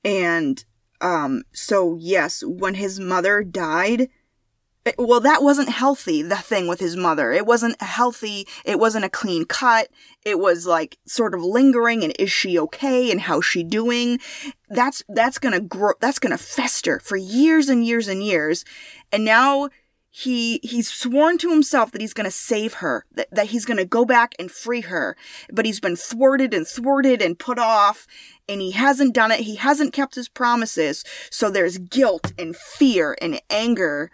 And 0.04 0.64
um 1.00 1.42
so 1.52 1.96
yes, 2.00 2.42
when 2.46 2.74
his 2.74 3.00
mother 3.00 3.42
died, 3.42 4.08
well 4.98 5.20
that 5.20 5.42
wasn't 5.42 5.68
healthy 5.68 6.22
the 6.22 6.36
thing 6.36 6.68
with 6.68 6.80
his 6.80 6.96
mother. 6.96 7.32
It 7.32 7.46
wasn't 7.46 7.80
healthy 7.80 8.46
it 8.64 8.78
wasn't 8.78 9.04
a 9.04 9.10
clean 9.10 9.44
cut. 9.44 9.88
It 10.24 10.38
was 10.38 10.66
like 10.66 10.98
sort 11.06 11.34
of 11.34 11.42
lingering 11.42 12.04
and 12.04 12.14
is 12.18 12.30
she 12.30 12.58
okay 12.58 13.10
and 13.10 13.20
how's 13.20 13.44
she 13.44 13.62
doing? 13.62 14.20
That's 14.68 15.02
that's 15.08 15.38
gonna 15.38 15.60
grow 15.60 15.94
that's 16.00 16.18
gonna 16.18 16.38
fester 16.38 17.00
for 17.00 17.16
years 17.16 17.68
and 17.68 17.84
years 17.84 18.08
and 18.08 18.22
years. 18.22 18.64
And 19.12 19.24
now 19.24 19.70
he 20.10 20.60
he's 20.62 20.90
sworn 20.90 21.36
to 21.38 21.50
himself 21.50 21.90
that 21.92 22.00
he's 22.00 22.14
gonna 22.14 22.30
save 22.30 22.74
her 22.74 23.04
that, 23.16 23.28
that 23.32 23.46
he's 23.48 23.64
gonna 23.66 23.84
go 23.84 24.04
back 24.04 24.34
and 24.38 24.50
free 24.50 24.82
her. 24.82 25.16
But 25.52 25.66
he's 25.66 25.80
been 25.80 25.96
thwarted 25.96 26.54
and 26.54 26.66
thwarted 26.66 27.20
and 27.20 27.38
put 27.38 27.58
off 27.58 28.06
and 28.48 28.60
he 28.60 28.70
hasn't 28.70 29.14
done 29.14 29.32
it. 29.32 29.40
He 29.40 29.56
hasn't 29.56 29.92
kept 29.92 30.14
his 30.14 30.28
promises. 30.28 31.04
So 31.30 31.50
there's 31.50 31.78
guilt 31.78 32.32
and 32.38 32.56
fear 32.56 33.16
and 33.20 33.40
anger 33.50 34.10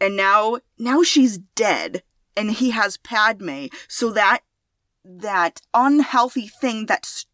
and 0.00 0.16
now 0.16 0.58
now 0.78 1.02
she's 1.02 1.38
dead 1.38 2.02
and 2.36 2.50
he 2.52 2.70
has 2.70 2.96
Padme 2.96 3.66
so 3.88 4.10
that 4.12 4.40
that 5.04 5.60
unhealthy 5.72 6.46
thing 6.48 6.86
that's 6.86 7.26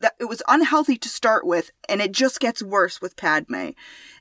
that 0.00 0.14
it 0.18 0.24
was 0.24 0.42
unhealthy 0.48 0.96
to 0.98 1.08
start 1.08 1.46
with 1.46 1.70
and 1.88 2.00
it 2.00 2.12
just 2.12 2.40
gets 2.40 2.62
worse 2.62 3.00
with 3.00 3.16
Padme. 3.16 3.70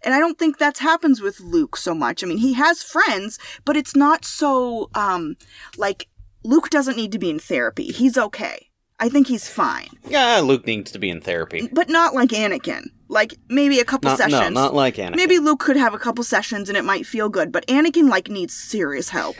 And 0.03 0.13
I 0.13 0.19
don't 0.19 0.37
think 0.37 0.57
that 0.57 0.77
happens 0.77 1.19
with 1.19 1.39
Luke 1.39 1.75
so 1.75 1.93
much. 1.93 2.23
I 2.23 2.27
mean, 2.27 2.37
he 2.37 2.53
has 2.53 2.83
friends, 2.83 3.39
but 3.65 3.75
it's 3.75 3.95
not 3.95 4.23
so 4.25 4.89
um 4.95 5.35
like 5.77 6.07
Luke 6.43 6.69
doesn't 6.69 6.97
need 6.97 7.11
to 7.13 7.19
be 7.19 7.29
in 7.29 7.39
therapy. 7.39 7.85
He's 7.85 8.17
okay. 8.17 8.69
I 8.99 9.09
think 9.09 9.27
he's 9.27 9.49
fine. 9.49 9.89
Yeah, 10.07 10.39
Luke 10.39 10.65
needs 10.65 10.91
to 10.91 10.99
be 10.99 11.09
in 11.09 11.19
therapy. 11.19 11.67
But 11.71 11.89
not 11.89 12.13
like 12.13 12.29
Anakin. 12.29 12.87
Like 13.13 13.35
maybe 13.47 13.79
a 13.79 13.85
couple 13.85 14.09
Not, 14.09 14.19
no, 14.19 14.27
sessions. 14.29 14.53
not 14.55 14.73
like 14.73 14.95
Anakin. 14.95 15.15
Maybe 15.15 15.37
Luke 15.39 15.59
could 15.59 15.77
have 15.77 15.93
a 15.93 15.99
couple 15.99 16.23
sessions 16.23 16.67
and 16.67 16.77
it 16.77 16.83
might 16.83 17.05
feel 17.05 17.29
good, 17.29 17.51
but 17.51 17.65
Anakin 17.67 18.09
like 18.09 18.27
needs 18.29 18.53
serious 18.53 19.09
help. 19.09 19.35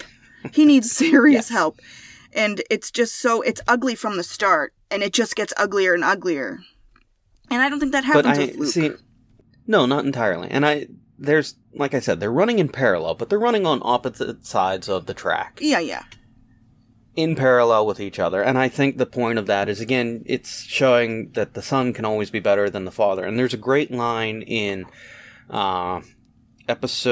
He 0.53 0.63
needs 0.71 0.91
serious 0.91 1.49
Yes. 1.49 1.49
help. 1.49 1.79
And 2.33 2.61
it's 2.69 2.91
just 2.91 3.17
so 3.17 3.41
it's 3.41 3.61
ugly 3.67 3.95
from 3.95 4.17
the 4.17 4.23
start 4.23 4.73
and 4.91 5.01
it 5.03 5.11
just 5.13 5.35
gets 5.35 5.53
uglier 5.57 5.93
and 5.93 6.03
uglier. 6.03 6.59
And 7.49 7.61
I 7.61 7.69
don't 7.69 7.79
think 7.79 7.91
that 7.93 8.05
but 8.13 8.25
happens 8.25 8.37
I 8.39 8.45
with 8.45 8.55
Luke. 8.57 8.69
see. 8.71 8.91
No, 9.67 9.85
not 9.85 10.05
entirely. 10.05 10.49
And 10.51 10.65
I 10.65 10.87
there's 11.17 11.55
like 11.73 11.93
I 11.95 11.99
said, 11.99 12.19
they're 12.19 12.31
running 12.31 12.59
in 12.59 12.69
parallel, 12.69 13.15
but 13.15 13.29
they're 13.29 13.39
running 13.39 13.65
on 13.65 13.79
opposite 13.83 14.45
sides 14.45 14.87
of 14.87 15.07
the 15.07 15.13
track. 15.15 15.57
yeah, 15.61 15.79
yeah. 15.79 16.03
In 17.15 17.35
parallel 17.35 17.85
with 17.85 17.99
each 17.99 18.19
other. 18.19 18.41
And 18.41 18.57
I 18.57 18.69
think 18.69 18.97
the 18.97 19.05
point 19.05 19.37
of 19.37 19.45
that 19.47 19.69
is 19.69 19.79
again, 19.79 20.23
it's 20.25 20.63
showing 20.63 21.31
that 21.31 21.53
the 21.53 21.61
son 21.61 21.93
can 21.93 22.05
always 22.05 22.31
be 22.31 22.39
better 22.39 22.69
than 22.69 22.85
the 22.85 22.91
father. 22.91 23.23
And 23.23 23.37
there's 23.37 23.53
a 23.53 23.57
great 23.57 23.91
line 23.91 24.41
in 24.41 24.85
uh, 25.49 26.01
episode. 26.67 27.11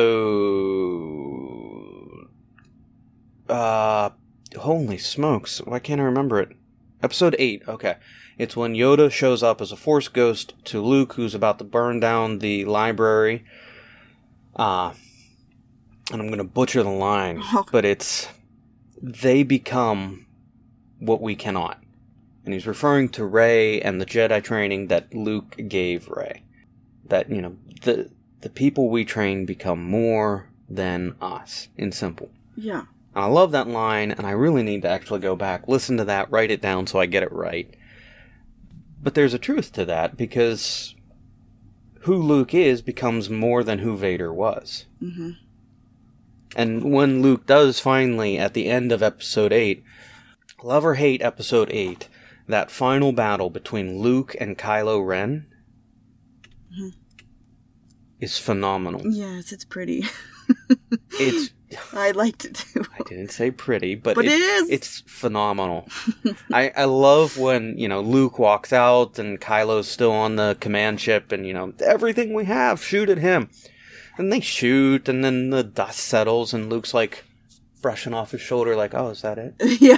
Uh, 3.48 4.10
holy 4.58 4.98
smokes! 4.98 5.60
Why 5.60 5.80
can't 5.80 6.02
I 6.02 6.06
remember 6.06 6.40
it? 6.40 6.56
Episode 7.04 7.36
eight. 7.38 7.64
Okay, 7.68 7.96
it's 8.38 8.56
when 8.56 8.74
Yoda 8.74 9.12
shows 9.12 9.44
up 9.44 9.60
as 9.62 9.72
a 9.72 9.76
Force 9.76 10.08
ghost 10.08 10.54
to 10.66 10.82
Luke, 10.82 11.14
who's 11.14 11.36
about 11.36 11.60
to 11.60 11.66
burn 11.66 12.00
down 12.00 12.40
the 12.40 12.66
library. 12.66 13.44
Uh, 14.56 14.94
and 16.12 16.22
I'm 16.22 16.30
gonna 16.30 16.44
butcher 16.44 16.82
the 16.82 16.90
line, 16.90 17.44
but 17.72 17.84
it's 17.86 18.28
they 19.02 19.44
become 19.44 20.26
what 21.00 21.22
we 21.22 21.36
cannot. 21.36 21.82
And 22.46 22.54
he's 22.54 22.68
referring 22.68 23.10
to 23.10 23.26
Rey 23.26 23.82
and 23.82 24.00
the 24.00 24.06
Jedi 24.06 24.44
training 24.44 24.88
that 24.88 25.14
Luke 25.14 25.56
gave 25.68 26.10
Rey. 26.10 26.44
That, 27.06 27.30
you 27.30 27.42
know, 27.42 27.56
the 27.84 28.10
the 28.42 28.50
people 28.50 28.90
we 28.90 29.06
train 29.06 29.46
become 29.46 29.84
more 29.84 30.50
than 30.68 31.16
us, 31.22 31.68
in 31.78 31.92
simple. 31.92 32.30
Yeah. 32.56 32.86
And 33.14 33.24
I 33.24 33.28
love 33.28 33.52
that 33.52 33.68
line, 33.68 34.12
and 34.12 34.26
I 34.26 34.32
really 34.32 34.64
need 34.64 34.82
to 34.82 34.90
actually 34.90 35.20
go 35.20 35.36
back, 35.36 35.68
listen 35.68 35.98
to 35.98 36.06
that, 36.06 36.32
write 36.32 36.50
it 36.50 36.62
down 36.62 36.88
so 36.88 37.00
I 37.00 37.06
get 37.06 37.22
it 37.24 37.32
right. 37.32 37.72
But 39.04 39.14
there's 39.14 39.34
a 39.36 39.40
truth 39.40 39.72
to 39.74 39.86
that, 39.86 40.18
because 40.18 40.96
who 42.02 42.16
Luke 42.16 42.54
is 42.54 42.82
becomes 42.82 43.30
more 43.30 43.64
than 43.64 43.80
who 43.80 43.96
Vader 43.96 44.34
was. 44.34 44.86
Mhm. 45.04 45.38
And 46.56 46.92
when 46.92 47.22
Luke 47.22 47.46
does 47.46 47.80
finally, 47.80 48.38
at 48.38 48.54
the 48.54 48.68
end 48.68 48.92
of 48.92 49.02
episode 49.02 49.54
8, 49.54 49.84
love 50.64 50.86
or 50.86 50.96
hate 50.96 51.22
episode 51.22 51.70
8, 51.72 52.08
that 52.48 52.70
final 52.72 53.12
battle 53.14 53.50
between 53.50 54.00
Luke 54.00 54.36
and 54.40 54.58
Kylo 54.58 55.06
Ren 55.06 55.46
Mhm. 56.78 56.94
is 58.20 58.38
phenomenal. 58.38 59.02
Yes, 59.08 59.52
it's 59.52 59.66
pretty. 59.66 60.06
It's 61.20 61.52
I 61.94 62.12
liked 62.12 62.44
it 62.44 62.56
too. 62.56 62.84
I 63.00 63.04
didn't 63.08 63.32
say 63.32 63.52
pretty, 63.52 63.96
but, 63.96 64.16
But 64.16 64.26
it 64.26 64.32
is. 64.34 64.70
It's 64.70 65.02
phenomenal. 65.08 65.88
I, 66.54 66.72
I 66.76 66.84
love 66.86 67.38
when, 67.38 67.78
you 67.78 67.88
know, 67.88 68.02
Luke 68.02 68.38
walks 68.38 68.74
out 68.74 69.18
and 69.18 69.40
Kylo's 69.40 69.88
still 69.88 70.12
on 70.12 70.36
the 70.36 70.58
command 70.60 71.00
ship 71.00 71.32
and, 71.32 71.48
you 71.48 71.54
know, 71.54 71.72
everything 71.86 72.34
we 72.34 72.44
have, 72.46 72.84
shoot 72.84 73.10
at 73.10 73.20
him. 73.20 73.50
And 74.18 74.32
they 74.32 74.40
shoot 74.40 75.08
and 75.10 75.24
then 75.24 75.50
the 75.50 75.64
dust 75.64 76.00
settles 76.00 76.54
and 76.54 76.70
Luke's 76.70 76.94
like 76.94 77.24
brushing 77.82 78.14
off 78.14 78.32
his 78.32 78.42
shoulder 78.42 78.76
like, 78.76 78.94
oh, 78.94 79.10
is 79.10 79.22
that 79.22 79.38
it? 79.38 79.56
yeah. 79.82 79.98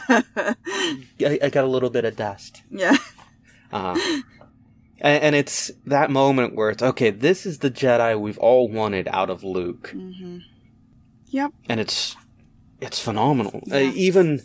I, 1.28 1.40
I 1.44 1.50
got 1.50 1.64
a 1.66 1.68
little 1.68 1.90
bit 1.90 2.06
of 2.06 2.16
dust. 2.16 2.62
Yeah. 2.70 2.96
Uh, 3.72 3.98
and, 5.02 5.24
and 5.24 5.36
it's 5.36 5.72
that 5.86 6.10
moment 6.12 6.56
where 6.56 6.70
it's, 6.70 6.84
okay, 6.84 7.10
this 7.10 7.46
is 7.46 7.60
the 7.60 7.72
Jedi 7.72 8.18
we've 8.20 8.38
all 8.38 8.70
wanted 8.70 9.08
out 9.10 9.30
of 9.30 9.44
Luke. 9.44 9.90
hmm 9.90 10.40
Yep. 11.30 11.52
and 11.68 11.80
it's 11.80 12.16
it's 12.80 13.00
phenomenal. 13.00 13.64
Uh, 13.72 13.78
even 13.96 14.44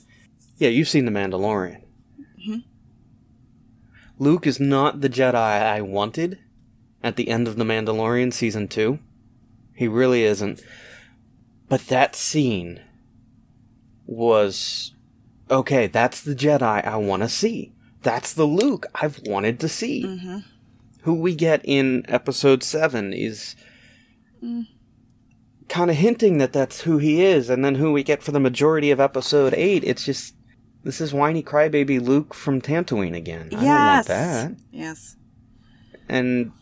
yeah, 0.57 0.71
you've 0.71 0.89
seen 0.89 1.05
the 1.05 1.11
Mandalorian. 1.11 1.83
Mhm. 2.49 2.65
Luke 4.19 4.47
is 4.47 4.59
not 4.59 5.03
the 5.03 5.11
Jedi 5.11 5.35
I 5.37 5.83
wanted 5.83 6.39
at 7.03 7.17
the 7.17 7.29
end 7.29 7.47
of 7.47 7.57
the 7.57 7.65
Mandalorian 7.65 8.33
season 8.33 8.69
two. 8.69 9.01
He 9.79 9.87
really 9.87 10.25
isn't. 10.25 10.61
But 11.69 11.83
that 11.87 12.17
scene 12.17 12.81
was 14.07 14.93
okay. 15.51 15.87
That's 15.87 16.21
the 16.23 16.35
Jedi 16.35 16.85
I 16.85 16.97
want 16.97 17.23
to 17.23 17.29
see. 17.29 17.73
That's 18.03 18.33
the 18.33 18.45
Luke 18.45 18.87
I've 18.95 19.21
wanted 19.27 19.61
to 19.61 19.69
see. 19.69 20.03
hmm 20.03 20.39
Who 21.03 21.15
we 21.15 21.35
get 21.35 21.61
in 21.65 22.05
episode 22.09 22.63
seven 22.63 23.13
is 23.13 23.55
Mm. 24.43 24.67
kind 25.69 25.91
of 25.91 25.97
hinting 25.97 26.39
that 26.39 26.53
that's 26.53 26.83
who 26.83 26.99
he 26.99 27.23
is, 27.25 27.51
and 27.51 27.65
then 27.65 27.75
who 27.75 27.93
we 27.93 28.03
get 28.05 28.23
for 28.23 28.31
the 28.31 28.39
majority 28.41 28.91
of 28.93 29.01
episode 29.01 29.53
eight. 29.55 29.83
It's 29.85 30.05
just 30.05 30.35
this 30.85 31.01
is 31.01 31.13
whiny 31.13 31.43
crybaby 31.43 32.01
Luke 32.01 32.35
from 32.35 32.61
Tatooine 32.61 33.17
again. 33.17 33.47
I 33.49 33.51
don't 33.51 33.65
want 33.65 33.65
Yes. 33.65 34.07
that. 34.07 34.53
Yes. 34.71 35.17
And 36.09 36.53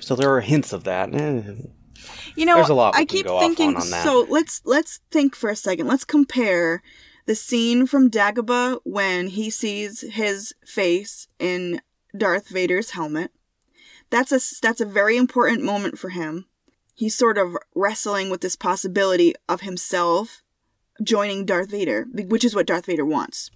so 0.00 0.14
there 0.14 0.32
are 0.32 0.40
hints 0.40 0.72
of 0.72 0.84
that. 0.84 1.12
Eh, 1.12 1.42
You 2.36 2.46
know, 2.46 2.56
There's 2.56 2.68
a 2.68 2.74
lot 2.74 2.94
I 2.96 3.04
keep 3.04 3.26
thinking. 3.26 3.76
on 3.76 3.82
on 3.82 3.90
that. 3.90 4.04
So 4.04 4.26
let's 4.28 4.60
let's 4.64 5.00
think 5.10 5.34
for 5.34 5.50
a 5.50 5.56
second. 5.56 5.86
Let's 5.86 6.04
compare 6.04 6.82
the 7.26 7.34
scene 7.34 7.86
from 7.86 8.10
Dagobah 8.10 8.80
when 8.84 9.28
he 9.28 9.50
sees 9.50 10.02
his 10.02 10.54
face 10.66 11.28
in 11.38 11.80
Darth 12.16 12.48
Vader's 12.48 12.90
helmet. 12.90 13.30
That's 14.10 14.32
a 14.32 14.40
that's 14.60 14.80
a 14.80 14.86
very 14.86 15.16
important 15.16 15.62
moment 15.62 15.98
for 15.98 16.10
him. 16.10 16.46
He's 16.94 17.14
sort 17.16 17.38
of 17.38 17.56
wrestling 17.74 18.30
with 18.30 18.40
this 18.40 18.54
possibility 18.54 19.34
of 19.48 19.62
himself 19.62 20.42
joining 21.02 21.44
Darth 21.44 21.70
Vader, 21.70 22.06
which 22.12 22.44
is 22.44 22.54
what 22.54 22.66
Darth 22.66 22.86
Vader 22.86 23.04
wants. 23.04 23.50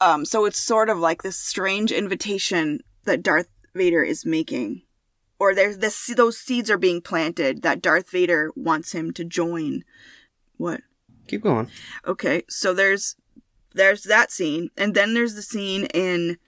Um, 0.00 0.24
so 0.24 0.44
it's 0.44 0.58
sort 0.58 0.88
of 0.88 0.98
like 0.98 1.22
this 1.22 1.36
strange 1.36 1.90
invitation 1.90 2.80
that 3.04 3.22
Darth 3.22 3.48
Vader 3.74 4.02
is 4.02 4.24
making 4.24 4.82
or 5.44 5.54
there's 5.54 5.78
this 5.78 6.06
those 6.16 6.38
seeds 6.38 6.70
are 6.70 6.78
being 6.78 7.02
planted 7.02 7.62
that 7.62 7.82
Darth 7.82 8.10
Vader 8.10 8.50
wants 8.56 8.92
him 8.92 9.12
to 9.12 9.24
join. 9.24 9.84
What? 10.56 10.80
keep 11.26 11.42
going. 11.42 11.70
Okay, 12.06 12.44
so 12.48 12.72
there's 12.72 13.16
there's 13.74 14.04
that 14.04 14.30
scene, 14.30 14.70
and 14.76 14.94
then 14.94 15.14
there's 15.14 15.34
the 15.34 15.42
scene 15.42 15.84
in 15.86 16.38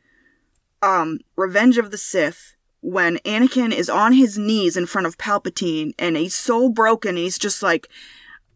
um 0.83 1.19
Revenge 1.37 1.77
of 1.77 1.91
the 1.91 1.99
Sith 1.99 2.57
when 2.81 3.17
Anakin 3.19 3.73
is 3.73 3.91
on 3.91 4.13
his 4.13 4.39
knees 4.39 4.77
in 4.77 4.87
front 4.87 5.07
of 5.07 5.19
Palpatine 5.19 5.93
and 5.99 6.17
he's 6.17 6.37
so 6.37 6.69
broken, 6.69 7.17
he's 7.17 7.39
just 7.39 7.63
like, 7.63 7.89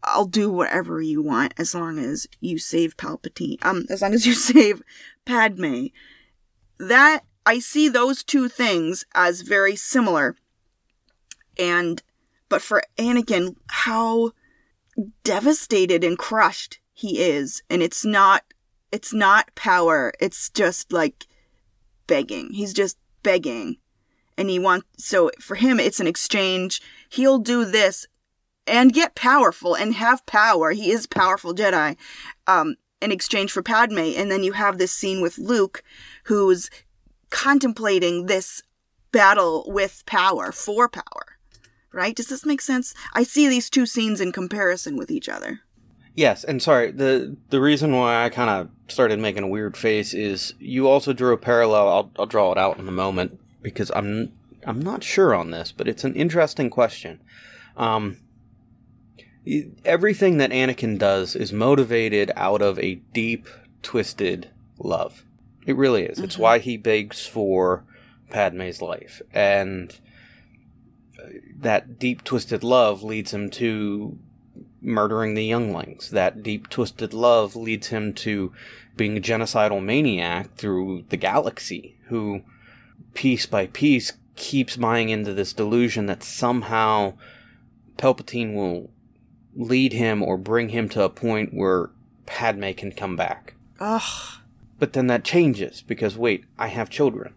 I'll 0.03 0.25
do 0.25 0.49
whatever 0.49 1.01
you 1.01 1.21
want 1.21 1.53
as 1.57 1.75
long 1.75 1.99
as 1.99 2.27
you 2.39 2.57
save 2.57 2.95
Palpatine. 2.95 3.57
Um, 3.65 3.85
as 3.89 4.01
long 4.01 4.13
as 4.13 4.25
you 4.25 4.33
save 4.51 4.81
Padme. 5.25 5.87
That 6.79 7.25
I 7.45 7.59
see 7.59 7.89
those 7.89 8.23
two 8.23 8.47
things 8.47 9.03
as 9.13 9.41
very 9.41 9.75
similar. 9.75 10.35
And 11.57 12.01
but 12.49 12.61
for 12.61 12.83
Anakin, 12.97 13.55
how 13.67 14.31
devastated 15.23 16.03
and 16.03 16.17
crushed 16.17 16.79
he 16.93 17.19
is, 17.19 17.63
and 17.69 17.81
it's 17.81 18.05
not 18.05 18.43
it's 18.91 19.13
not 19.13 19.53
power. 19.55 20.13
It's 20.19 20.49
just 20.49 20.91
like 20.91 21.25
begging. 22.07 22.51
He's 22.51 22.73
just 22.73 22.97
begging. 23.23 23.77
And 24.37 24.49
he 24.49 24.59
wants 24.59 24.87
so 24.97 25.31
for 25.39 25.55
him 25.55 25.79
it's 25.79 25.99
an 25.99 26.07
exchange. 26.07 26.81
He'll 27.09 27.39
do 27.39 27.65
this 27.65 28.05
and 28.67 28.93
get 28.93 29.15
powerful 29.15 29.75
and 29.75 29.95
have 29.95 30.25
power. 30.25 30.71
He 30.71 30.91
is 30.91 31.07
powerful 31.07 31.53
Jedi. 31.55 31.97
Um 32.47 32.75
in 33.01 33.11
exchange 33.11 33.51
for 33.51 33.63
Padme. 33.63 34.13
And 34.15 34.29
then 34.29 34.43
you 34.43 34.51
have 34.51 34.77
this 34.77 34.91
scene 34.91 35.21
with 35.21 35.37
Luke 35.37 35.83
who's 36.25 36.69
contemplating 37.31 38.27
this 38.27 38.61
battle 39.11 39.63
with 39.67 40.03
power, 40.05 40.51
for 40.51 40.87
power. 40.87 41.37
Right? 41.93 42.15
Does 42.15 42.27
this 42.27 42.45
make 42.45 42.61
sense? 42.61 42.93
I 43.13 43.23
see 43.23 43.49
these 43.49 43.69
two 43.69 43.85
scenes 43.85 44.21
in 44.21 44.31
comparison 44.31 44.95
with 44.95 45.11
each 45.11 45.27
other. 45.27 45.61
Yes, 46.13 46.43
and 46.43 46.61
sorry, 46.61 46.91
the 46.91 47.37
the 47.49 47.61
reason 47.61 47.95
why 47.95 48.23
I 48.23 48.29
kind 48.29 48.49
of 48.49 48.69
started 48.89 49.19
making 49.19 49.43
a 49.43 49.47
weird 49.47 49.77
face 49.77 50.13
is 50.13 50.53
you 50.59 50.87
also 50.87 51.13
drew 51.13 51.33
a 51.33 51.37
parallel. 51.37 51.87
I'll 51.87 52.11
I'll 52.19 52.25
draw 52.25 52.51
it 52.51 52.57
out 52.57 52.77
in 52.77 52.87
a 52.87 52.91
moment 52.91 53.39
because 53.61 53.91
I'm 53.95 54.33
I'm 54.65 54.79
not 54.79 55.03
sure 55.03 55.33
on 55.33 55.51
this, 55.51 55.71
but 55.71 55.87
it's 55.87 56.03
an 56.03 56.15
interesting 56.15 56.69
question. 56.69 57.21
Um, 57.77 58.17
everything 59.85 60.37
that 60.37 60.51
Anakin 60.51 60.99
does 60.99 61.35
is 61.35 61.53
motivated 61.53 62.31
out 62.35 62.61
of 62.61 62.77
a 62.79 62.95
deep, 63.13 63.47
twisted 63.81 64.49
love. 64.77 65.23
It 65.65 65.75
really 65.75 66.03
is. 66.03 66.19
It's 66.19 66.37
why 66.37 66.59
he 66.59 66.77
begs 66.77 67.25
for 67.25 67.83
Padme's 68.29 68.81
life, 68.81 69.21
and 69.33 69.97
uh, 71.21 71.27
that 71.59 71.99
deep, 71.99 72.23
twisted 72.23 72.63
love 72.63 73.03
leads 73.03 73.33
him 73.33 73.49
to 73.51 74.17
murdering 74.81 75.35
the 75.35 75.45
younglings. 75.45 76.09
That 76.09 76.41
deep, 76.41 76.69
twisted 76.69 77.13
love 77.13 77.55
leads 77.55 77.87
him 77.87 78.13
to 78.15 78.51
being 78.97 79.17
a 79.17 79.21
genocidal 79.21 79.83
maniac 79.83 80.55
through 80.55 81.05
the 81.09 81.17
galaxy, 81.17 81.97
who, 82.07 82.41
piece 83.13 83.45
by 83.45 83.67
piece, 83.67 84.13
keeps 84.35 84.77
buying 84.77 85.09
into 85.09 85.33
this 85.33 85.53
delusion 85.53 86.07
that 86.07 86.23
somehow 86.23 87.13
Palpatine 87.97 88.55
will 88.55 88.89
lead 89.55 89.93
him 89.93 90.23
or 90.23 90.37
bring 90.37 90.69
him 90.69 90.89
to 90.89 91.03
a 91.03 91.09
point 91.09 91.53
where 91.53 91.91
Padme 92.25 92.71
can 92.71 92.91
come 92.91 93.15
back. 93.15 93.53
Ugh. 93.79 94.40
But 94.81 94.93
then 94.93 95.05
that 95.07 95.23
changes 95.23 95.83
because 95.83 96.17
wait, 96.17 96.45
I 96.57 96.65
have 96.65 96.89
children. 96.89 97.35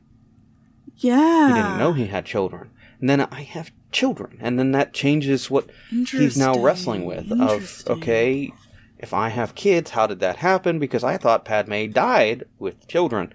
Yeah. 0.96 1.48
He 1.48 1.52
didn't 1.52 1.76
know 1.76 1.92
he 1.92 2.06
had 2.06 2.24
children. 2.24 2.70
And 2.98 3.10
then 3.10 3.20
I 3.20 3.42
have 3.42 3.70
children. 3.92 4.38
And 4.40 4.58
then 4.58 4.72
that 4.72 4.94
changes 4.94 5.50
what 5.50 5.68
he's 5.90 6.38
now 6.38 6.58
wrestling 6.58 7.04
with 7.04 7.30
of 7.30 7.84
okay, 7.86 8.50
if 8.98 9.12
I 9.12 9.28
have 9.28 9.54
kids, 9.54 9.90
how 9.90 10.06
did 10.06 10.20
that 10.20 10.36
happen? 10.36 10.78
Because 10.78 11.04
I 11.04 11.18
thought 11.18 11.44
Padme 11.44 11.90
died 11.90 12.44
with 12.58 12.88
children. 12.88 13.34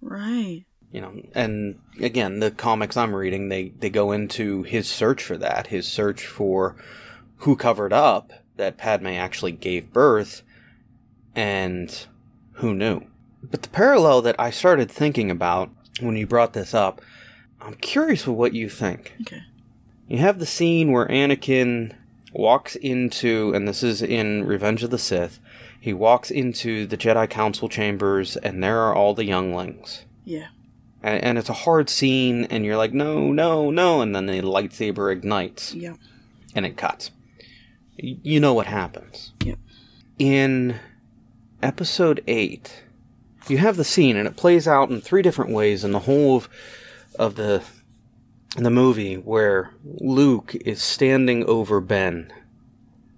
Right. 0.00 0.64
You 0.92 1.00
know, 1.00 1.20
and 1.34 1.80
again, 1.98 2.38
the 2.38 2.52
comics 2.52 2.96
I'm 2.96 3.16
reading, 3.16 3.48
they 3.48 3.70
they 3.70 3.90
go 3.90 4.12
into 4.12 4.62
his 4.62 4.88
search 4.88 5.24
for 5.24 5.36
that, 5.38 5.66
his 5.66 5.88
search 5.88 6.24
for 6.24 6.76
who 7.38 7.56
covered 7.56 7.92
up 7.92 8.32
that 8.58 8.78
Padme 8.78 9.08
actually 9.08 9.50
gave 9.50 9.92
birth 9.92 10.42
and 11.34 12.06
who 12.52 12.76
knew. 12.76 13.08
But 13.50 13.62
the 13.62 13.68
parallel 13.68 14.22
that 14.22 14.36
I 14.38 14.50
started 14.50 14.90
thinking 14.90 15.30
about 15.30 15.70
when 16.00 16.16
you 16.16 16.26
brought 16.26 16.52
this 16.52 16.74
up, 16.74 17.00
I'm 17.60 17.74
curious 17.74 18.26
with 18.26 18.36
what 18.36 18.52
you 18.54 18.68
think. 18.68 19.14
Okay. 19.22 19.42
You 20.08 20.18
have 20.18 20.38
the 20.38 20.46
scene 20.46 20.92
where 20.92 21.06
Anakin 21.08 21.94
walks 22.32 22.76
into, 22.76 23.52
and 23.54 23.66
this 23.66 23.82
is 23.82 24.02
in 24.02 24.44
Revenge 24.44 24.82
of 24.82 24.90
the 24.90 24.98
Sith, 24.98 25.38
he 25.80 25.92
walks 25.92 26.30
into 26.30 26.86
the 26.86 26.96
Jedi 26.96 27.28
Council 27.28 27.68
chambers, 27.68 28.36
and 28.38 28.62
there 28.62 28.80
are 28.80 28.94
all 28.94 29.14
the 29.14 29.24
younglings. 29.24 30.04
Yeah. 30.24 30.48
And, 31.02 31.22
and 31.22 31.38
it's 31.38 31.48
a 31.50 31.52
hard 31.54 31.88
scene, 31.90 32.44
and 32.46 32.64
you're 32.64 32.76
like, 32.76 32.92
no, 32.92 33.30
no, 33.30 33.70
no, 33.70 34.00
and 34.00 34.14
then 34.14 34.26
the 34.26 34.40
lightsaber 34.42 35.12
ignites, 35.12 35.74
Yeah. 35.74 35.94
and 36.54 36.64
it 36.66 36.76
cuts. 36.76 37.10
You 37.96 38.40
know 38.40 38.54
what 38.54 38.66
happens. 38.66 39.32
Yep. 39.44 39.58
In 40.18 40.80
episode 41.62 42.22
8, 42.26 42.83
you 43.50 43.58
have 43.58 43.76
the 43.76 43.84
scene, 43.84 44.16
and 44.16 44.26
it 44.26 44.36
plays 44.36 44.66
out 44.68 44.90
in 44.90 45.00
three 45.00 45.22
different 45.22 45.50
ways 45.52 45.84
in 45.84 45.92
the 45.92 46.00
whole 46.00 46.36
of, 46.36 46.48
of 47.18 47.34
the 47.36 47.62
the 48.56 48.70
movie 48.70 49.16
where 49.16 49.72
Luke 49.84 50.54
is 50.54 50.80
standing 50.80 51.44
over 51.44 51.80
Ben 51.80 52.32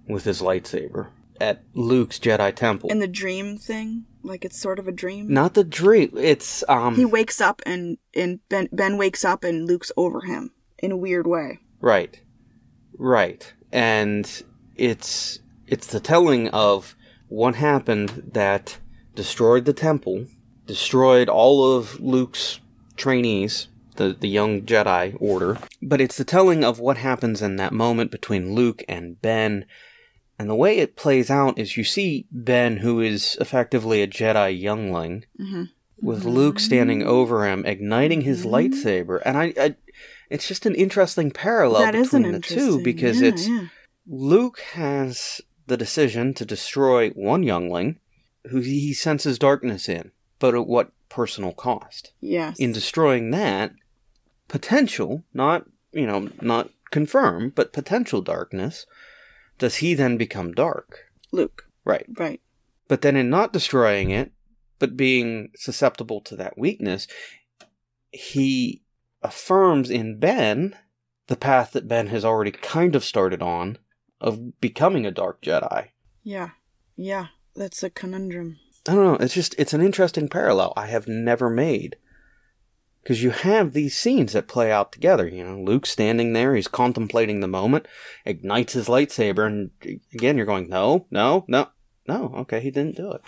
with 0.07 0.23
his 0.23 0.41
lightsaber 0.41 1.09
at 1.39 1.61
Luke's 1.75 2.17
Jedi 2.17 2.55
temple. 2.55 2.89
And 2.91 3.01
the 3.01 3.07
dream 3.07 3.57
thing, 3.57 4.05
like 4.23 4.43
it's 4.43 4.59
sort 4.59 4.79
of 4.79 4.87
a 4.87 4.91
dream. 4.91 5.31
Not 5.31 5.53
the 5.53 5.63
dream. 5.63 6.11
It's 6.17 6.63
um 6.67 6.95
He 6.95 7.05
wakes 7.05 7.39
up 7.39 7.61
and 7.65 7.97
and 8.15 8.39
Ben 8.49 8.69
Ben 8.71 8.97
wakes 8.97 9.23
up 9.23 9.43
and 9.43 9.65
Luke's 9.65 9.91
over 9.95 10.21
him 10.21 10.51
in 10.79 10.91
a 10.91 10.97
weird 10.97 11.27
way. 11.27 11.59
right, 11.81 12.19
right, 12.97 13.53
and 13.71 14.43
it's 14.75 15.39
it's 15.67 15.87
the 15.87 15.99
telling 15.99 16.47
of 16.49 16.95
what 17.27 17.55
happened 17.55 18.31
that 18.33 18.77
destroyed 19.17 19.65
the 19.65 19.73
temple, 19.73 20.27
destroyed 20.67 21.27
all 21.27 21.75
of 21.75 21.99
Luke's 21.99 22.61
trainees, 22.95 23.67
the 23.95 24.13
the 24.13 24.29
young 24.29 24.61
Jedi 24.61 25.17
Order. 25.19 25.57
But 25.81 25.99
it's 25.99 26.15
the 26.17 26.23
telling 26.23 26.63
of 26.63 26.79
what 26.79 26.97
happens 26.97 27.41
in 27.41 27.57
that 27.57 27.73
moment 27.73 28.11
between 28.11 28.53
Luke 28.55 28.83
and 28.87 29.21
Ben. 29.21 29.65
And 30.39 30.47
the 30.49 30.55
way 30.55 30.77
it 30.77 30.95
plays 30.95 31.31
out 31.31 31.57
is 31.57 31.77
you 31.77 31.83
see 31.83 32.27
Ben, 32.31 32.77
who 32.77 33.01
is 33.01 33.37
effectively 33.41 34.01
a 34.03 34.07
Jedi 34.07 34.57
youngling, 34.57 35.25
Mm-hmm. 35.41 35.63
with 35.99 36.25
Luke 36.25 36.59
standing 36.59 37.01
over 37.01 37.47
him, 37.47 37.65
igniting 37.65 38.21
his 38.21 38.45
lightsaber, 38.45 39.19
and 39.25 39.35
I, 39.35 39.53
I, 39.59 39.75
it's 40.29 40.47
just 40.47 40.67
an 40.67 40.75
interesting 40.75 41.31
parallel 41.31 41.81
That 41.81 41.93
between 41.93 42.31
the 42.33 42.39
two 42.39 42.83
because 42.83 43.19
yeah, 43.19 43.29
it's 43.29 43.47
yeah. 43.47 43.67
Luke 44.05 44.59
has 44.73 45.41
the 45.65 45.75
decision 45.75 46.35
to 46.35 46.45
destroy 46.45 47.09
one 47.09 47.41
youngling 47.41 47.99
who 48.49 48.59
he 48.59 48.93
senses 48.93 49.39
darkness 49.39 49.87
in, 49.89 50.11
but 50.39 50.55
at 50.55 50.67
what 50.67 50.91
personal 51.09 51.53
cost? 51.53 52.11
yes. 52.21 52.59
In 52.59 52.71
destroying 52.71 53.31
that, 53.31 53.73
potential, 54.47 55.23
not 55.33 55.65
you 55.93 56.05
know, 56.05 56.29
not 56.41 56.69
confirmed, 56.91 57.55
but 57.55 57.73
potential 57.73 58.21
darkness, 58.21 58.85
does 59.57 59.77
he 59.77 59.93
then 59.93 60.17
become 60.17 60.53
dark? 60.53 61.11
Luke. 61.31 61.67
Right. 61.83 62.05
Right. 62.17 62.41
But 62.87 63.01
then 63.01 63.15
in 63.15 63.29
not 63.29 63.53
destroying 63.53 64.11
it, 64.11 64.31
but 64.79 64.97
being 64.97 65.49
susceptible 65.55 66.21
to 66.21 66.35
that 66.35 66.57
weakness, 66.57 67.07
he 68.11 68.83
affirms 69.21 69.89
in 69.89 70.19
Ben 70.19 70.75
the 71.27 71.35
path 71.35 71.71
that 71.71 71.87
Ben 71.87 72.07
has 72.07 72.23
already 72.23 72.51
kind 72.51 72.95
of 72.95 73.03
started 73.03 73.41
on 73.41 73.77
of 74.21 74.59
becoming 74.61 75.05
a 75.05 75.11
dark 75.11 75.41
Jedi. 75.41 75.89
Yeah. 76.23 76.51
Yeah. 76.95 77.27
That's 77.57 77.81
a 77.83 77.89
conundrum. 77.89 78.59
I 78.87 78.93
don't 78.95 79.03
know, 79.03 79.15
it's 79.25 79.33
just 79.33 79.55
it's 79.57 79.73
an 79.73 79.81
interesting 79.81 80.29
parallel 80.29 80.71
I 80.77 80.85
have 80.87 81.07
never 81.07 81.49
made. 81.49 81.97
Cuz 83.05 83.23
you 83.23 83.31
have 83.31 83.73
these 83.73 83.97
scenes 83.97 84.33
that 84.33 84.47
play 84.47 84.71
out 84.71 84.91
together, 84.91 85.27
you 85.27 85.43
know, 85.43 85.59
Luke 85.59 85.85
standing 85.85 86.33
there, 86.33 86.55
he's 86.55 86.67
contemplating 86.67 87.39
the 87.39 87.47
moment, 87.47 87.87
ignites 88.25 88.73
his 88.73 88.87
lightsaber 88.87 89.45
and 89.45 89.71
again 90.13 90.37
you're 90.37 90.45
going, 90.45 90.69
"No, 90.69 91.07
no, 91.11 91.45
no. 91.47 91.67
No, 92.07 92.33
okay, 92.37 92.61
he 92.61 92.71
didn't 92.71 92.95
do 92.95 93.11
it." 93.11 93.21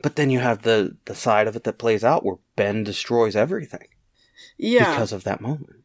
But 0.00 0.16
then 0.16 0.30
you 0.30 0.38
have 0.38 0.62
the 0.62 0.96
the 1.04 1.14
side 1.14 1.46
of 1.48 1.56
it 1.56 1.64
that 1.64 1.78
plays 1.78 2.04
out 2.04 2.24
where 2.24 2.36
Ben 2.56 2.84
destroys 2.84 3.36
everything 3.36 3.88
Yeah. 4.56 4.92
because 4.94 5.12
of 5.12 5.24
that 5.24 5.40
moment. 5.40 5.76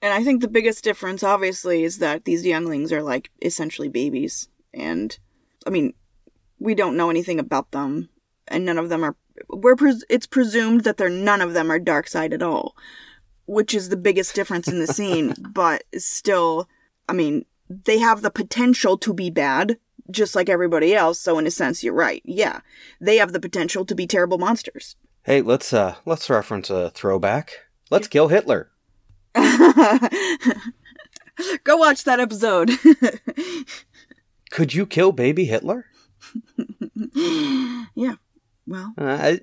And 0.00 0.12
I 0.12 0.22
think 0.22 0.40
the 0.40 0.48
biggest 0.48 0.84
difference, 0.84 1.22
obviously, 1.24 1.82
is 1.82 1.98
that 1.98 2.24
these 2.24 2.46
younglings 2.46 2.92
are 2.92 3.02
like 3.02 3.30
essentially 3.42 3.88
babies. 3.88 4.48
And 4.72 5.18
I 5.66 5.70
mean, 5.70 5.94
we 6.58 6.74
don't 6.74 6.96
know 6.96 7.10
anything 7.10 7.38
about 7.38 7.70
them, 7.70 8.08
and 8.46 8.64
none 8.64 8.78
of 8.78 8.88
them 8.88 9.04
are. 9.04 9.16
We're 9.48 9.76
pres- 9.76 10.04
it's 10.08 10.26
presumed 10.26 10.84
that 10.84 10.96
they're 10.96 11.08
none 11.08 11.40
of 11.40 11.54
them 11.54 11.70
are 11.70 11.78
dark 11.78 12.08
side 12.08 12.32
at 12.32 12.42
all, 12.42 12.76
which 13.46 13.74
is 13.74 13.88
the 13.88 13.96
biggest 13.96 14.34
difference 14.34 14.68
in 14.68 14.80
the 14.80 14.86
scene. 14.86 15.34
but 15.52 15.84
still, 15.96 16.68
I 17.08 17.12
mean, 17.12 17.44
they 17.68 17.98
have 17.98 18.22
the 18.22 18.30
potential 18.30 18.98
to 18.98 19.14
be 19.14 19.30
bad, 19.30 19.78
just 20.10 20.34
like 20.34 20.48
everybody 20.48 20.94
else. 20.94 21.20
So 21.20 21.38
in 21.38 21.46
a 21.46 21.50
sense, 21.50 21.84
you're 21.84 21.94
right. 21.94 22.22
Yeah, 22.24 22.60
they 23.00 23.16
have 23.18 23.32
the 23.32 23.40
potential 23.40 23.84
to 23.84 23.94
be 23.94 24.06
terrible 24.06 24.38
monsters. 24.38 24.96
Hey, 25.22 25.42
let's 25.42 25.72
uh 25.72 25.96
let's 26.04 26.30
reference 26.30 26.70
a 26.70 26.90
throwback. 26.90 27.52
Let's 27.90 28.08
kill 28.08 28.28
Hitler. 28.28 28.70
Go 31.64 31.76
watch 31.76 32.04
that 32.04 32.20
episode. 32.20 32.70
Could 34.50 34.74
you 34.74 34.86
kill 34.86 35.12
baby 35.12 35.44
Hitler? 35.44 35.86
yeah. 37.94 38.14
Well, 38.66 38.94
Uh, 38.98 39.04
I, 39.04 39.40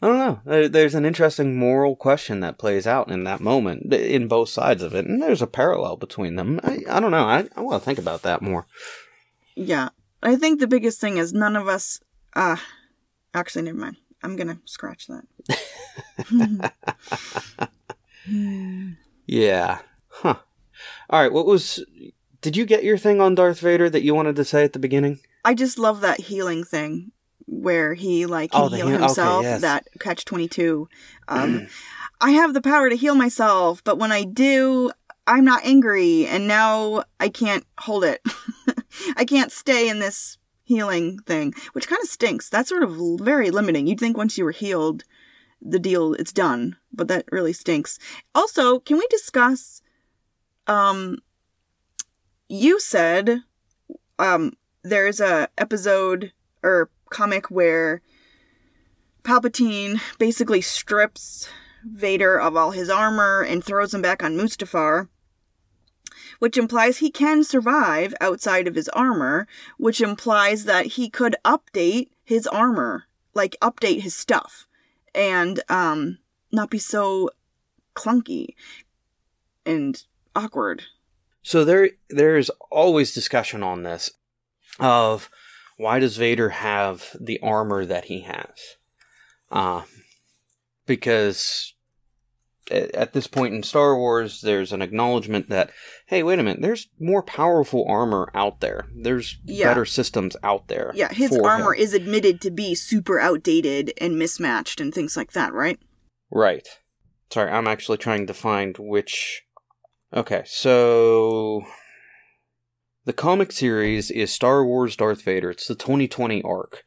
I 0.00 0.06
don't 0.06 0.18
know. 0.18 0.40
There, 0.44 0.68
there's 0.68 0.94
an 0.94 1.04
interesting 1.04 1.56
moral 1.56 1.94
question 1.96 2.40
that 2.40 2.58
plays 2.58 2.86
out 2.86 3.10
in 3.10 3.24
that 3.24 3.40
moment 3.40 3.92
in 3.94 4.26
both 4.28 4.48
sides 4.48 4.82
of 4.82 4.94
it, 4.94 5.06
and 5.06 5.22
there's 5.22 5.42
a 5.42 5.46
parallel 5.46 5.96
between 5.96 6.36
them. 6.36 6.58
I, 6.64 6.80
I 6.90 6.98
don't 7.00 7.10
know. 7.12 7.24
I, 7.24 7.46
I 7.56 7.60
want 7.60 7.80
to 7.82 7.84
think 7.84 7.98
about 7.98 8.22
that 8.22 8.42
more. 8.42 8.66
yeah. 9.54 9.90
I 10.24 10.36
think 10.36 10.60
the 10.60 10.68
biggest 10.68 11.00
thing 11.00 11.16
is 11.16 11.32
none 11.32 11.56
of 11.56 11.66
us. 11.66 11.98
Uh, 12.34 12.56
actually, 13.34 13.62
never 13.62 13.78
mind. 13.78 13.96
I'm 14.22 14.36
gonna 14.36 14.60
scratch 14.66 15.08
that. 15.08 15.24
Yeah. 19.26 19.78
Huh. 20.08 20.34
All 21.10 21.20
right. 21.22 21.32
What 21.32 21.46
was? 21.46 21.84
Did 22.40 22.56
you 22.56 22.64
get 22.66 22.84
your 22.84 22.98
thing 22.98 23.20
on 23.20 23.34
Darth 23.34 23.60
Vader 23.60 23.88
that 23.90 24.02
you 24.02 24.14
wanted 24.14 24.36
to 24.36 24.44
say 24.44 24.64
at 24.64 24.72
the 24.72 24.78
beginning? 24.78 25.20
I 25.44 25.54
just 25.54 25.78
love 25.78 26.00
that 26.02 26.20
healing 26.20 26.64
thing 26.64 27.12
where 27.46 27.94
he 27.94 28.26
like 28.26 28.52
can 28.52 28.62
Oh, 28.62 28.68
the 28.68 28.76
heal 28.76 28.88
okay, 28.88 28.98
himself. 28.98 29.42
yes. 29.42 29.60
That 29.60 29.86
catch 30.00 30.24
twenty 30.24 30.48
two. 30.48 30.88
Um, 31.28 31.66
I 32.20 32.32
have 32.32 32.52
the 32.54 32.60
power 32.60 32.88
to 32.90 32.96
heal 32.96 33.14
myself, 33.14 33.82
but 33.84 33.98
when 33.98 34.12
I 34.12 34.24
do, 34.24 34.90
I'm 35.26 35.44
not 35.44 35.64
angry, 35.64 36.26
and 36.26 36.46
now 36.46 37.04
I 37.18 37.28
can't 37.28 37.64
hold 37.78 38.04
it. 38.04 38.20
I 39.16 39.24
can't 39.24 39.50
stay 39.50 39.88
in 39.88 39.98
this 39.98 40.36
healing 40.64 41.18
thing, 41.26 41.54
which 41.72 41.88
kind 41.88 42.00
of 42.02 42.08
stinks. 42.08 42.48
That's 42.48 42.68
sort 42.68 42.82
of 42.82 42.96
very 43.20 43.50
limiting. 43.50 43.86
You'd 43.86 43.98
think 44.00 44.16
once 44.16 44.36
you 44.38 44.44
were 44.44 44.50
healed, 44.52 45.04
the 45.60 45.78
deal 45.78 46.14
it's 46.14 46.32
done, 46.32 46.76
but 46.92 47.08
that 47.08 47.24
really 47.32 47.52
stinks. 47.52 47.98
Also, 48.34 48.78
can 48.78 48.98
we 48.98 49.06
discuss? 49.10 49.80
Um, 50.66 51.18
you 52.48 52.78
said, 52.78 53.42
um, 54.18 54.52
there's 54.82 55.20
a 55.20 55.48
episode 55.58 56.32
or 56.62 56.90
comic 57.10 57.50
where 57.50 58.02
Palpatine 59.22 60.00
basically 60.18 60.60
strips 60.60 61.48
Vader 61.84 62.38
of 62.40 62.56
all 62.56 62.70
his 62.72 62.88
armor 62.88 63.42
and 63.42 63.62
throws 63.62 63.94
him 63.94 64.02
back 64.02 64.22
on 64.22 64.36
Mustafar, 64.36 65.08
which 66.38 66.56
implies 66.56 66.98
he 66.98 67.10
can 67.10 67.44
survive 67.44 68.14
outside 68.20 68.68
of 68.68 68.74
his 68.74 68.88
armor, 68.90 69.46
which 69.78 70.00
implies 70.00 70.64
that 70.64 70.86
he 70.86 71.08
could 71.08 71.36
update 71.44 72.08
his 72.24 72.46
armor, 72.46 73.04
like 73.34 73.56
update 73.60 74.02
his 74.02 74.14
stuff, 74.14 74.66
and 75.14 75.62
um, 75.68 76.18
not 76.50 76.70
be 76.70 76.78
so 76.78 77.30
clunky 77.94 78.54
and 79.66 80.04
awkward. 80.34 80.84
So 81.42 81.64
there, 81.64 81.90
there 82.08 82.36
is 82.36 82.50
always 82.70 83.12
discussion 83.12 83.62
on 83.62 83.82
this 83.82 84.12
of 84.80 85.28
why 85.76 85.98
does 85.98 86.16
Vader 86.16 86.50
have 86.50 87.16
the 87.20 87.38
armor 87.40 87.84
that 87.86 88.06
he 88.06 88.20
has? 88.20 88.76
Uh, 89.50 89.82
because 90.86 91.74
at 92.70 93.12
this 93.12 93.26
point 93.26 93.54
in 93.54 93.62
Star 93.62 93.96
Wars, 93.96 94.40
there's 94.40 94.72
an 94.72 94.80
acknowledgement 94.82 95.48
that, 95.50 95.70
hey, 96.06 96.22
wait 96.22 96.38
a 96.38 96.42
minute, 96.42 96.62
there's 96.62 96.88
more 96.98 97.22
powerful 97.22 97.84
armor 97.88 98.30
out 98.34 98.60
there. 98.60 98.86
There's 98.94 99.36
Yeah. 99.44 99.66
better 99.68 99.84
systems 99.84 100.36
out 100.42 100.68
there. 100.68 100.92
Yeah, 100.94 101.12
his 101.12 101.36
armor 101.36 101.74
him. 101.74 101.80
is 101.82 101.92
admitted 101.92 102.40
to 102.42 102.50
be 102.50 102.74
super 102.74 103.18
outdated 103.18 103.92
and 103.98 104.18
mismatched 104.18 104.80
and 104.80 104.94
things 104.94 105.16
like 105.16 105.32
that, 105.32 105.52
right? 105.52 105.78
Right. 106.30 106.66
Sorry, 107.30 107.50
I'm 107.50 107.66
actually 107.66 107.98
trying 107.98 108.26
to 108.28 108.34
find 108.34 108.76
which. 108.78 109.42
Okay, 110.14 110.42
so. 110.46 111.62
The 113.04 113.12
comic 113.12 113.50
series 113.50 114.12
is 114.12 114.32
Star 114.32 114.64
Wars 114.64 114.94
Darth 114.94 115.22
Vader. 115.22 115.50
It's 115.50 115.66
the 115.66 115.74
2020 115.74 116.40
arc. 116.42 116.84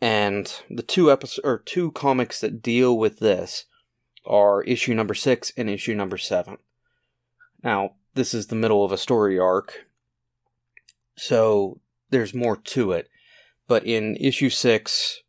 And 0.00 0.50
the 0.70 0.82
two 0.82 1.12
episodes 1.12 1.44
or 1.44 1.58
two 1.58 1.92
comics 1.92 2.40
that 2.40 2.62
deal 2.62 2.96
with 2.96 3.18
this 3.18 3.66
are 4.24 4.62
issue 4.62 4.94
number 4.94 5.12
6 5.12 5.52
and 5.54 5.68
issue 5.68 5.94
number 5.94 6.16
7. 6.16 6.56
Now, 7.62 7.96
this 8.14 8.32
is 8.32 8.46
the 8.46 8.56
middle 8.56 8.86
of 8.86 8.92
a 8.92 8.96
story 8.96 9.38
arc. 9.38 9.86
So 11.16 11.80
there's 12.08 12.32
more 12.32 12.56
to 12.56 12.92
it. 12.92 13.10
But 13.66 13.84
in 13.84 14.16
issue 14.16 14.48
6, 14.48 15.20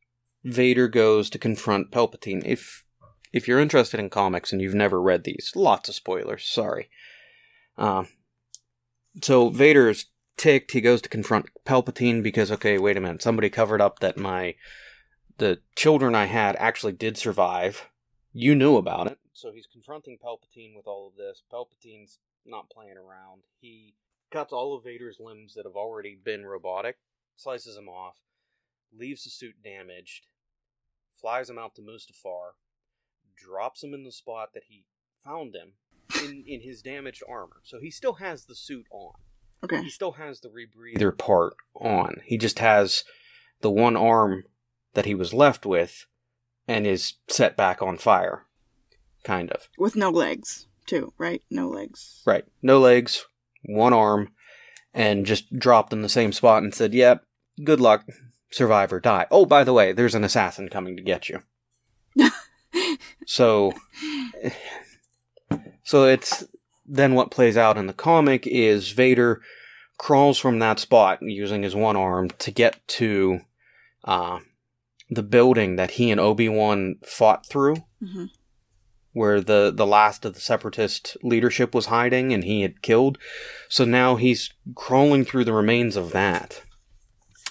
Vader 0.45 0.87
goes 0.87 1.29
to 1.31 1.37
confront 1.37 1.91
Palpatine. 1.91 2.43
If 2.45 2.85
if 3.33 3.47
you're 3.47 3.59
interested 3.59 3.99
in 3.99 4.09
comics 4.09 4.53
and 4.53 4.61
you've 4.61 4.73
never 4.73 5.01
read 5.01 5.25
these, 5.25 5.51
lots 5.55 5.89
of 5.89 5.95
spoilers. 5.95 6.45
Sorry. 6.45 6.89
Um, 7.77 8.07
so 9.21 9.49
Vader's 9.49 10.05
ticked. 10.37 10.71
He 10.71 10.81
goes 10.81 11.01
to 11.01 11.09
confront 11.09 11.47
Palpatine 11.65 12.23
because 12.23 12.51
okay, 12.51 12.77
wait 12.77 12.97
a 12.97 13.01
minute, 13.01 13.21
somebody 13.21 13.49
covered 13.49 13.81
up 13.81 13.99
that 13.99 14.17
my 14.17 14.55
the 15.37 15.59
children 15.75 16.15
I 16.15 16.25
had 16.25 16.55
actually 16.57 16.93
did 16.93 17.17
survive. 17.17 17.87
You 18.33 18.55
knew 18.55 18.77
about 18.77 19.07
it, 19.07 19.17
so 19.33 19.51
he's 19.51 19.67
confronting 19.71 20.17
Palpatine 20.23 20.75
with 20.75 20.87
all 20.87 21.07
of 21.07 21.15
this. 21.15 21.43
Palpatine's 21.51 22.19
not 22.45 22.69
playing 22.69 22.97
around. 22.97 23.41
He 23.59 23.95
cuts 24.31 24.53
all 24.53 24.75
of 24.75 24.83
Vader's 24.83 25.17
limbs 25.19 25.53
that 25.55 25.65
have 25.65 25.75
already 25.75 26.17
been 26.23 26.45
robotic, 26.45 26.97
slices 27.35 27.75
them 27.75 27.89
off, 27.89 28.17
leaves 28.95 29.23
the 29.23 29.29
suit 29.29 29.55
damaged, 29.63 30.27
flies 31.19 31.49
him 31.49 31.57
out 31.57 31.75
to 31.75 31.81
Mustafar, 31.81 32.51
drops 33.35 33.83
him 33.83 33.93
in 33.93 34.03
the 34.03 34.11
spot 34.11 34.49
that 34.53 34.63
he 34.67 34.85
found 35.23 35.55
him 35.55 35.73
in, 36.23 36.43
in 36.47 36.61
his 36.61 36.81
damaged 36.81 37.23
armor. 37.27 37.61
So 37.63 37.79
he 37.79 37.91
still 37.91 38.13
has 38.13 38.45
the 38.45 38.55
suit 38.55 38.85
on. 38.91 39.13
Okay. 39.63 39.83
He 39.83 39.89
still 39.89 40.13
has 40.13 40.39
the 40.39 40.49
rebreather 40.49 41.17
part 41.17 41.53
on. 41.75 42.21
He 42.23 42.37
just 42.37 42.59
has 42.59 43.03
the 43.61 43.69
one 43.69 43.97
arm 43.97 44.43
that 44.93 45.05
he 45.05 45.13
was 45.13 45.33
left 45.33 45.65
with 45.65 46.05
and 46.67 46.87
is 46.87 47.13
set 47.27 47.57
back 47.57 47.81
on 47.81 47.97
fire. 47.97 48.45
Kind 49.23 49.51
of. 49.51 49.67
With 49.77 49.95
no 49.95 50.09
legs, 50.09 50.67
too, 50.85 51.13
right? 51.17 51.41
No 51.49 51.67
legs. 51.67 52.21
Right. 52.25 52.45
No 52.61 52.79
legs, 52.79 53.25
one 53.65 53.93
arm, 53.93 54.29
and 54.93 55.25
just 55.25 55.57
dropped 55.57 55.91
in 55.91 56.01
the 56.01 56.09
same 56.09 56.31
spot 56.31 56.63
and 56.63 56.73
said, 56.73 56.93
Yep, 56.93 57.25
good 57.63 57.81
luck. 57.81 58.05
Survive 58.51 58.93
or 58.93 58.99
die. 58.99 59.27
Oh, 59.29 59.45
by 59.45 59.63
the 59.63 59.73
way, 59.73 59.91
there's 59.91 60.15
an 60.15 60.23
assassin 60.23 60.69
coming 60.69 60.95
to 60.95 61.03
get 61.03 61.29
you. 61.29 61.43
so 63.25 63.73
so 65.89 66.03
it's 66.03 66.43
then 66.85 67.15
what 67.15 67.31
plays 67.31 67.57
out 67.57 67.77
in 67.77 67.87
the 67.87 67.93
comic 67.93 68.45
is 68.45 68.91
Vader 68.91 69.41
crawls 69.97 70.37
from 70.37 70.59
that 70.59 70.79
spot 70.79 71.19
using 71.23 71.63
his 71.63 71.75
one 71.75 71.95
arm 71.95 72.29
to 72.37 72.51
get 72.51 72.87
to 72.87 73.39
uh, 74.03 74.37
the 75.09 75.23
building 75.23 75.77
that 75.77 75.91
he 75.91 76.11
and 76.11 76.19
Obi-Wan 76.19 76.97
fought 77.03 77.43
through 77.47 77.77
hmm 77.99 78.25
where 79.13 79.41
the 79.41 79.73
the 79.75 79.87
last 79.87 80.23
of 80.23 80.35
the 80.35 80.39
separatist 80.39 81.17
leadership 81.23 81.73
was 81.73 81.87
hiding 81.87 82.31
and 82.31 82.43
he 82.43 82.61
had 82.61 82.83
killed. 82.83 83.17
So 83.67 83.83
now 83.83 84.15
he's 84.15 84.53
crawling 84.75 85.25
through 85.25 85.45
the 85.45 85.53
remains 85.53 85.95
of 85.95 86.11
that. 86.11 86.61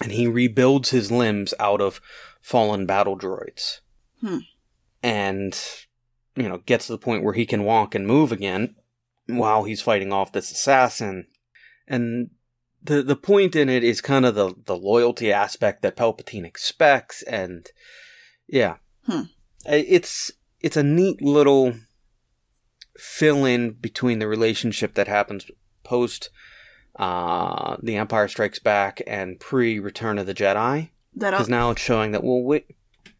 And 0.01 0.13
he 0.13 0.25
rebuilds 0.25 0.91
his 0.91 1.11
limbs 1.11 1.53
out 1.59 1.81
of 1.81 1.99
fallen 2.41 2.85
battle 2.85 3.17
droids. 3.17 3.81
Hmm. 4.21 4.37
And 5.03 5.59
you 6.35 6.47
know, 6.47 6.59
gets 6.59 6.87
to 6.87 6.93
the 6.93 6.97
point 6.97 7.23
where 7.23 7.33
he 7.33 7.45
can 7.45 7.63
walk 7.63 7.95
and 7.95 8.07
move 8.07 8.31
again 8.31 8.75
while 9.27 9.63
he's 9.63 9.81
fighting 9.81 10.11
off 10.11 10.31
this 10.31 10.51
assassin. 10.51 11.27
And 11.87 12.29
the 12.81 13.01
the 13.01 13.15
point 13.15 13.55
in 13.55 13.69
it 13.69 13.83
is 13.83 14.01
kind 14.01 14.25
of 14.25 14.35
the 14.35 14.53
the 14.65 14.77
loyalty 14.77 15.31
aspect 15.31 15.81
that 15.81 15.97
Palpatine 15.97 16.45
expects 16.45 17.21
and 17.23 17.69
yeah. 18.47 18.77
Hmm. 19.05 19.23
It's 19.65 20.31
it's 20.61 20.77
a 20.77 20.83
neat 20.83 21.21
little 21.21 21.75
fill 22.97 23.45
in 23.45 23.71
between 23.71 24.19
the 24.19 24.27
relationship 24.27 24.93
that 24.95 25.07
happens 25.07 25.45
post 25.83 26.29
uh, 26.97 27.77
The 27.81 27.95
Empire 27.95 28.27
Strikes 28.27 28.59
Back 28.59 29.01
and 29.07 29.39
pre 29.39 29.79
Return 29.79 30.19
of 30.19 30.25
the 30.25 30.33
Jedi. 30.33 30.89
That 31.15 31.31
Because 31.31 31.49
now 31.49 31.71
it's 31.71 31.81
showing 31.81 32.11
that, 32.11 32.23
well, 32.23 32.43
wait, 32.43 32.75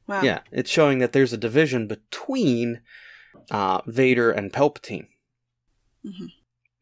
wow. 0.10 0.22
yeah, 0.22 0.40
it's 0.52 0.70
showing 0.70 1.00
that 1.00 1.14
there's 1.14 1.34
a 1.34 1.38
division 1.38 1.88
between 1.88 2.82
uh, 3.52 3.82
Vader 3.86 4.32
and 4.32 4.52
Palpatine. 4.52 5.08
Mhm. 6.06 6.32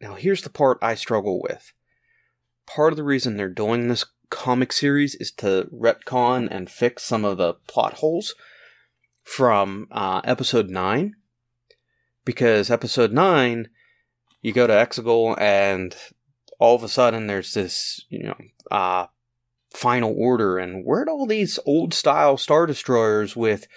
Now, 0.01 0.15
here's 0.15 0.41
the 0.43 0.49
part 0.49 0.77
I 0.81 0.95
struggle 0.95 1.41
with. 1.41 1.73
Part 2.65 2.93
of 2.93 2.97
the 2.97 3.03
reason 3.03 3.35
they're 3.35 3.49
doing 3.49 3.87
this 3.87 4.05
comic 4.29 4.71
series 4.71 5.15
is 5.15 5.31
to 5.31 5.67
retcon 5.73 6.47
and 6.49 6.69
fix 6.69 7.03
some 7.03 7.25
of 7.25 7.37
the 7.37 7.55
plot 7.67 7.95
holes 7.95 8.35
from 9.23 9.87
uh, 9.91 10.21
episode 10.23 10.69
9. 10.69 11.13
Because 12.25 12.69
episode 12.69 13.11
9, 13.11 13.69
you 14.41 14.53
go 14.53 14.67
to 14.67 14.73
Exegol 14.73 15.39
and 15.39 15.95
all 16.59 16.75
of 16.75 16.83
a 16.83 16.89
sudden 16.89 17.27
there's 17.27 17.53
this, 17.53 18.05
you 18.09 18.23
know, 18.23 18.37
uh, 18.69 19.07
final 19.77 20.13
order 20.17 20.57
and 20.57 20.83
where'd 20.83 21.07
all 21.07 21.27
these 21.27 21.59
old 21.65 21.93
style 21.93 22.35
star 22.35 22.65
destroyers 22.65 23.35
with 23.35 23.67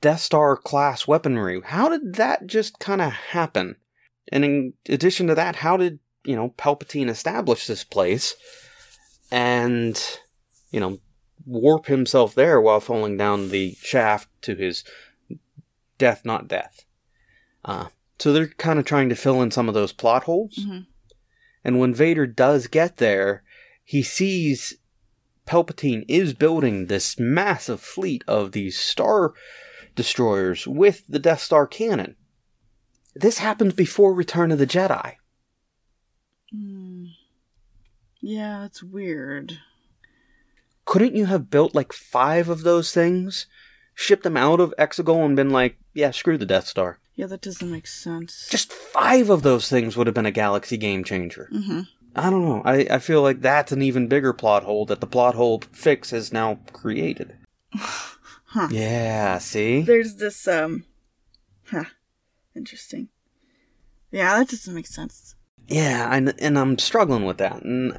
Death 0.00 0.20
Star 0.20 0.56
class 0.56 1.06
weaponry. 1.06 1.60
How 1.62 1.88
did 1.90 2.14
that 2.14 2.46
just 2.46 2.78
kind 2.78 3.02
of 3.02 3.12
happen? 3.12 3.76
And 4.32 4.44
in 4.44 4.72
addition 4.88 5.26
to 5.26 5.34
that, 5.34 5.56
how 5.56 5.76
did, 5.76 5.98
you 6.24 6.34
know, 6.34 6.54
Palpatine 6.56 7.08
establish 7.08 7.66
this 7.66 7.84
place 7.84 8.34
and, 9.30 10.02
you 10.70 10.80
know, 10.80 10.98
warp 11.44 11.86
himself 11.86 12.34
there 12.34 12.60
while 12.60 12.80
falling 12.80 13.16
down 13.16 13.50
the 13.50 13.76
shaft 13.82 14.28
to 14.42 14.54
his 14.54 14.84
death, 15.98 16.24
not 16.24 16.48
death? 16.48 16.86
Uh, 17.64 17.88
so 18.18 18.32
they're 18.32 18.48
kind 18.48 18.78
of 18.78 18.84
trying 18.86 19.10
to 19.10 19.14
fill 19.14 19.42
in 19.42 19.50
some 19.50 19.68
of 19.68 19.74
those 19.74 19.92
plot 19.92 20.22
holes. 20.22 20.58
Mhm. 20.58 20.86
And 21.64 21.78
when 21.78 21.92
Vader 21.92 22.26
does 22.26 22.66
get 22.66 22.96
there, 22.96 23.42
he 23.90 24.04
sees 24.04 24.76
Palpatine 25.48 26.04
is 26.06 26.32
building 26.32 26.86
this 26.86 27.18
massive 27.18 27.80
fleet 27.80 28.22
of 28.28 28.52
these 28.52 28.78
star 28.78 29.34
destroyers 29.96 30.64
with 30.64 31.02
the 31.08 31.18
Death 31.18 31.40
Star 31.40 31.66
cannon. 31.66 32.14
This 33.16 33.38
happens 33.38 33.74
before 33.74 34.14
Return 34.14 34.52
of 34.52 34.60
the 34.60 34.66
Jedi. 34.66 35.14
Hmm. 36.52 37.06
Yeah, 38.20 38.64
it's 38.64 38.80
weird. 38.80 39.58
Couldn't 40.84 41.16
you 41.16 41.26
have 41.26 41.50
built 41.50 41.74
like 41.74 41.92
five 41.92 42.48
of 42.48 42.62
those 42.62 42.92
things, 42.94 43.48
shipped 43.92 44.22
them 44.22 44.36
out 44.36 44.60
of 44.60 44.72
Exegol, 44.78 45.24
and 45.24 45.34
been 45.34 45.50
like, 45.50 45.78
yeah, 45.94 46.12
screw 46.12 46.38
the 46.38 46.46
Death 46.46 46.68
Star? 46.68 47.00
Yeah, 47.16 47.26
that 47.26 47.42
doesn't 47.42 47.72
make 47.72 47.88
sense. 47.88 48.46
Just 48.52 48.72
five 48.72 49.30
of 49.30 49.42
those 49.42 49.68
things 49.68 49.96
would 49.96 50.06
have 50.06 50.14
been 50.14 50.26
a 50.26 50.30
galaxy 50.30 50.76
game 50.76 51.02
changer. 51.02 51.48
hmm 51.50 51.80
I 52.16 52.28
don't 52.30 52.44
know. 52.44 52.62
I, 52.64 52.86
I 52.90 52.98
feel 52.98 53.22
like 53.22 53.40
that's 53.40 53.72
an 53.72 53.82
even 53.82 54.08
bigger 54.08 54.32
plot 54.32 54.64
hole 54.64 54.84
that 54.86 55.00
the 55.00 55.06
plot 55.06 55.34
hole 55.34 55.62
fix 55.72 56.10
has 56.10 56.32
now 56.32 56.58
created. 56.72 57.36
Huh. 58.52 58.66
Yeah, 58.72 59.38
see? 59.38 59.82
There's 59.82 60.16
this 60.16 60.48
um 60.48 60.84
huh. 61.70 61.84
Interesting. 62.56 63.08
Yeah, 64.10 64.36
that 64.38 64.48
doesn't 64.48 64.74
make 64.74 64.88
sense. 64.88 65.36
Yeah, 65.68 66.12
and, 66.12 66.34
and 66.40 66.58
I'm 66.58 66.76
struggling 66.76 67.24
with 67.24 67.38
that. 67.38 67.62
And 67.62 67.96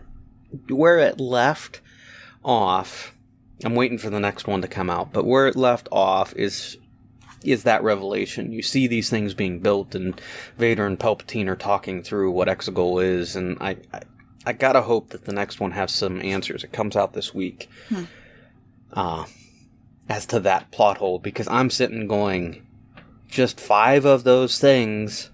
where 0.67 0.99
it 0.99 1.21
left 1.21 1.79
off, 2.43 3.13
I'm 3.63 3.75
waiting 3.75 3.97
for 3.97 4.09
the 4.09 4.19
next 4.19 4.45
one 4.45 4.61
to 4.61 4.67
come 4.67 4.89
out, 4.89 5.13
but 5.13 5.25
where 5.25 5.47
it 5.47 5.55
left 5.55 5.87
off 5.89 6.33
is 6.35 6.77
is 7.43 7.63
that 7.63 7.83
revelation. 7.83 8.51
You 8.51 8.61
see 8.61 8.87
these 8.87 9.09
things 9.09 9.33
being 9.33 9.59
built, 9.59 9.95
and 9.95 10.19
Vader 10.57 10.85
and 10.85 10.99
Palpatine 10.99 11.47
are 11.47 11.55
talking 11.55 12.03
through 12.03 12.31
what 12.31 12.47
Exegol 12.47 13.03
is, 13.03 13.35
and 13.35 13.57
I, 13.61 13.77
I, 13.93 14.01
I 14.45 14.53
gotta 14.53 14.81
hope 14.81 15.09
that 15.09 15.25
the 15.25 15.33
next 15.33 15.59
one 15.59 15.71
has 15.71 15.91
some 15.91 16.21
answers. 16.21 16.63
It 16.63 16.71
comes 16.71 16.95
out 16.95 17.13
this 17.13 17.33
week. 17.33 17.69
Hmm. 17.89 18.03
Uh, 18.93 19.25
as 20.09 20.25
to 20.25 20.39
that 20.41 20.71
plot 20.71 20.97
hole, 20.97 21.19
because 21.19 21.47
I'm 21.47 21.69
sitting 21.69 22.07
going, 22.07 22.65
just 23.29 23.59
five 23.61 24.03
of 24.03 24.23
those 24.25 24.59
things 24.59 25.29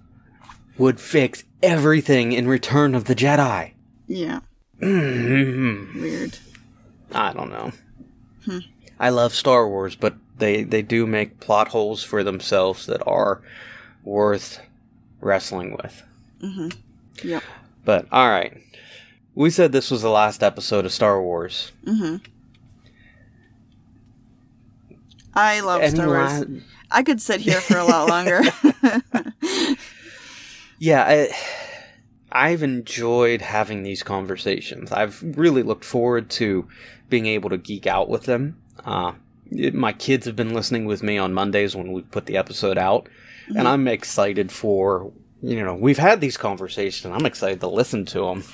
would 0.76 1.00
fix 1.00 1.42
everything 1.62 2.30
in 2.32 2.46
Return 2.46 2.94
of 2.94 3.04
the 3.06 3.14
Jedi. 3.16 3.72
Yeah, 4.06 4.40
Mm-hmm. 4.80 6.00
weird. 6.00 6.38
I 7.12 7.32
don't 7.32 7.50
know. 7.50 7.72
Hmm. 8.44 8.58
I 9.00 9.08
love 9.10 9.34
Star 9.34 9.68
Wars, 9.68 9.96
but 9.96 10.14
they 10.38 10.62
they 10.62 10.82
do 10.82 11.06
make 11.06 11.40
plot 11.40 11.68
holes 11.68 12.02
for 12.02 12.22
themselves 12.24 12.86
that 12.86 13.02
are 13.06 13.42
worth 14.04 14.60
wrestling 15.20 15.76
with. 15.82 16.02
hmm 16.40 16.68
Yep. 17.22 17.42
But 17.84 18.06
all 18.12 18.28
right, 18.28 18.56
we 19.34 19.50
said 19.50 19.72
this 19.72 19.90
was 19.90 20.02
the 20.02 20.10
last 20.10 20.42
episode 20.42 20.84
of 20.84 20.92
Star 20.92 21.20
Wars. 21.22 21.72
Mm-hmm. 21.84 22.16
I 25.34 25.60
love 25.60 25.82
Any 25.82 25.94
Star 25.94 26.06
Wars. 26.06 26.40
la- 26.48 26.56
I 26.90 27.02
could 27.02 27.20
sit 27.20 27.40
here 27.40 27.60
for 27.60 27.76
a 27.78 27.84
lot 27.84 28.08
longer. 28.08 28.40
yeah, 30.78 31.04
I, 31.06 31.28
I've 32.32 32.62
enjoyed 32.62 33.40
having 33.42 33.82
these 33.82 34.02
conversations. 34.02 34.90
I've 34.92 35.22
really 35.36 35.62
looked 35.62 35.84
forward 35.84 36.30
to 36.30 36.66
being 37.08 37.26
able 37.26 37.50
to 37.50 37.58
geek 37.58 37.86
out 37.86 38.08
with 38.08 38.24
them. 38.24 38.56
Uh, 38.84 39.12
it- 39.50 39.74
my 39.74 39.92
kids 39.92 40.26
have 40.26 40.36
been 40.36 40.54
listening 40.54 40.84
with 40.86 41.02
me 41.02 41.18
on 41.18 41.32
Mondays 41.34 41.74
when 41.76 41.92
we 41.92 42.02
put 42.02 42.26
the 42.26 42.36
episode 42.36 42.78
out, 42.78 43.08
Mhm. 43.50 43.58
and 43.58 43.68
I'm 43.68 43.88
excited 43.88 44.50
for 44.52 45.12
you 45.42 45.62
know 45.64 45.74
we've 45.74 45.98
had 45.98 46.20
these 46.20 46.36
conversations. 46.36 47.14
I'm 47.14 47.24
excited 47.26 47.60
to 47.60 47.68
listen 47.68 48.04
to 48.06 48.20
them 48.20 48.44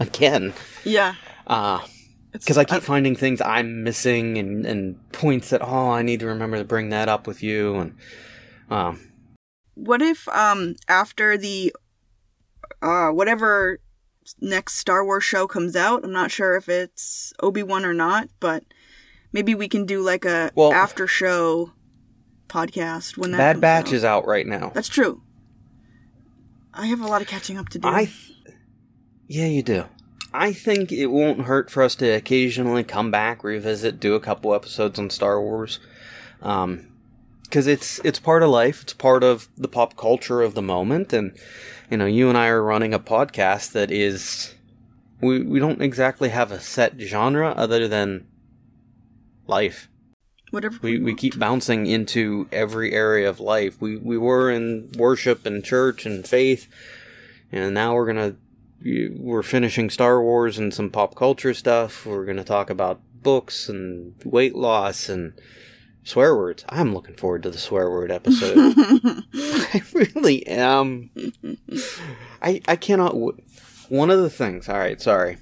again 0.00 0.52
yeah. 0.84 1.14
because 1.44 1.86
It's- 2.34 2.56
I 2.58 2.64
keep 2.64 2.82
finding 2.82 3.14
things 3.14 3.40
I'm 3.40 3.84
missing 3.84 4.36
and 4.38 4.66
and 4.66 5.12
points 5.12 5.50
that 5.50 5.62
oh 5.62 5.90
I 5.90 6.02
need 6.02 6.20
to 6.20 6.26
remember 6.26 6.58
to 6.58 6.64
bring 6.64 6.88
that 6.90 7.08
up 7.08 7.26
with 7.26 7.42
you 7.42 7.76
and. 7.76 7.94
Um, 8.70 8.98
what 9.74 10.00
if 10.02 10.26
um 10.28 10.74
after 10.88 11.36
the 11.36 11.72
uh 12.82 13.08
whatever 13.10 13.78
next 14.40 14.74
Star 14.78 15.04
Wars 15.04 15.22
show 15.24 15.46
comes 15.46 15.76
out, 15.76 16.02
I'm 16.04 16.12
not 16.12 16.30
sure 16.30 16.56
if 16.56 16.68
it's 16.68 17.32
Obi-Wan 17.40 17.84
or 17.84 17.92
not, 17.94 18.28
but 18.40 18.64
maybe 19.34 19.54
we 19.54 19.68
can 19.68 19.84
do 19.84 20.00
like 20.00 20.24
a 20.24 20.50
Well- 20.54 20.72
after 20.72 21.06
show 21.06 21.72
podcast 22.48 23.18
when 23.18 23.32
that 23.32 23.38
Bad 23.38 23.60
Batch 23.60 23.86
out. 23.88 23.92
is 23.92 24.04
out 24.04 24.26
right 24.26 24.46
now. 24.46 24.70
That's 24.74 24.88
true. 24.88 25.20
I 26.72 26.86
have 26.86 27.00
a 27.00 27.06
lot 27.06 27.20
of 27.22 27.28
catching 27.28 27.58
up 27.58 27.68
to 27.70 27.78
do. 27.78 27.86
I, 27.88 28.04
th- 28.06 28.32
yeah, 29.28 29.46
you 29.46 29.62
do. 29.62 29.84
I 30.32 30.52
think 30.52 30.90
it 30.90 31.06
won't 31.06 31.42
hurt 31.42 31.70
for 31.70 31.82
us 31.82 31.94
to 31.96 32.08
occasionally 32.08 32.82
come 32.82 33.10
back, 33.10 33.44
revisit, 33.44 34.00
do 34.00 34.14
a 34.14 34.20
couple 34.20 34.54
episodes 34.54 34.98
on 34.98 35.10
Star 35.10 35.40
Wars, 35.40 35.78
um, 36.42 36.88
because 37.44 37.66
it's 37.68 38.00
it's 38.02 38.18
part 38.18 38.42
of 38.42 38.50
life. 38.50 38.82
It's 38.82 38.92
part 38.92 39.22
of 39.22 39.48
the 39.56 39.68
pop 39.68 39.96
culture 39.96 40.42
of 40.42 40.54
the 40.54 40.62
moment, 40.62 41.12
and 41.12 41.36
you 41.90 41.96
know, 41.96 42.06
you 42.06 42.28
and 42.28 42.36
I 42.36 42.48
are 42.48 42.62
running 42.62 42.92
a 42.92 42.98
podcast 42.98 43.70
that 43.72 43.92
is 43.92 44.54
we 45.20 45.42
we 45.42 45.60
don't 45.60 45.80
exactly 45.80 46.30
have 46.30 46.50
a 46.50 46.58
set 46.58 46.94
genre 47.00 47.50
other 47.50 47.86
than 47.86 48.26
life. 49.46 49.88
Whatever. 50.50 50.78
We 50.82 50.98
we 50.98 51.14
keep 51.14 51.38
bouncing 51.38 51.86
into 51.86 52.48
every 52.52 52.92
area 52.92 53.28
of 53.28 53.40
life. 53.40 53.80
We 53.80 53.96
we 53.96 54.16
were 54.16 54.50
in 54.50 54.92
worship 54.96 55.46
and 55.46 55.64
church 55.64 56.06
and 56.06 56.26
faith, 56.26 56.68
and 57.50 57.74
now 57.74 57.94
we're 57.94 58.06
gonna 58.06 58.36
we're 59.18 59.42
finishing 59.42 59.90
Star 59.90 60.22
Wars 60.22 60.58
and 60.58 60.72
some 60.72 60.90
pop 60.90 61.16
culture 61.16 61.54
stuff. 61.54 62.06
We're 62.06 62.24
gonna 62.24 62.44
talk 62.44 62.70
about 62.70 63.00
books 63.22 63.68
and 63.68 64.14
weight 64.24 64.54
loss 64.54 65.08
and 65.08 65.32
swear 66.04 66.36
words. 66.36 66.64
I'm 66.68 66.94
looking 66.94 67.16
forward 67.16 67.42
to 67.44 67.50
the 67.50 67.58
swear 67.58 67.90
word 67.90 68.12
episode. 68.12 68.74
I 69.34 69.82
really 69.92 70.46
am. 70.46 71.10
I 72.40 72.60
I 72.68 72.76
cannot. 72.76 73.12
W- 73.12 73.36
one 73.88 74.10
of 74.10 74.20
the 74.20 74.30
things. 74.30 74.68
All 74.68 74.78
right, 74.78 75.00
sorry. 75.00 75.38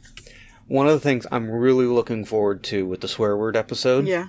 One 0.72 0.86
of 0.86 0.94
the 0.94 1.00
things 1.00 1.26
I'm 1.30 1.50
really 1.50 1.84
looking 1.84 2.24
forward 2.24 2.64
to 2.64 2.86
with 2.86 3.02
the 3.02 3.08
swear 3.08 3.36
word 3.36 3.58
episode 3.58 4.06
yeah. 4.06 4.28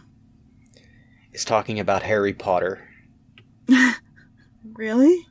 is 1.31 1.45
talking 1.45 1.79
about 1.79 2.03
Harry 2.03 2.33
Potter. 2.33 2.85
Really? 4.73 5.25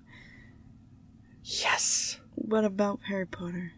Yes. 1.43 2.19
What 2.37 2.65
about 2.65 3.01
Harry 3.09 3.27
Potter? 3.27 3.73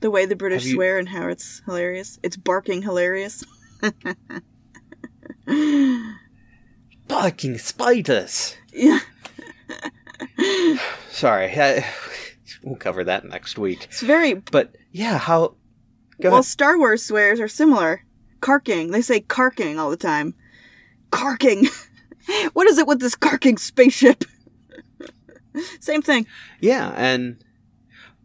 The 0.00 0.10
way 0.10 0.26
the 0.26 0.34
British 0.34 0.62
Have 0.62 0.68
you- 0.70 0.74
swear 0.74 0.98
and 0.98 1.08
how 1.10 1.28
it's 1.28 1.62
hilarious. 1.66 2.18
It's 2.24 2.36
barking 2.36 2.82
hilarious. 2.82 3.44
Fucking 7.08 7.58
spiders. 7.58 8.56
yeah. 8.72 8.98
Sorry. 11.10 11.52
I, 11.60 11.86
we'll 12.64 12.74
cover 12.74 13.04
that 13.04 13.24
next 13.24 13.56
week. 13.56 13.84
It's 13.84 14.00
very 14.00 14.34
But 14.34 14.74
yeah, 14.90 15.18
how. 15.18 15.54
Go 16.20 16.30
well. 16.30 16.38
ahead. 16.38 16.44
Star 16.44 16.78
Wars 16.78 17.04
swears 17.04 17.40
are 17.40 17.48
similar. 17.48 18.04
Carking. 18.40 18.90
They 18.90 19.02
say 19.02 19.20
carking 19.20 19.78
all 19.78 19.90
the 19.90 19.96
time. 19.96 20.34
Carking. 21.10 21.68
what 22.52 22.66
is 22.66 22.78
it 22.78 22.86
with 22.86 23.00
this 23.00 23.14
carking 23.14 23.58
spaceship? 23.58 24.24
Same 25.80 26.02
thing. 26.02 26.26
Yeah, 26.60 26.92
and 26.96 27.42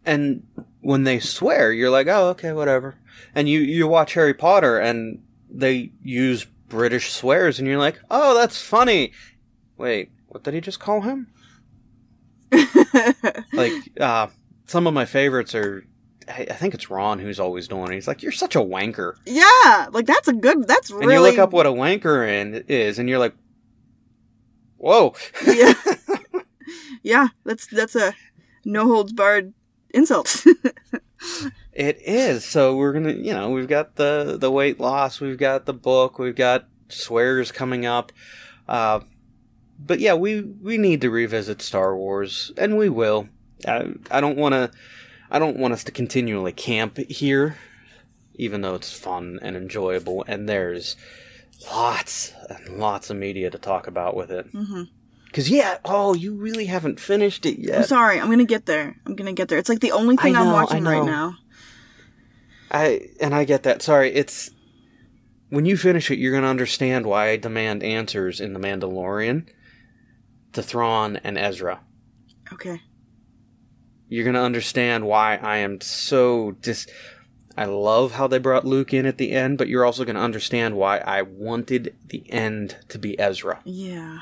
and 0.04 0.46
when 0.80 1.04
they 1.04 1.18
swear, 1.18 1.72
you're 1.72 1.90
like, 1.90 2.08
oh, 2.08 2.28
okay, 2.30 2.52
whatever. 2.52 2.96
And 3.34 3.48
you 3.48 3.60
you 3.60 3.86
watch 3.86 4.14
Harry 4.14 4.34
Potter, 4.34 4.78
and 4.78 5.22
they 5.50 5.92
use 6.02 6.44
British 6.68 7.12
swears, 7.12 7.58
and 7.58 7.68
you're 7.68 7.78
like, 7.78 8.00
oh, 8.10 8.34
that's 8.34 8.60
funny. 8.60 9.12
Wait, 9.76 10.10
what 10.28 10.42
did 10.42 10.54
he 10.54 10.60
just 10.60 10.80
call 10.80 11.02
him? 11.02 11.28
Like, 13.54 13.72
uh, 14.00 14.28
some 14.66 14.86
of 14.86 14.94
my 14.94 15.04
favorites 15.04 15.54
are. 15.54 15.84
I 16.32 16.46
I 16.50 16.54
think 16.54 16.74
it's 16.74 16.90
Ron 16.90 17.18
who's 17.18 17.40
always 17.40 17.68
doing 17.68 17.90
it. 17.90 17.94
He's 17.94 18.08
like, 18.08 18.22
"You're 18.22 18.32
such 18.32 18.56
a 18.56 18.60
wanker," 18.60 19.16
yeah, 19.26 19.88
like 19.92 20.06
that's 20.06 20.28
a 20.28 20.32
good. 20.32 20.66
That's 20.66 20.90
and 20.90 21.00
really. 21.00 21.14
you 21.14 21.20
look 21.20 21.38
up 21.38 21.52
what 21.52 21.66
a 21.66 21.70
wanker 21.70 22.28
in, 22.28 22.64
is, 22.68 22.98
and 22.98 23.08
you're 23.08 23.18
like, 23.18 23.34
"Whoa!" 24.76 25.14
yeah. 25.46 25.74
yeah, 27.02 27.28
that's 27.44 27.66
that's 27.66 27.96
a 27.96 28.14
no 28.64 28.86
holds 28.86 29.12
barred 29.12 29.52
insult. 29.90 30.44
It 31.72 32.02
is. 32.02 32.44
So 32.44 32.76
we're 32.76 32.92
gonna, 32.92 33.12
you 33.12 33.32
know, 33.32 33.50
we've 33.50 33.68
got 33.68 33.96
the 33.96 34.36
the 34.38 34.50
weight 34.50 34.78
loss, 34.78 35.20
we've 35.20 35.38
got 35.38 35.64
the 35.64 35.72
book, 35.72 36.18
we've 36.18 36.36
got 36.36 36.68
swears 36.88 37.50
coming 37.50 37.86
up. 37.86 38.12
Uh, 38.68 39.00
but 39.78 39.98
yeah, 39.98 40.14
we 40.14 40.42
we 40.42 40.76
need 40.76 41.00
to 41.00 41.10
revisit 41.10 41.62
Star 41.62 41.96
Wars, 41.96 42.52
and 42.58 42.76
we 42.76 42.90
will. 42.90 43.28
I, 43.66 43.92
I 44.10 44.20
don't 44.20 44.36
want 44.36 44.52
to. 44.52 44.70
I 45.32 45.38
don't 45.38 45.56
want 45.56 45.72
us 45.72 45.82
to 45.84 45.92
continually 45.92 46.52
camp 46.52 46.98
here, 46.98 47.56
even 48.34 48.60
though 48.60 48.74
it's 48.74 48.92
fun 48.92 49.38
and 49.40 49.56
enjoyable, 49.56 50.24
and 50.28 50.46
there's 50.46 50.94
lots 51.72 52.34
and 52.50 52.78
lots 52.78 53.08
of 53.08 53.16
media 53.16 53.48
to 53.50 53.56
talk 53.58 53.86
about 53.86 54.14
with 54.14 54.30
it. 54.30 54.52
Mhm. 54.52 54.88
Cause 55.32 55.48
yeah, 55.48 55.78
oh, 55.86 56.12
you 56.14 56.34
really 56.34 56.66
haven't 56.66 57.00
finished 57.00 57.46
it 57.46 57.56
I'm 57.56 57.64
yet. 57.64 57.88
sorry. 57.88 58.20
I'm 58.20 58.28
gonna 58.28 58.44
get 58.44 58.66
there. 58.66 58.94
I'm 59.06 59.16
gonna 59.16 59.32
get 59.32 59.48
there. 59.48 59.58
It's 59.58 59.70
like 59.70 59.80
the 59.80 59.92
only 59.92 60.18
thing 60.18 60.36
I 60.36 60.40
I'm 60.42 60.52
watching 60.52 60.84
right 60.84 61.02
now. 61.04 61.38
I 62.70 63.08
and 63.18 63.34
I 63.34 63.44
get 63.44 63.62
that. 63.62 63.80
Sorry, 63.80 64.12
it's 64.12 64.50
when 65.48 65.64
you 65.64 65.78
finish 65.78 66.10
it, 66.10 66.18
you're 66.18 66.34
gonna 66.34 66.48
understand 66.48 67.06
why 67.06 67.30
I 67.30 67.36
demand 67.38 67.82
answers 67.82 68.38
in 68.38 68.52
the 68.52 68.60
Mandalorian 68.60 69.48
to 70.52 70.62
Thrawn 70.62 71.16
and 71.24 71.38
Ezra. 71.38 71.80
Okay. 72.52 72.82
You're 74.12 74.26
gonna 74.26 74.42
understand 74.42 75.06
why 75.06 75.36
I 75.36 75.56
am 75.56 75.80
so 75.80 76.50
dis. 76.60 76.86
I 77.56 77.64
love 77.64 78.12
how 78.12 78.26
they 78.26 78.38
brought 78.38 78.66
Luke 78.66 78.92
in 78.92 79.06
at 79.06 79.16
the 79.16 79.32
end, 79.32 79.56
but 79.56 79.68
you're 79.68 79.86
also 79.86 80.04
gonna 80.04 80.20
understand 80.20 80.76
why 80.76 80.98
I 80.98 81.22
wanted 81.22 81.96
the 82.08 82.30
end 82.30 82.76
to 82.90 82.98
be 82.98 83.18
Ezra. 83.18 83.62
Yeah. 83.64 84.18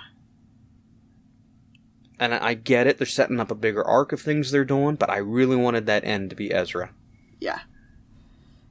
And 2.20 2.32
I 2.32 2.51
I 2.51 2.55
get 2.55 2.86
it; 2.86 2.99
they're 2.99 3.07
setting 3.07 3.41
up 3.41 3.51
a 3.51 3.57
bigger 3.57 3.84
arc 3.84 4.12
of 4.12 4.20
things 4.20 4.53
they're 4.53 4.64
doing, 4.64 4.95
but 4.95 5.11
I 5.11 5.16
really 5.16 5.57
wanted 5.57 5.86
that 5.86 6.05
end 6.05 6.30
to 6.30 6.36
be 6.36 6.55
Ezra. 6.55 6.93
Yeah. 7.41 7.59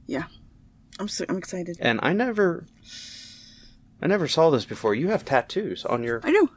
Yeah. 0.06 0.24
I'm 0.98 1.08
so, 1.08 1.26
I'm 1.28 1.36
excited. 1.36 1.76
And 1.80 2.00
I 2.02 2.14
never, 2.14 2.64
I 4.00 4.06
never 4.06 4.26
saw 4.26 4.48
this 4.48 4.64
before. 4.64 4.94
You 4.94 5.08
have 5.08 5.26
tattoos 5.26 5.84
on 5.84 6.02
your. 6.02 6.22
I 6.24 6.30
do. 6.30 6.48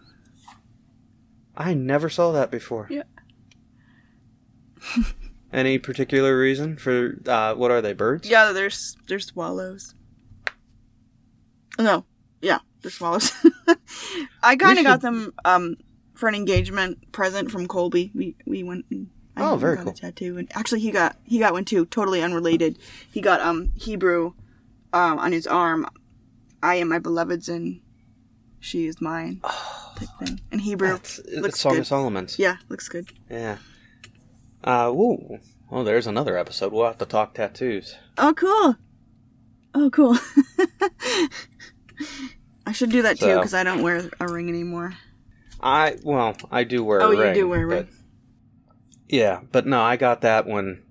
I 1.57 1.73
never 1.73 2.09
saw 2.09 2.31
that 2.31 2.49
before. 2.49 2.87
Yeah. 2.89 3.03
Any 5.53 5.77
particular 5.77 6.37
reason 6.37 6.77
for 6.77 7.19
uh, 7.27 7.53
what 7.53 7.69
are 7.71 7.81
they 7.81 7.93
birds? 7.93 8.27
Yeah, 8.27 8.51
there's 8.53 8.95
there's 9.07 9.27
swallows. 9.27 9.93
No, 11.79 12.05
yeah, 12.41 12.59
they're 12.81 12.91
swallows. 12.91 13.31
I 14.43 14.55
kind 14.55 14.79
of 14.79 14.83
got 14.85 15.01
them 15.01 15.33
um 15.45 15.75
for 16.15 16.27
an 16.27 16.35
engagement 16.35 17.11
present 17.11 17.51
from 17.51 17.67
Colby. 17.67 18.11
We 18.15 18.35
we 18.45 18.63
went. 18.63 18.85
And 18.89 19.09
I 19.35 19.43
Oh, 19.43 19.55
very 19.55 19.75
got 19.75 19.83
cool. 19.85 19.93
A 19.93 19.95
tattoo, 19.95 20.37
and 20.37 20.51
actually 20.55 20.79
he 20.79 20.91
got 20.91 21.17
he 21.23 21.37
got 21.39 21.53
one 21.53 21.65
too. 21.65 21.85
Totally 21.85 22.21
unrelated. 22.21 22.79
He 23.11 23.21
got 23.21 23.39
um 23.41 23.71
Hebrew, 23.75 24.33
um 24.91 25.19
on 25.19 25.31
his 25.31 25.45
arm. 25.45 25.87
I 26.63 26.75
am 26.75 26.89
my 26.89 26.99
beloved's 26.99 27.49
and 27.49 27.79
she 28.59 28.87
is 28.87 29.01
mine. 29.01 29.41
type 29.97 30.07
thing. 30.19 30.39
And 30.51 30.61
Hebrew. 30.61 30.89
That's, 30.89 31.19
looks 31.27 31.59
Song 31.59 31.73
good. 31.73 31.81
of 31.81 31.87
Solomon's. 31.87 32.39
Yeah, 32.39 32.57
looks 32.69 32.87
good. 32.89 33.11
Yeah. 33.29 33.57
Uh, 34.63 34.91
woo. 34.93 35.39
Well, 35.69 35.83
there's 35.83 36.07
another 36.07 36.37
episode. 36.37 36.71
We'll 36.71 36.85
have 36.85 36.97
to 36.99 37.05
talk 37.05 37.33
tattoos. 37.33 37.95
Oh, 38.17 38.33
cool. 38.33 38.75
Oh, 39.75 39.89
cool. 39.89 40.17
I 42.65 42.71
should 42.71 42.91
do 42.91 43.01
that 43.01 43.19
too 43.19 43.35
because 43.35 43.53
I 43.53 43.63
don't 43.63 43.81
wear 43.81 44.09
a 44.19 44.27
ring 44.31 44.47
anymore. 44.49 44.93
I 45.61 45.97
well, 46.03 46.35
I 46.51 46.63
do 46.63 46.83
wear 46.83 47.01
Oh, 47.01 47.11
a 47.11 47.15
you 47.15 47.21
ring. 47.21 47.33
do 47.33 47.47
wear 47.47 47.63
a 47.63 47.65
ring. 47.65 47.87
Yeah, 49.09 49.41
but 49.51 49.65
no, 49.67 49.81
I 49.81 49.95
got 49.97 50.21
that 50.21 50.47
when 50.47 50.81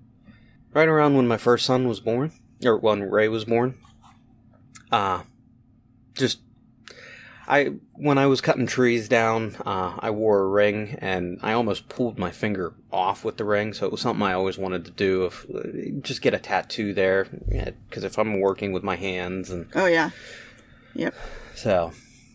right 0.73 0.87
around 0.87 1.15
when 1.15 1.27
my 1.27 1.37
first 1.37 1.65
son 1.65 1.87
was 1.87 1.99
born, 1.99 2.31
or 2.63 2.77
when 2.77 3.01
Ray 3.03 3.27
was 3.27 3.45
born. 3.45 3.75
Uh 4.91 5.23
just 6.13 6.39
I 7.47 7.73
when 7.93 8.17
I 8.17 8.25
was 8.27 8.41
cutting 8.41 8.67
trees 8.67 9.09
down, 9.09 9.55
uh, 9.65 9.97
I 9.99 10.11
wore 10.11 10.39
a 10.39 10.47
ring, 10.47 10.97
and 10.99 11.39
I 11.41 11.53
almost 11.53 11.89
pulled 11.89 12.17
my 12.17 12.31
finger 12.31 12.73
off 12.91 13.25
with 13.25 13.37
the 13.37 13.43
ring. 13.45 13.73
So 13.73 13.85
it 13.85 13.91
was 13.91 14.01
something 14.01 14.23
I 14.23 14.33
always 14.33 14.57
wanted 14.57 14.85
to 14.85 14.91
do. 14.91 15.25
If 15.25 15.45
just 16.01 16.21
get 16.21 16.33
a 16.33 16.39
tattoo 16.39 16.93
there, 16.93 17.25
because 17.89 18.03
if 18.03 18.17
I'm 18.17 18.39
working 18.39 18.71
with 18.71 18.83
my 18.83 18.95
hands, 18.95 19.49
and 19.49 19.67
Oh 19.75 19.85
yeah, 19.87 20.11
yep. 20.93 21.13
so, 21.55 21.91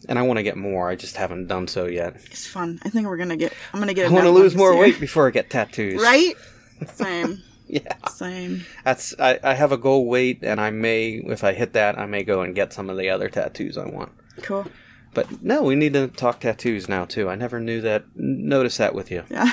and 0.08 0.18
I 0.18 0.22
want 0.22 0.38
to 0.38 0.42
get 0.42 0.56
more. 0.56 0.90
I 0.90 0.96
just 0.96 1.16
haven't 1.16 1.46
done 1.46 1.68
so 1.68 1.86
yet. 1.86 2.16
it's 2.26 2.46
fun. 2.46 2.78
I 2.84 2.90
think 2.90 3.06
we're 3.06 3.16
gonna 3.16 3.36
get. 3.36 3.52
I'm 3.72 3.80
gonna 3.80 3.94
get. 3.94 4.10
I 4.10 4.12
want 4.12 4.24
to 4.24 4.30
lose 4.30 4.54
more 4.54 4.76
weight 4.76 5.00
before 5.00 5.26
I 5.26 5.30
get 5.30 5.48
tattoos. 5.48 6.02
Right. 6.02 6.34
Same. 6.94 7.42
Yeah. 7.66 7.94
Same. 8.08 8.64
That's 8.84 9.14
I, 9.18 9.38
I 9.42 9.54
have 9.54 9.72
a 9.72 9.76
goal 9.78 10.06
weight, 10.06 10.40
and 10.42 10.60
I 10.60 10.70
may, 10.70 11.22
if 11.26 11.44
I 11.44 11.52
hit 11.52 11.72
that, 11.74 11.98
I 11.98 12.06
may 12.06 12.24
go 12.24 12.42
and 12.42 12.54
get 12.54 12.72
some 12.72 12.88
of 12.90 12.96
the 12.96 13.08
other 13.10 13.28
tattoos 13.28 13.76
I 13.76 13.86
want. 13.86 14.12
Cool. 14.42 14.66
But 15.14 15.42
no, 15.42 15.62
we 15.62 15.74
need 15.74 15.94
to 15.94 16.08
talk 16.08 16.40
tattoos 16.40 16.88
now 16.88 17.04
too. 17.04 17.28
I 17.28 17.34
never 17.34 17.58
knew 17.60 17.80
that, 17.80 18.04
noticed 18.14 18.78
that 18.78 18.94
with 18.94 19.10
you. 19.10 19.24
Yeah. 19.30 19.50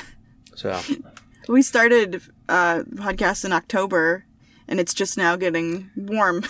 So 0.54 0.78
We 1.48 1.62
started 1.62 2.22
uh 2.48 2.82
podcast 2.94 3.44
in 3.44 3.52
October, 3.52 4.24
and 4.68 4.78
it's 4.80 4.94
just 4.94 5.16
now 5.16 5.36
getting 5.36 5.90
warm. 5.96 6.44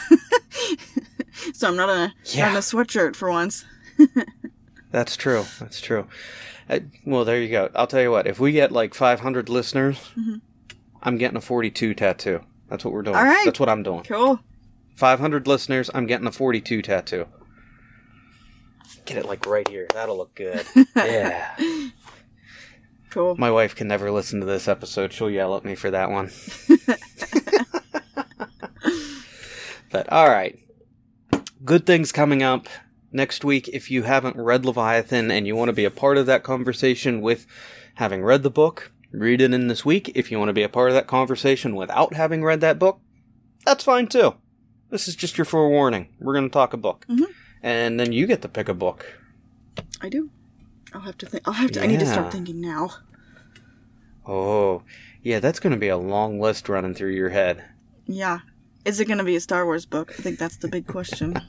so 1.54 1.68
I'm 1.68 1.76
not 1.76 1.88
in 1.90 1.96
a 2.10 2.14
Yeah. 2.24 2.50
in 2.50 2.56
a 2.56 2.60
sweatshirt 2.60 3.14
for 3.16 3.30
once. 3.30 3.64
that's 4.90 5.16
true. 5.16 5.44
That's 5.60 5.80
true. 5.80 6.06
I, 6.68 6.82
well, 7.04 7.24
there 7.24 7.40
you 7.40 7.48
go. 7.50 7.70
I'll 7.74 7.86
tell 7.86 8.02
you 8.02 8.10
what. 8.10 8.26
If 8.26 8.40
we 8.40 8.52
get 8.52 8.72
like 8.72 8.92
500 8.94 9.48
listeners, 9.48 9.98
I'm 11.02 11.16
getting 11.16 11.36
a 11.36 11.40
42 11.40 11.94
tattoo. 11.94 12.40
That's 12.68 12.84
what 12.84 12.92
we're 12.92 13.02
doing. 13.02 13.14
All 13.16 13.24
right. 13.24 13.44
That's 13.44 13.60
what 13.60 13.68
I'm 13.68 13.82
doing. 13.84 14.02
Cool. 14.02 14.40
500 14.96 15.46
listeners, 15.46 15.90
I'm 15.94 16.06
getting 16.06 16.26
a 16.26 16.32
42 16.32 16.82
tattoo. 16.82 17.26
Get 19.04 19.18
it 19.18 19.26
like 19.26 19.46
right 19.46 19.68
here. 19.68 19.86
That'll 19.94 20.16
look 20.16 20.34
good. 20.34 20.66
yeah. 20.96 21.56
Cool. 23.10 23.36
My 23.36 23.50
wife 23.50 23.74
can 23.74 23.88
never 23.88 24.10
listen 24.10 24.40
to 24.40 24.46
this 24.46 24.68
episode. 24.68 25.12
She'll 25.12 25.30
yell 25.30 25.56
at 25.56 25.64
me 25.64 25.74
for 25.74 25.90
that 25.90 26.10
one. 26.10 26.30
but 29.90 30.10
all 30.12 30.28
right. 30.28 30.58
Good 31.64 31.86
things 31.86 32.12
coming 32.12 32.42
up 32.42 32.68
next 33.12 33.44
week. 33.44 33.68
If 33.72 33.90
you 33.90 34.02
haven't 34.02 34.36
read 34.36 34.64
Leviathan 34.64 35.30
and 35.30 35.46
you 35.46 35.56
want 35.56 35.68
to 35.68 35.72
be 35.74 35.84
a 35.84 35.90
part 35.90 36.18
of 36.18 36.26
that 36.26 36.42
conversation 36.42 37.20
with 37.22 37.46
having 37.94 38.22
read 38.22 38.42
the 38.42 38.50
book, 38.50 38.92
read 39.12 39.40
it 39.40 39.54
in 39.54 39.68
this 39.68 39.84
week. 39.84 40.12
If 40.14 40.30
you 40.30 40.38
want 40.38 40.50
to 40.50 40.54
be 40.54 40.62
a 40.62 40.68
part 40.68 40.90
of 40.90 40.94
that 40.94 41.06
conversation 41.06 41.74
without 41.74 42.14
having 42.14 42.44
read 42.44 42.60
that 42.60 42.78
book, 42.78 43.00
that's 43.64 43.84
fine 43.84 44.06
too. 44.08 44.34
This 44.90 45.08
is 45.08 45.16
just 45.16 45.38
your 45.38 45.44
forewarning. 45.44 46.08
We're 46.20 46.34
going 46.34 46.48
to 46.48 46.52
talk 46.52 46.72
a 46.72 46.76
book. 46.76 47.04
Mhm. 47.08 47.26
And 47.62 47.98
then 47.98 48.12
you 48.12 48.26
get 48.26 48.42
to 48.42 48.48
pick 48.48 48.68
a 48.68 48.74
book. 48.74 49.06
I 50.00 50.08
do. 50.08 50.30
I'll 50.92 51.00
have 51.00 51.18
to 51.18 51.26
think. 51.26 51.46
I'll 51.46 51.54
have 51.54 51.72
to. 51.72 51.82
I 51.82 51.86
need 51.86 52.00
to 52.00 52.06
start 52.06 52.32
thinking 52.32 52.60
now. 52.60 52.90
Oh, 54.26 54.82
yeah, 55.22 55.40
that's 55.40 55.60
going 55.60 55.72
to 55.72 55.78
be 55.78 55.88
a 55.88 55.96
long 55.96 56.40
list 56.40 56.68
running 56.68 56.94
through 56.94 57.12
your 57.12 57.30
head. 57.30 57.64
Yeah. 58.06 58.40
Is 58.84 59.00
it 59.00 59.06
going 59.06 59.18
to 59.18 59.24
be 59.24 59.36
a 59.36 59.40
Star 59.40 59.64
Wars 59.64 59.86
book? 59.86 60.14
I 60.18 60.22
think 60.22 60.38
that's 60.38 60.56
the 60.56 60.68
big 60.68 60.86
question. 60.86 61.40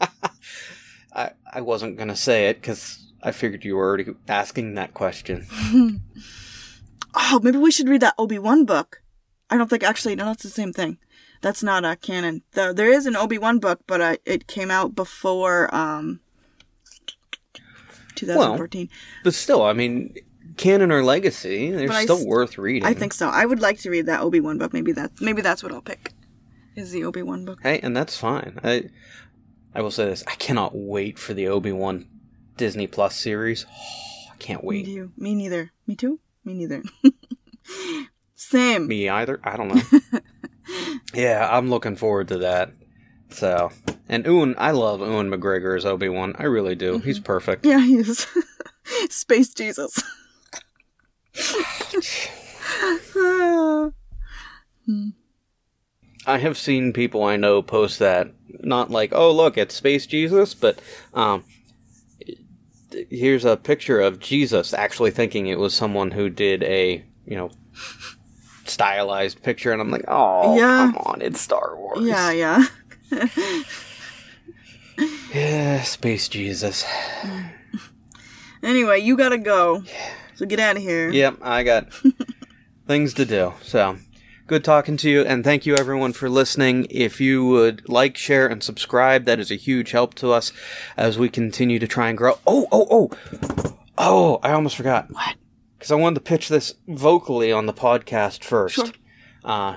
I, 1.12 1.30
I 1.52 1.60
wasn't 1.60 1.96
going 1.96 2.08
to 2.08 2.16
say 2.16 2.48
it 2.48 2.60
because 2.60 3.12
I 3.22 3.32
figured 3.32 3.64
you 3.64 3.76
were 3.76 3.84
already 3.84 4.06
asking 4.28 4.74
that 4.74 4.94
question. 4.94 5.46
oh, 7.14 7.40
maybe 7.42 7.58
we 7.58 7.70
should 7.70 7.88
read 7.88 8.02
that 8.02 8.14
Obi 8.18 8.38
Wan 8.38 8.64
book. 8.64 9.02
I 9.50 9.56
don't 9.56 9.68
think 9.68 9.82
actually. 9.82 10.16
No, 10.16 10.26
that's 10.26 10.42
the 10.42 10.48
same 10.48 10.72
thing. 10.72 10.98
That's 11.44 11.62
not 11.62 11.84
a 11.84 11.94
canon. 11.94 12.40
Though 12.52 12.72
there 12.72 12.90
is 12.90 13.04
an 13.04 13.16
Obi 13.16 13.36
Wan 13.36 13.58
book, 13.58 13.80
but 13.86 14.00
uh, 14.00 14.16
it 14.24 14.46
came 14.46 14.70
out 14.70 14.94
before 14.94 15.72
um 15.74 16.20
2014. 18.14 18.88
But 19.22 19.34
still, 19.34 19.62
I 19.62 19.74
mean, 19.74 20.14
canon 20.56 20.90
or 20.90 21.04
legacy, 21.04 21.70
they're 21.70 21.88
But 21.88 22.04
still 22.04 22.16
s- 22.20 22.24
worth 22.24 22.56
reading. 22.56 22.88
I 22.88 22.94
think 22.94 23.12
so. 23.12 23.28
I 23.28 23.44
would 23.44 23.60
like 23.60 23.78
to 23.80 23.90
read 23.90 24.06
that 24.06 24.22
Obi 24.22 24.40
Wan 24.40 24.56
book. 24.56 24.72
Maybe 24.72 24.92
that. 24.92 25.20
Maybe 25.20 25.42
that's 25.42 25.62
what 25.62 25.70
I'll 25.70 25.82
pick. 25.82 26.12
Is 26.76 26.92
the 26.92 27.04
Obi 27.04 27.20
Wan 27.20 27.44
book? 27.44 27.58
Hey, 27.62 27.78
and 27.80 27.94
that's 27.94 28.16
fine. 28.16 28.58
I, 28.64 28.84
I 29.74 29.82
will 29.82 29.90
say 29.90 30.06
this: 30.06 30.24
I 30.26 30.36
cannot 30.36 30.72
wait 30.74 31.18
for 31.18 31.34
the 31.34 31.48
Obi 31.48 31.72
Wan 31.72 32.06
Disney 32.56 32.86
Plus 32.86 33.16
series. 33.16 33.66
I 34.32 34.36
can't 34.38 34.64
wait. 34.64 34.86
too. 34.86 35.12
Me 35.18 35.34
neither. 35.34 35.72
Me 35.86 35.94
too. 35.94 36.20
Me 36.42 36.54
neither. 36.54 36.82
Same. 38.34 38.86
Me 38.86 39.10
either. 39.10 39.40
I 39.44 39.58
don't 39.58 39.68
know. 39.68 40.20
yeah, 41.14 41.48
I'm 41.50 41.70
looking 41.70 41.96
forward 41.96 42.28
to 42.28 42.38
that. 42.38 42.72
So, 43.30 43.72
and 44.08 44.24
Ewan, 44.24 44.54
I 44.58 44.70
love 44.70 45.00
Ewan 45.00 45.30
McGregor 45.30 45.76
as 45.76 45.84
Obi 45.84 46.08
Wan. 46.08 46.34
I 46.38 46.44
really 46.44 46.74
do. 46.74 46.98
He's 46.98 47.18
perfect. 47.18 47.66
Yeah, 47.66 47.80
he 47.80 47.96
is. 47.96 48.26
Space 49.10 49.52
Jesus. 49.52 50.02
I 56.26 56.38
have 56.38 56.56
seen 56.56 56.92
people 56.92 57.24
I 57.24 57.36
know 57.36 57.60
post 57.60 57.98
that, 57.98 58.32
not 58.60 58.90
like, 58.90 59.12
oh 59.12 59.30
look, 59.30 59.58
it's 59.58 59.74
Space 59.74 60.06
Jesus, 60.06 60.54
but 60.54 60.80
um, 61.12 61.44
here's 63.10 63.44
a 63.44 63.56
picture 63.56 64.00
of 64.00 64.20
Jesus 64.20 64.72
actually 64.72 65.10
thinking 65.10 65.46
it 65.46 65.58
was 65.58 65.74
someone 65.74 66.12
who 66.12 66.30
did 66.30 66.62
a 66.62 67.04
you 67.26 67.36
know 67.36 67.50
stylized 68.68 69.42
picture, 69.42 69.72
and 69.72 69.80
I'm 69.80 69.90
like, 69.90 70.04
oh 70.08 70.56
Yeah. 70.56 70.90
come 70.92 70.96
on, 71.06 71.22
it's 71.22 71.40
Star 71.40 71.76
Wars. 71.76 72.00
yeah, 72.06 72.30
yeah. 72.30 72.64
yeah, 75.34 75.82
Space 75.82 76.28
Jesus. 76.28 76.84
Anyway, 78.62 78.98
you 78.98 79.14
gotta 79.14 79.36
go. 79.36 79.84
So 80.36 80.46
get 80.46 80.58
out 80.58 80.76
of 80.78 80.82
here. 80.82 81.10
Yep, 81.10 81.36
I 81.42 81.64
got 81.64 81.92
things 82.86 83.12
to 83.12 83.26
do. 83.26 83.52
So, 83.60 83.98
good 84.46 84.64
talking 84.64 84.96
to 84.96 85.10
you, 85.10 85.20
and 85.20 85.44
thank 85.44 85.66
you 85.66 85.76
everyone 85.76 86.14
for 86.14 86.30
listening. 86.30 86.86
If 86.88 87.20
you 87.20 87.44
would 87.44 87.86
like, 87.90 88.16
share, 88.16 88.46
and 88.46 88.62
subscribe, 88.62 89.26
that 89.26 89.38
is 89.38 89.50
a 89.50 89.56
huge 89.56 89.90
help 89.90 90.14
to 90.14 90.32
us 90.32 90.50
as 90.96 91.18
we 91.18 91.28
continue 91.28 91.78
to 91.78 91.86
try 91.86 92.08
and 92.08 92.16
grow. 92.16 92.38
Oh, 92.46 92.66
oh, 92.72 92.86
oh! 92.90 93.10
Oh, 93.98 94.40
I 94.42 94.52
almost 94.52 94.76
forgot. 94.76 95.10
What? 95.10 95.36
Because 95.84 95.92
I 95.92 95.96
wanted 95.96 96.14
to 96.14 96.20
pitch 96.22 96.48
this 96.48 96.76
vocally 96.88 97.52
on 97.52 97.66
the 97.66 97.74
podcast 97.74 98.42
first. 98.42 98.76
Sure. 98.76 98.88
Uh, 99.44 99.76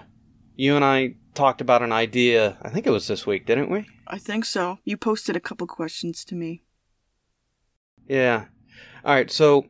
you 0.55 0.77
and 0.77 0.85
I 0.85 1.15
talked 1.33 1.59
about 1.59 1.81
an 1.81 1.91
idea, 1.91 2.57
I 2.61 2.69
think 2.69 2.87
it 2.87 2.91
was 2.91 3.09
this 3.09 3.27
week, 3.27 3.45
didn't 3.45 3.69
we? 3.69 3.89
I 4.07 4.17
think 4.17 4.45
so. 4.45 4.79
You 4.85 4.95
posted 4.95 5.35
a 5.35 5.41
couple 5.41 5.67
questions 5.67 6.23
to 6.23 6.35
me. 6.35 6.63
Yeah. 8.07 8.45
All 9.03 9.15
right, 9.15 9.29
so 9.29 9.65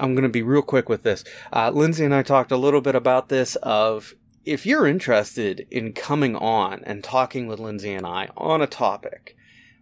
I'm 0.00 0.14
going 0.14 0.22
to 0.22 0.30
be 0.30 0.40
real 0.40 0.62
quick 0.62 0.88
with 0.88 1.02
this. 1.02 1.22
Uh, 1.52 1.68
Lindsay 1.68 2.06
and 2.06 2.14
I 2.14 2.22
talked 2.22 2.50
a 2.50 2.56
little 2.56 2.80
bit 2.80 2.94
about 2.94 3.28
this 3.28 3.56
of 3.56 4.14
if 4.46 4.64
you're 4.64 4.86
interested 4.86 5.66
in 5.70 5.92
coming 5.92 6.34
on 6.34 6.82
and 6.84 7.04
talking 7.04 7.46
with 7.46 7.60
Lindsay 7.60 7.92
and 7.92 8.06
I 8.06 8.30
on 8.38 8.62
a 8.62 8.66
topic 8.66 9.36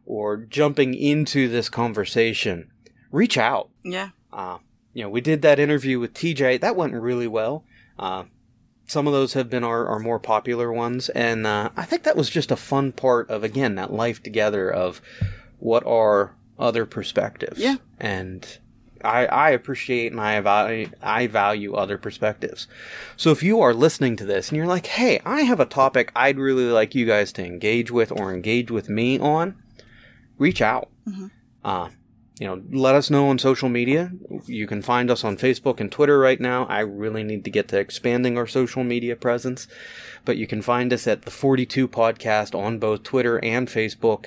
or 0.05 0.37
jumping 0.37 0.95
into 0.95 1.49
this 1.49 1.69
conversation, 1.69 2.73
reach 3.13 3.39
out. 3.39 3.71
Yeah. 3.85 4.09
Uh, 4.33 4.59
you 4.99 5.05
know, 5.05 5.11
we 5.11 5.21
did 5.21 5.43
that 5.43 5.61
interview 5.61 6.01
with 6.01 6.13
TJ. 6.13 6.61
That 6.61 6.75
went 6.75 6.93
really 6.93 7.29
well. 7.29 7.63
Uh, 8.01 8.25
some 8.85 9.07
of 9.07 9.13
those 9.13 9.35
have 9.35 9.49
been 9.49 9.63
our, 9.63 9.87
our 9.87 10.01
more 10.01 10.19
popular 10.19 10.73
ones. 10.73 11.09
And 11.11 11.47
uh, 11.47 11.71
I 11.77 11.85
think 11.85 12.03
that 12.03 12.17
was 12.17 12.29
just 12.29 12.51
a 12.51 12.57
fun 12.57 12.91
part 12.91 13.31
of, 13.31 13.45
again, 13.45 13.77
that 13.77 13.93
life 13.93 14.21
together 14.25 14.69
of 14.69 15.01
what 15.61 15.87
are 15.87 16.35
other 16.59 16.85
perspectives. 16.85 17.61
Yeah. 17.61 17.77
And 18.01 18.59
I, 19.05 19.27
I 19.27 19.51
appreciate 19.51 20.11
and 20.11 20.21
I 20.21 20.41
value, 20.41 20.91
I 21.01 21.29
value 21.29 21.75
other 21.75 21.97
perspectives. 21.97 22.67
So 23.17 23.31
if 23.31 23.41
you 23.41 23.61
are 23.61 23.73
listening 23.73 24.17
to 24.17 24.25
this 24.25 24.49
and 24.49 24.57
you're 24.57 24.67
like, 24.67 24.87
hey, 24.87 25.21
I 25.25 25.43
have 25.43 25.61
a 25.61 25.65
topic 25.65 26.11
I'd 26.17 26.41
really 26.41 26.65
like 26.65 26.97
you 26.97 27.07
guys 27.07 27.31
to 27.35 27.47
engage 27.47 27.93
with 27.93 28.11
or 28.11 28.35
engage 28.35 28.73
with 28.73 28.89
me 28.89 29.21
on, 29.21 29.63
reach 30.39 30.61
out. 30.61 30.91
Uh, 31.65 31.91
you 32.39 32.47
know, 32.47 32.63
let 32.71 32.95
us 32.95 33.11
know 33.11 33.29
on 33.29 33.39
social 33.39 33.69
media. 33.69 34.13
You 34.47 34.69
can 34.69 34.81
find 34.81 35.11
us 35.11 35.25
on 35.25 35.37
Facebook 35.37 35.81
and 35.81 35.91
Twitter 35.91 36.17
right 36.19 36.41
now. 36.41 36.67
I 36.67 36.81
really 36.81 37.25
need 37.25 37.45
to 37.45 37.51
get 37.51 37.69
to 37.69 37.79
expanding 37.79 38.39
our 38.39 38.47
social 38.47 38.85
media 38.85 39.17
presence. 39.17 39.67
But 40.25 40.37
you 40.37 40.47
can 40.47 40.63
find 40.63 40.93
us 40.93 41.09
at 41.09 41.23
the 41.23 41.33
42 41.33 41.89
podcast 41.89 42.57
on 42.57 42.79
both 42.79 43.03
Twitter 43.03 43.45
and 43.45 43.67
Facebook. 43.67 44.27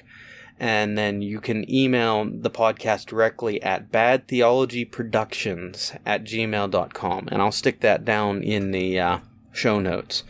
And 0.60 0.98
then 0.98 1.22
you 1.22 1.40
can 1.40 1.74
email 1.74 2.26
the 2.26 2.52
podcast 2.52 3.06
directly 3.06 3.64
at 3.64 3.92
badtheologyproductions 3.92 5.98
at 6.06 6.24
gmail.com. 6.24 7.30
And 7.32 7.42
I'll 7.42 7.52
stick 7.52 7.80
that 7.80 8.04
down 8.04 8.44
in 8.44 8.72
the 8.72 9.00
uh, 9.00 9.20
show 9.54 9.80
notes. 9.80 10.24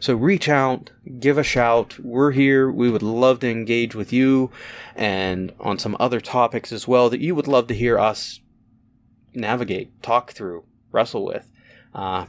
So 0.00 0.14
reach 0.14 0.48
out, 0.48 0.90
give 1.18 1.38
a 1.38 1.42
shout. 1.42 1.98
We're 1.98 2.32
here. 2.32 2.70
We 2.70 2.90
would 2.90 3.02
love 3.02 3.40
to 3.40 3.50
engage 3.50 3.94
with 3.94 4.12
you 4.12 4.50
and 4.94 5.52
on 5.60 5.78
some 5.78 5.96
other 5.98 6.20
topics 6.20 6.72
as 6.72 6.86
well 6.86 7.10
that 7.10 7.20
you 7.20 7.34
would 7.34 7.48
love 7.48 7.66
to 7.68 7.74
hear 7.74 7.98
us 7.98 8.40
navigate, 9.34 10.02
talk 10.02 10.32
through, 10.32 10.64
wrestle 10.92 11.24
with. 11.24 11.50
Uh, 11.94 12.26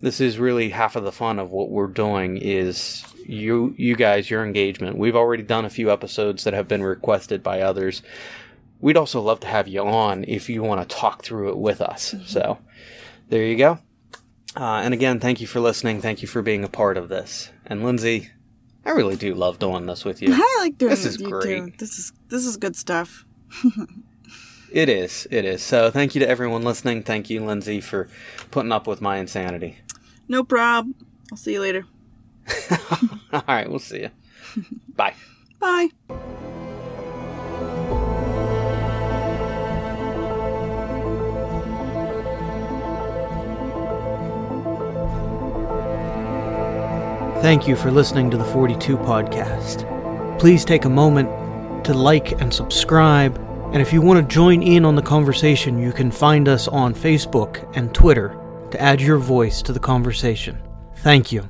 this 0.00 0.20
is 0.20 0.38
really 0.38 0.70
half 0.70 0.96
of 0.96 1.04
the 1.04 1.12
fun 1.12 1.38
of 1.38 1.50
what 1.50 1.70
we're 1.70 1.88
doing 1.88 2.36
is 2.36 3.04
you 3.26 3.74
you 3.76 3.96
guys 3.96 4.30
your 4.30 4.44
engagement. 4.44 4.96
We've 4.96 5.16
already 5.16 5.42
done 5.42 5.64
a 5.64 5.70
few 5.70 5.90
episodes 5.90 6.44
that 6.44 6.54
have 6.54 6.68
been 6.68 6.82
requested 6.82 7.42
by 7.42 7.60
others. 7.60 8.02
We'd 8.80 8.96
also 8.96 9.20
love 9.20 9.40
to 9.40 9.48
have 9.48 9.66
you 9.66 9.82
on 9.82 10.24
if 10.28 10.48
you 10.48 10.62
want 10.62 10.88
to 10.88 10.96
talk 10.96 11.24
through 11.24 11.50
it 11.50 11.58
with 11.58 11.80
us. 11.80 12.14
So 12.26 12.58
there 13.28 13.44
you 13.44 13.56
go. 13.56 13.80
Uh, 14.58 14.80
and 14.82 14.92
again, 14.92 15.20
thank 15.20 15.40
you 15.40 15.46
for 15.46 15.60
listening. 15.60 16.00
Thank 16.00 16.20
you 16.20 16.26
for 16.28 16.42
being 16.42 16.64
a 16.64 16.68
part 16.68 16.96
of 16.96 17.08
this. 17.08 17.50
And 17.66 17.84
Lindsay, 17.84 18.30
I 18.84 18.90
really 18.90 19.14
do 19.16 19.34
love 19.34 19.58
doing 19.58 19.86
this 19.86 20.04
with 20.04 20.20
you. 20.20 20.30
I 20.32 20.56
like 20.60 20.76
doing 20.78 20.90
This 20.90 21.04
this 21.04 21.14
is 21.14 21.18
with 21.18 21.26
you 21.28 21.40
great. 21.40 21.44
too. 21.44 21.72
This 21.78 21.98
is 21.98 22.12
this 22.28 22.44
is 22.44 22.56
good 22.56 22.76
stuff. 22.76 23.24
It 24.70 24.90
is. 24.90 25.26
It 25.30 25.46
is. 25.46 25.62
So 25.62 25.90
thank 25.90 26.14
you 26.14 26.18
to 26.20 26.28
everyone 26.28 26.62
listening. 26.62 27.02
Thank 27.02 27.30
you, 27.30 27.42
Lindsay, 27.42 27.80
for 27.80 28.06
putting 28.50 28.70
up 28.70 28.86
with 28.86 29.00
my 29.00 29.16
insanity. 29.16 29.78
No 30.28 30.44
prob. 30.44 30.92
I'll 31.32 31.38
see 31.38 31.54
you 31.54 31.60
later. 31.62 31.86
All 33.32 33.42
right, 33.48 33.68
we'll 33.68 33.78
see 33.78 34.00
you. 34.02 34.10
Bye. 34.94 35.14
Bye. 35.58 35.88
Thank 47.40 47.68
you 47.68 47.76
for 47.76 47.92
listening 47.92 48.32
to 48.32 48.36
the 48.36 48.44
42 48.44 48.96
podcast. 48.98 49.86
Please 50.40 50.64
take 50.64 50.86
a 50.86 50.90
moment 50.90 51.28
to 51.84 51.94
like 51.94 52.32
and 52.40 52.52
subscribe. 52.52 53.38
And 53.72 53.80
if 53.80 53.92
you 53.92 54.02
want 54.02 54.20
to 54.28 54.34
join 54.34 54.60
in 54.60 54.84
on 54.84 54.96
the 54.96 55.02
conversation, 55.02 55.78
you 55.78 55.92
can 55.92 56.10
find 56.10 56.48
us 56.48 56.66
on 56.66 56.94
Facebook 56.94 57.70
and 57.76 57.94
Twitter 57.94 58.36
to 58.72 58.80
add 58.80 59.00
your 59.00 59.18
voice 59.18 59.62
to 59.62 59.72
the 59.72 59.78
conversation. 59.78 60.60
Thank 60.96 61.30
you. 61.30 61.48